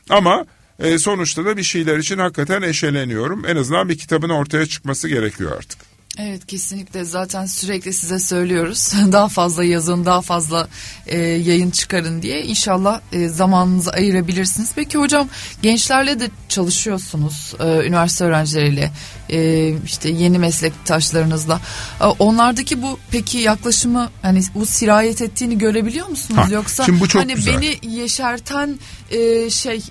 Ama 0.09 0.45
e, 0.79 0.97
sonuçta 0.97 1.45
da 1.45 1.57
bir 1.57 1.63
şeyler 1.63 1.97
için 1.97 2.17
hakikaten 2.17 2.61
eşeleniyorum. 2.61 3.45
En 3.47 3.55
azından 3.55 3.89
bir 3.89 3.97
kitabın 3.97 4.29
ortaya 4.29 4.65
çıkması 4.65 5.07
gerekiyor 5.07 5.51
artık. 5.57 5.94
Evet 6.17 6.47
kesinlikle. 6.47 7.05
Zaten 7.05 7.45
sürekli 7.45 7.93
size 7.93 8.19
söylüyoruz. 8.19 8.93
Daha 9.11 9.27
fazla 9.27 9.63
yazın 9.63 10.05
daha 10.05 10.21
fazla 10.21 10.67
e, 11.07 11.17
yayın 11.19 11.71
çıkarın 11.71 12.21
diye. 12.21 12.43
İnşallah 12.43 13.01
e, 13.11 13.27
zamanınızı 13.27 13.91
ayırabilirsiniz. 13.91 14.71
Peki 14.75 14.97
hocam 14.97 15.27
gençlerle 15.61 16.19
de 16.19 16.29
çalışıyorsunuz 16.49 17.53
e, 17.59 17.87
üniversite 17.87 18.25
öğrencileriyle 18.25 18.91
e, 19.29 19.69
işte 19.85 20.09
yeni 20.09 20.39
meslektaşlarınızla. 20.39 21.61
E, 22.01 22.05
onlardaki 22.05 22.81
bu 22.81 22.99
peki 23.11 23.37
yaklaşımı 23.37 24.09
hani 24.21 24.41
bu 24.55 24.65
sirayet 24.65 25.21
ettiğini 25.21 25.57
görebiliyor 25.57 26.07
musunuz? 26.07 26.39
Ha, 26.39 26.47
yoksa 26.51 26.85
şimdi 26.85 26.99
bu 26.99 27.07
çok 27.07 27.21
hani 27.21 27.35
güzel. 27.35 27.61
beni 27.61 27.93
yeşerten 27.95 28.79
e, 29.11 29.49
şey 29.49 29.81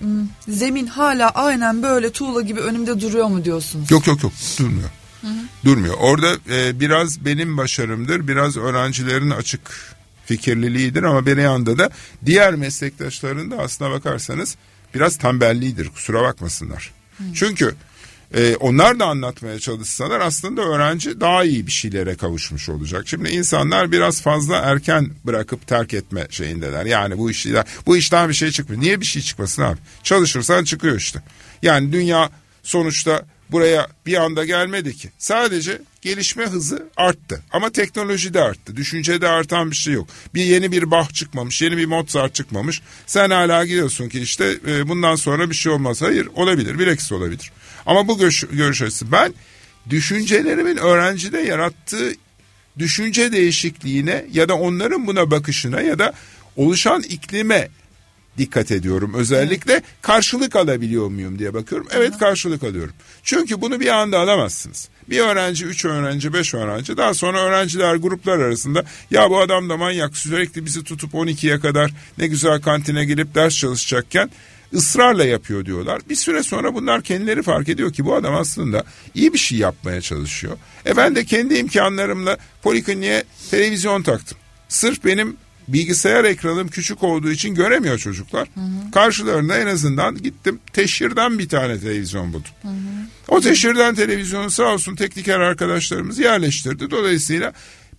zemin 0.49 0.87
hala 0.87 1.29
aynen 1.29 1.83
böyle 1.83 2.13
tuğla 2.13 2.41
gibi 2.41 2.61
önümde 2.61 3.01
duruyor 3.01 3.27
mu 3.27 3.45
diyorsunuz? 3.45 3.91
Yok 3.91 4.07
yok 4.07 4.23
yok. 4.23 4.33
Durmuyor 4.59 4.91
durmuyor. 5.65 5.95
Orada 5.99 6.37
e, 6.51 6.81
biraz 6.81 7.25
benim 7.25 7.57
başarımdır, 7.57 8.29
biraz 8.29 8.57
öğrencilerin 8.57 9.31
açık 9.31 9.61
fikirliliğidir 10.27 11.03
ama 11.03 11.27
bir 11.27 11.37
yanda 11.37 11.79
da 11.79 11.91
diğer 12.27 12.55
meslektaşların 12.55 13.51
da 13.51 13.59
aslına 13.59 13.91
bakarsanız 13.91 14.57
biraz 14.95 15.19
tembelliğidir 15.19 15.89
kusura 15.89 16.23
bakmasınlar. 16.23 16.91
Hı. 17.19 17.25
Çünkü 17.35 17.75
e, 18.35 18.57
onlar 18.57 19.01
da 19.01 19.07
anlatmaya 19.07 19.59
çalışsalar 19.59 20.21
aslında 20.21 20.63
öğrenci 20.63 21.21
daha 21.21 21.45
iyi 21.45 21.67
bir 21.67 21.73
şeylere 21.73 22.17
kavuşmuş 22.17 22.69
olacak. 22.69 23.09
Şimdi 23.09 23.29
insanlar 23.29 23.93
biraz 23.93 24.23
fazla 24.23 24.57
erken 24.57 25.11
bırakıp 25.25 25.67
terk 25.67 25.95
etme 25.95 26.27
şeyindeler. 26.31 26.87
Yani 26.87 27.19
bu 27.19 27.31
işler 27.31 27.65
bu 27.87 27.97
işten 27.97 28.29
bir 28.29 28.35
şey 28.35 28.51
çıkmıyor. 28.51 28.83
Niye 28.83 29.01
bir 29.01 29.07
şey 29.07 29.23
çıkmasın 29.23 29.63
abi? 29.63 29.79
Çalışırsan 30.03 30.65
çıkıyor 30.65 30.97
işte. 30.97 31.23
Yani 31.63 31.93
dünya 31.93 32.31
sonuçta 32.63 33.25
buraya 33.51 33.89
bir 34.07 34.15
anda 34.15 34.45
gelmedi 34.45 34.97
ki. 34.97 35.11
Sadece 35.19 35.79
gelişme 36.03 36.47
hızı 36.47 36.89
arttı. 36.97 37.43
Ama 37.53 37.71
teknoloji 37.71 38.35
de 38.35 38.41
arttı. 38.41 38.77
Düşüncede 38.77 39.29
artan 39.29 39.71
bir 39.71 39.77
şey 39.77 39.95
yok. 39.95 40.09
Bir 40.35 40.45
yeni 40.45 40.73
bir 40.73 40.91
Bach 40.91 41.15
çıkmamış, 41.15 41.63
yeni 41.63 41.77
bir 41.77 41.87
Mozart 41.87 42.35
çıkmamış. 42.35 42.83
Sen 43.07 43.31
hala 43.31 43.65
gidiyorsun 43.65 44.09
ki 44.09 44.21
işte 44.21 44.57
e, 44.67 44.89
bundan 44.89 45.15
sonra 45.15 45.51
bir 45.51 45.55
şey 45.55 45.73
olmaz. 45.73 46.03
Hayır 46.03 46.29
olabilir, 46.35 46.79
bilakis 46.79 47.13
olabilir. 47.13 47.53
Ama 47.87 48.09
bu 48.09 48.19
görüş, 48.19 48.45
görüş 48.53 48.83
açısı 48.83 49.13
ben 49.13 49.35
düşüncelerimin 49.91 50.77
öğrencide 50.77 51.39
yarattığı 51.39 52.13
düşünce 52.79 53.33
değişikliğine 53.33 54.27
ya 54.33 54.49
da 54.49 54.55
onların 54.55 55.07
buna 55.07 55.31
bakışına 55.31 55.81
ya 55.81 55.99
da 55.99 56.13
oluşan 56.57 57.03
iklime 57.03 57.69
dikkat 58.39 58.71
ediyorum. 58.71 59.15
Özellikle 59.15 59.73
evet. 59.73 59.85
karşılık 60.03 60.57
alabiliyor 60.57 61.09
muyum 61.09 61.39
diye 61.39 61.55
bakıyorum. 61.55 61.89
Evet 61.91 62.13
Aha. 62.13 62.19
karşılık 62.19 62.63
alıyorum. 62.63 62.95
Çünkü 63.23 63.61
bunu 63.61 63.81
bir 63.81 63.89
anda 63.89 64.19
alamazsınız. 64.19 64.89
Bir 65.11 65.19
öğrenci, 65.19 65.65
üç 65.65 65.85
öğrenci, 65.85 66.33
beş 66.33 66.55
öğrenci 66.55 66.97
daha 66.97 67.15
sonra 67.15 67.41
öğrenciler 67.41 67.95
gruplar 67.95 68.39
arasında 68.39 68.85
ya 69.11 69.31
bu 69.31 69.41
adam 69.41 69.69
da 69.69 69.77
manyak 69.77 70.17
sürekli 70.17 70.65
bizi 70.65 70.85
tutup 70.85 71.15
12'ye 71.15 71.61
kadar 71.61 71.91
ne 72.19 72.27
güzel 72.27 72.61
kantine 72.61 73.05
gelip 73.05 73.35
ders 73.35 73.59
çalışacakken 73.59 74.31
ısrarla 74.75 75.25
yapıyor 75.25 75.65
diyorlar. 75.65 76.01
Bir 76.09 76.17
süre 76.17 76.43
sonra 76.43 76.75
bunlar 76.75 77.03
kendileri 77.03 77.43
fark 77.43 77.69
ediyor 77.69 77.93
ki 77.93 78.05
bu 78.05 78.15
adam 78.15 78.35
aslında 78.35 78.85
iyi 79.15 79.33
bir 79.33 79.39
şey 79.39 79.59
yapmaya 79.59 80.01
çalışıyor. 80.01 80.57
E 80.87 80.97
ben 80.97 81.15
de 81.15 81.25
kendi 81.25 81.55
imkanlarımla 81.55 82.37
polikliniğe 82.63 83.25
televizyon 83.51 84.03
taktım. 84.03 84.39
Sırf 84.69 85.05
benim 85.05 85.37
bilgisayar 85.69 86.25
ekranım 86.25 86.69
küçük 86.69 87.03
olduğu 87.03 87.31
için 87.31 87.55
göremiyor 87.55 87.99
çocuklar. 87.99 88.49
Hı 88.55 88.61
hı. 88.61 88.91
Karşılarında 88.91 89.59
en 89.59 89.67
azından 89.67 90.23
gittim 90.23 90.61
teşhirden 90.73 91.39
bir 91.39 91.49
tane 91.49 91.81
televizyon 91.81 92.33
buldum. 92.33 92.51
Hı 92.63 92.69
hı. 92.69 92.75
O 93.29 93.41
teşhirden 93.41 93.95
televizyonu 93.95 94.51
sağ 94.51 94.75
olsun 94.75 94.97
tekniker 94.97 95.41
arkadaşlarımız 95.41 96.19
yerleştirdi. 96.19 96.91
Dolayısıyla 96.91 97.53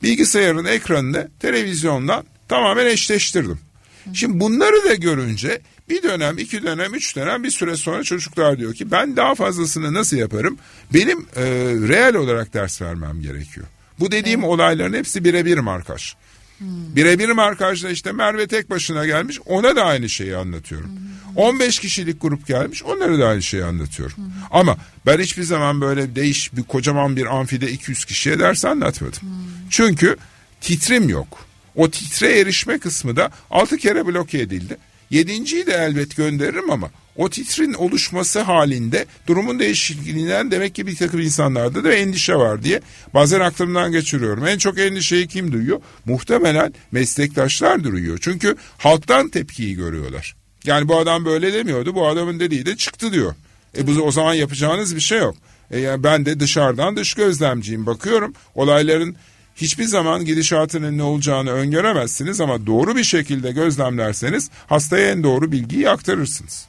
bilgisayarın 0.03 0.65
ekranını 0.65 1.29
televizyonla 1.39 2.23
tamamen 2.49 2.85
eşleştirdim. 2.85 3.59
Hı. 4.05 4.15
Şimdi 4.15 4.39
bunları 4.39 4.89
da 4.89 4.93
görünce 4.93 5.61
bir 5.89 6.03
dönem, 6.03 6.37
iki 6.37 6.63
dönem, 6.63 6.93
üç 6.93 7.15
dönem 7.15 7.43
bir 7.43 7.51
süre 7.51 7.77
sonra 7.77 8.03
çocuklar 8.03 8.59
diyor 8.59 8.73
ki 8.73 8.91
ben 8.91 9.15
daha 9.15 9.35
fazlasını 9.35 9.93
nasıl 9.93 10.17
yaparım? 10.17 10.57
Benim 10.93 11.19
e, 11.35 11.43
reel 11.87 12.15
olarak 12.15 12.53
ders 12.53 12.81
vermem 12.81 13.21
gerekiyor. 13.21 13.67
Bu 13.99 14.11
dediğim 14.11 14.39
evet. 14.39 14.49
olayların 14.49 14.93
hepsi 14.93 15.23
birebir 15.23 15.57
markaj. 15.57 16.13
Hmm. 16.57 16.95
Birebir 16.95 17.29
markajda 17.29 17.89
işte 17.89 18.11
Merve 18.11 18.47
tek 18.47 18.69
başına 18.69 19.05
gelmiş 19.05 19.39
ona 19.45 19.75
da 19.75 19.83
aynı 19.83 20.09
şeyi 20.09 20.35
anlatıyorum. 20.35 20.89
Hmm. 20.89 21.43
15 21.43 21.79
kişilik 21.79 22.21
grup 22.21 22.47
gelmiş 22.47 22.83
onlara 22.83 23.19
da 23.19 23.27
aynı 23.27 23.43
şeyi 23.43 23.63
anlatıyorum. 23.63 24.17
Hmm. 24.17 24.25
Ama 24.51 24.77
ben 25.05 25.19
hiçbir 25.19 25.43
zaman 25.43 25.81
böyle 25.81 26.15
değiş 26.15 26.55
bir 26.55 26.63
kocaman 26.63 27.15
bir 27.15 27.35
amfide 27.35 27.71
200 27.71 28.05
kişiye 28.05 28.39
ders 28.39 28.65
anlatmadım. 28.65 29.21
Hmm. 29.21 29.29
Çünkü 29.69 30.17
titrim 30.61 31.09
yok. 31.09 31.45
O 31.75 31.89
titre 31.89 32.39
erişme 32.39 32.79
kısmı 32.79 33.15
da 33.15 33.31
6 33.51 33.77
kere 33.77 34.07
bloke 34.07 34.39
edildi. 34.39 34.77
Yedinciyi 35.09 35.65
de 35.65 35.73
elbet 35.73 36.15
gönderirim 36.15 36.71
ama 36.71 36.89
o 37.15 37.29
titrin 37.29 37.73
oluşması 37.73 38.41
halinde 38.41 39.05
durumun 39.27 39.59
değişikliğinden 39.59 40.51
demek 40.51 40.75
ki 40.75 40.87
bir 40.87 40.95
takım 40.95 41.19
insanlarda 41.19 41.83
da 41.83 41.93
endişe 41.93 42.35
var 42.35 42.63
diye 42.63 42.81
bazen 43.13 43.39
aklımdan 43.39 43.91
geçiriyorum. 43.91 44.47
En 44.47 44.57
çok 44.57 44.79
endişeyi 44.79 45.27
kim 45.27 45.51
duyuyor? 45.51 45.81
Muhtemelen 46.05 46.73
meslektaşlar 46.91 47.83
duyuyor. 47.83 48.17
Çünkü 48.21 48.55
halktan 48.77 49.29
tepkiyi 49.29 49.75
görüyorlar. 49.75 50.35
Yani 50.65 50.87
bu 50.87 50.97
adam 50.97 51.25
böyle 51.25 51.53
demiyordu 51.53 51.95
bu 51.95 52.07
adamın 52.07 52.39
dediği 52.39 52.65
de 52.65 52.75
çıktı 52.75 53.11
diyor. 53.11 53.35
E 53.77 53.87
bu 53.87 53.91
o 53.91 54.11
zaman 54.11 54.33
yapacağınız 54.33 54.95
bir 54.95 55.01
şey 55.01 55.19
yok. 55.19 55.35
E 55.71 55.79
yani 55.79 56.03
ben 56.03 56.25
de 56.25 56.39
dışarıdan 56.39 56.95
dış 56.95 57.13
gözlemciyim 57.13 57.85
bakıyorum 57.85 58.33
olayların 58.55 59.15
hiçbir 59.55 59.85
zaman 59.85 60.25
gidişatının 60.25 60.97
ne 60.97 61.03
olacağını 61.03 61.51
öngöremezsiniz 61.51 62.41
ama 62.41 62.67
doğru 62.67 62.95
bir 62.95 63.03
şekilde 63.03 63.51
gözlemlerseniz 63.51 64.49
hastaya 64.67 65.11
en 65.11 65.23
doğru 65.23 65.51
bilgiyi 65.51 65.89
aktarırsınız. 65.89 66.67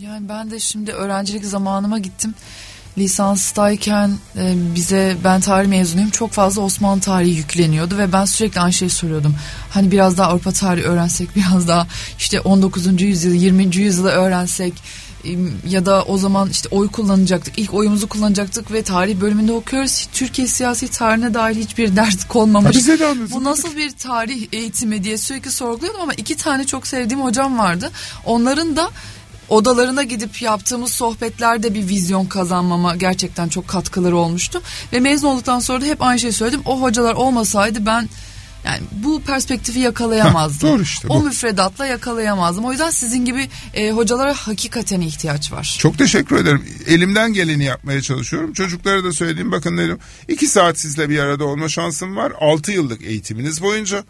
Yani 0.00 0.28
ben 0.28 0.50
de 0.50 0.60
şimdi 0.60 0.92
öğrencilik 0.92 1.44
zamanıma 1.44 1.98
gittim. 1.98 2.34
Lisanstayken 2.98 4.10
e, 4.36 4.54
bize 4.74 5.16
ben 5.24 5.40
tarih 5.40 5.68
mezunuyum 5.68 6.10
çok 6.10 6.30
fazla 6.30 6.62
Osmanlı 6.62 7.00
tarihi 7.00 7.36
yükleniyordu 7.36 7.98
ve 7.98 8.12
ben 8.12 8.24
sürekli 8.24 8.60
aynı 8.60 8.72
şeyi 8.72 8.90
soruyordum. 8.90 9.34
Hani 9.70 9.90
biraz 9.90 10.18
daha 10.18 10.28
Avrupa 10.28 10.52
tarihi 10.52 10.84
öğrensek 10.84 11.28
biraz 11.36 11.68
daha 11.68 11.86
işte 12.18 12.40
19. 12.40 13.02
yüzyıl 13.02 13.34
20. 13.34 13.76
yüzyılı 13.76 14.10
öğrensek 14.10 14.74
ya 15.68 15.86
da 15.86 16.02
o 16.02 16.18
zaman 16.18 16.50
işte 16.50 16.68
oy 16.70 16.88
kullanacaktık. 16.88 17.58
İlk 17.58 17.74
oyumuzu 17.74 18.08
kullanacaktık 18.08 18.72
ve 18.72 18.82
tarih 18.82 19.20
bölümünde 19.20 19.52
okuyoruz. 19.52 20.08
Türkiye 20.12 20.48
siyasi 20.48 20.88
tarihine 20.88 21.34
dair 21.34 21.56
hiçbir 21.56 21.96
ders 21.96 22.24
konmamış. 22.28 22.76
Bu 23.30 23.44
nasıl 23.44 23.76
bir 23.76 23.90
tarih 23.90 24.48
eğitimi 24.52 25.04
diye 25.04 25.18
sürekli 25.18 25.50
sorguluyordum 25.50 26.00
ama 26.00 26.14
iki 26.14 26.36
tane 26.36 26.64
çok 26.66 26.86
sevdiğim 26.86 27.22
hocam 27.22 27.58
vardı. 27.58 27.90
Onların 28.24 28.76
da 28.76 28.90
odalarına 29.48 30.02
gidip 30.02 30.42
yaptığımız 30.42 30.90
sohbetlerde 30.90 31.74
bir 31.74 31.88
vizyon 31.88 32.26
kazanmama 32.26 32.96
gerçekten 32.96 33.48
çok 33.48 33.68
katkıları 33.68 34.16
olmuştu. 34.16 34.62
Ve 34.92 35.00
mezun 35.00 35.28
olduktan 35.28 35.58
sonra 35.58 35.80
da 35.80 35.86
hep 35.86 36.02
aynı 36.02 36.18
şeyi 36.18 36.32
söyledim. 36.32 36.62
O 36.64 36.82
hocalar 36.82 37.14
olmasaydı 37.14 37.86
ben 37.86 38.08
yani 38.64 38.80
bu 38.92 39.22
perspektifi 39.22 39.78
yakalayamazdım. 39.78 40.68
Heh, 40.68 40.74
doğru 40.74 40.82
işte 40.82 41.08
bu. 41.08 41.12
O 41.12 41.22
müfredatla 41.22 41.86
yakalayamazdım. 41.86 42.64
O 42.64 42.70
yüzden 42.70 42.90
sizin 42.90 43.24
gibi 43.24 43.48
e, 43.74 43.90
hocalara 43.90 44.34
hakikaten 44.34 45.00
ihtiyaç 45.00 45.52
var. 45.52 45.76
Çok 45.78 45.98
teşekkür 45.98 46.36
ederim. 46.36 46.64
Elimden 46.86 47.32
geleni 47.32 47.64
yapmaya 47.64 48.02
çalışıyorum. 48.02 48.52
Çocuklara 48.52 49.04
da 49.04 49.12
söyleyeyim 49.12 49.52
bakın 49.52 49.78
dedim. 49.78 49.98
İki 50.28 50.46
saat 50.46 50.78
sizle 50.78 51.08
bir 51.08 51.18
arada 51.18 51.44
olma 51.44 51.68
şansım 51.68 52.16
var. 52.16 52.32
Altı 52.40 52.72
yıllık 52.72 53.02
eğitiminiz 53.02 53.62
boyunca. 53.62 54.04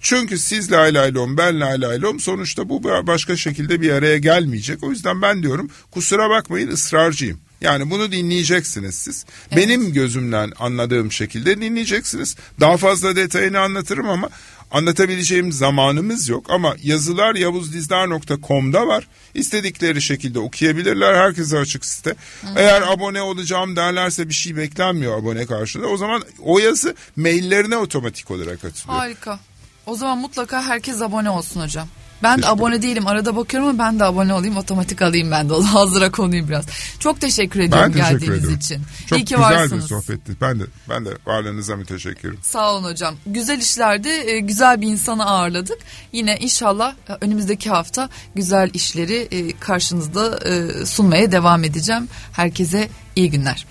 Çünkü 0.00 0.38
siz 0.38 0.72
lay 0.72 0.94
lay 0.94 1.14
lom 1.14 1.36
ben 1.36 1.60
lay 1.60 1.80
lay 1.80 2.02
lom 2.02 2.20
sonuçta 2.20 2.68
bu 2.68 2.84
başka 2.84 3.36
şekilde 3.36 3.80
bir 3.80 3.90
araya 3.90 4.18
gelmeyecek. 4.18 4.84
O 4.84 4.90
yüzden 4.90 5.22
ben 5.22 5.42
diyorum 5.42 5.70
kusura 5.90 6.30
bakmayın 6.30 6.68
ısrarcıyım. 6.68 7.40
Yani 7.60 7.90
bunu 7.90 8.12
dinleyeceksiniz 8.12 8.94
siz. 8.94 9.24
Evet. 9.50 9.62
Benim 9.62 9.92
gözümden 9.92 10.52
anladığım 10.58 11.12
şekilde 11.12 11.60
dinleyeceksiniz. 11.60 12.36
Daha 12.60 12.76
fazla 12.76 13.16
detayını 13.16 13.60
anlatırım 13.60 14.08
ama 14.08 14.28
anlatabileceğim 14.70 15.52
zamanımız 15.52 16.28
yok. 16.28 16.46
Ama 16.48 16.76
yazılar 16.82 17.34
yavuzdizdar.com'da 17.34 18.86
var. 18.86 19.08
İstedikleri 19.34 20.02
şekilde 20.02 20.38
okuyabilirler. 20.38 21.14
Herkese 21.14 21.58
açık 21.58 21.84
site. 21.84 22.10
Hı. 22.40 22.46
Eğer 22.56 22.82
abone 22.82 23.22
olacağım 23.22 23.76
derlerse 23.76 24.28
bir 24.28 24.34
şey 24.34 24.56
beklenmiyor 24.56 25.18
abone 25.18 25.46
karşılığında. 25.46 25.88
O 25.88 25.96
zaman 25.96 26.22
o 26.38 26.58
yazı 26.58 26.94
maillerine 27.16 27.76
otomatik 27.76 28.30
olarak 28.30 28.64
atılıyor. 28.64 28.98
Harika. 28.98 29.38
O 29.88 29.94
zaman 29.94 30.18
mutlaka 30.18 30.62
herkes 30.62 31.02
abone 31.02 31.30
olsun 31.30 31.60
hocam. 31.60 31.88
Ben 32.22 32.42
de 32.42 32.46
abone 32.48 32.82
değilim. 32.82 33.06
Arada 33.06 33.36
bakıyorum 33.36 33.68
ama 33.68 33.78
ben 33.78 33.98
de 33.98 34.04
abone 34.04 34.34
olayım. 34.34 34.56
Otomatik 34.56 35.02
alayım 35.02 35.30
ben 35.30 35.50
de. 35.50 35.54
Hazıra 35.62 36.10
konuyum 36.10 36.48
biraz. 36.48 36.64
Çok 36.98 37.20
teşekkür 37.20 37.60
ediyorum 37.60 37.84
ben 37.84 37.92
teşekkür 37.92 38.10
geldiğiniz 38.10 38.38
ediyorum. 38.38 38.58
için. 38.58 38.82
Çok 39.06 39.18
İyi 39.18 39.24
ki 39.24 39.34
güzel 39.34 39.40
varsınız. 39.50 39.84
bir 39.84 39.88
sohbetti. 39.88 40.32
Ben 40.40 40.60
de 40.60 40.64
ben 40.88 41.04
de 41.04 41.10
varlığınıza 41.26 41.76
müteşekkirim. 41.76 42.38
Sağ 42.42 42.74
olun 42.74 42.84
hocam. 42.84 43.14
Güzel 43.26 43.58
işlerde 43.58 44.30
e, 44.32 44.38
güzel 44.40 44.80
bir 44.80 44.86
insanı 44.86 45.26
ağırladık. 45.26 45.78
Yine 46.12 46.36
inşallah 46.36 46.94
e, 47.08 47.12
önümüzdeki 47.20 47.70
hafta 47.70 48.08
güzel 48.34 48.70
işleri 48.74 49.28
e, 49.30 49.58
karşınızda 49.58 50.38
sunmaya 50.86 51.32
devam 51.32 51.64
edeceğim. 51.64 52.08
Herkese 52.32 52.88
iyi 53.16 53.30
günler. 53.30 53.66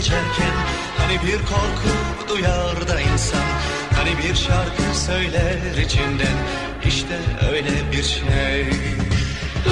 Geçerken 0.00 0.54
Hani 0.98 1.16
bir 1.26 1.38
korku 1.38 1.92
duyar 2.28 2.88
da 2.88 3.00
insan. 3.00 3.46
Hani 3.96 4.18
bir 4.18 4.34
şarkı 4.34 4.98
söyler 5.06 5.84
içinden 5.84 6.36
İşte 6.84 7.18
öyle 7.52 7.92
bir 7.92 8.02
şey. 8.02 8.66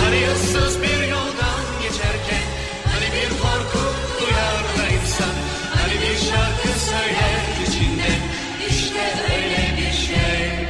Hani 0.05 0.20
ıssız 0.32 0.82
bir 0.82 1.09
yoldan 1.09 1.62
geçerken 1.82 2.45
Hani 2.93 3.07
bir 3.16 3.28
korku 3.43 3.84
duyar 4.20 4.64
da 4.78 4.84
insan. 5.01 5.34
Hani 5.74 5.93
bir 5.93 6.18
şarkı 6.28 6.80
söyler 6.80 7.41
içinden 7.66 8.20
İşte 8.68 9.14
öyle 9.34 9.76
bir 9.76 9.93
şey. 10.07 10.68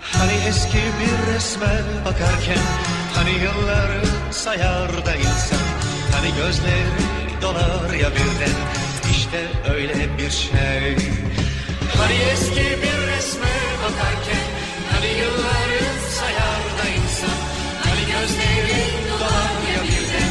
Hani 0.00 0.32
eski 0.48 0.78
bir 1.00 1.34
resme 1.34 1.80
bakarken 2.04 2.64
Hani 3.14 3.30
yılları 3.30 4.32
sayar 4.32 5.06
da 5.06 5.14
insan. 5.16 5.66
Hani 6.12 6.34
gözleri 6.36 7.29
dolar 7.42 7.94
ya 7.94 8.10
birden 8.10 8.56
işte 9.10 9.40
öyle 9.74 10.18
bir 10.18 10.30
şey. 10.30 10.96
Hani 11.98 12.14
eski 12.32 12.60
bir 12.60 13.06
resme 13.06 13.54
bakarken 13.82 14.46
Hani 14.92 15.06
yılları 15.06 15.84
sayar 16.10 16.62
da 16.78 16.88
insan 16.96 17.40
Hani 17.84 18.00
gözleri 18.00 18.82
dolar 19.10 19.52
ya 19.74 19.82
birden 19.82 20.30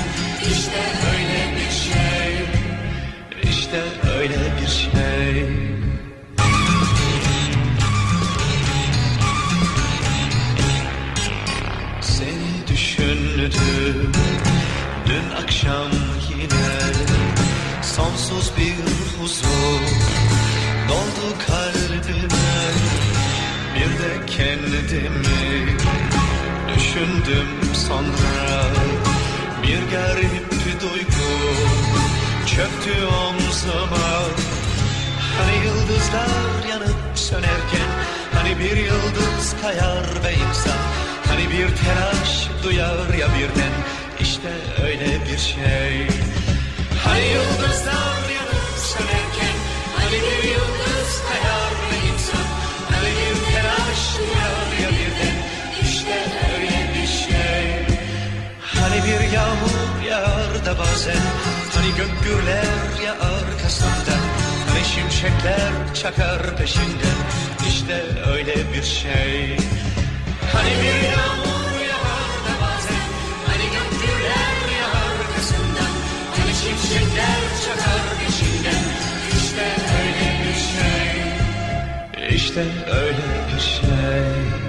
işte 0.51 0.81
öyle 1.15 1.55
bir 1.55 1.71
şey. 1.71 2.31
İşte 3.51 3.81
öyle 4.19 4.39
bir 4.61 4.67
şey. 4.67 5.45
Seni 12.01 12.67
düşündüm. 12.67 14.11
Dün 15.05 15.43
akşam 15.43 15.91
sonsuz 17.99 18.51
bir 18.57 18.75
huzur 19.19 19.81
doldu 20.89 21.27
kalbime. 21.47 22.63
Bir 23.75 23.91
de 23.99 24.25
kendimi 24.27 25.77
düşündüm 26.75 27.49
sonra. 27.73 28.63
Bir 29.63 29.91
garip 29.91 30.51
duygu 30.81 31.31
çöktü 32.45 33.05
omzuma. 33.05 34.21
Hani 35.37 35.65
yıldızlar 35.65 36.69
yanıp 36.69 36.99
sönerken 37.15 37.89
hani 38.33 38.59
bir 38.59 38.77
yıldız 38.77 39.55
kayar 39.61 40.23
ve 40.23 40.33
insan. 40.33 40.79
Hani 41.27 41.49
bir 41.49 41.75
telaş 41.75 42.47
duyar 42.63 43.13
ya 43.19 43.27
birden. 43.27 43.73
İşte 44.19 44.49
öyle 44.83 45.05
bir 45.05 45.37
şey 45.37 46.28
Hani 47.09 47.25
yıldızlar 47.27 48.29
yanıp 48.37 48.77
sönerken 48.77 49.55
Hani 49.95 50.17
bir 50.25 50.49
yıldız 50.49 51.11
Hani 52.91 53.09
bir 53.09 53.53
telaş 53.53 54.17
duyar 54.17 54.69
öyle 56.53 56.93
bir 56.93 57.07
şey. 57.07 57.97
Hani 58.61 59.03
bir 59.03 59.31
yağmur 59.33 60.03
yağar 60.09 60.65
da 60.65 60.79
bazen 60.79 61.23
Hani 61.75 61.87
gök 61.97 62.23
gürler 62.23 63.05
ya 63.05 63.11
arkasından 63.11 64.23
Hani 64.69 64.85
şimşekler 64.85 65.71
çakar 66.01 66.57
peşinden 66.57 67.19
İşte 67.69 68.03
öyle 68.31 68.55
bir 68.73 68.83
şey. 68.83 69.57
Hani 70.53 70.69
bir 70.81 71.09
yağmur 71.09 71.58
şimşekler 77.19 77.61
çakar 77.65 78.01
peşinden 78.19 78.83
İşte 79.35 79.65
öyle 79.99 80.29
bir 80.43 80.57
şey. 80.69 82.35
İşte 82.35 82.63
öyle 82.91 83.27
bir 83.55 83.61
şey 83.61 84.68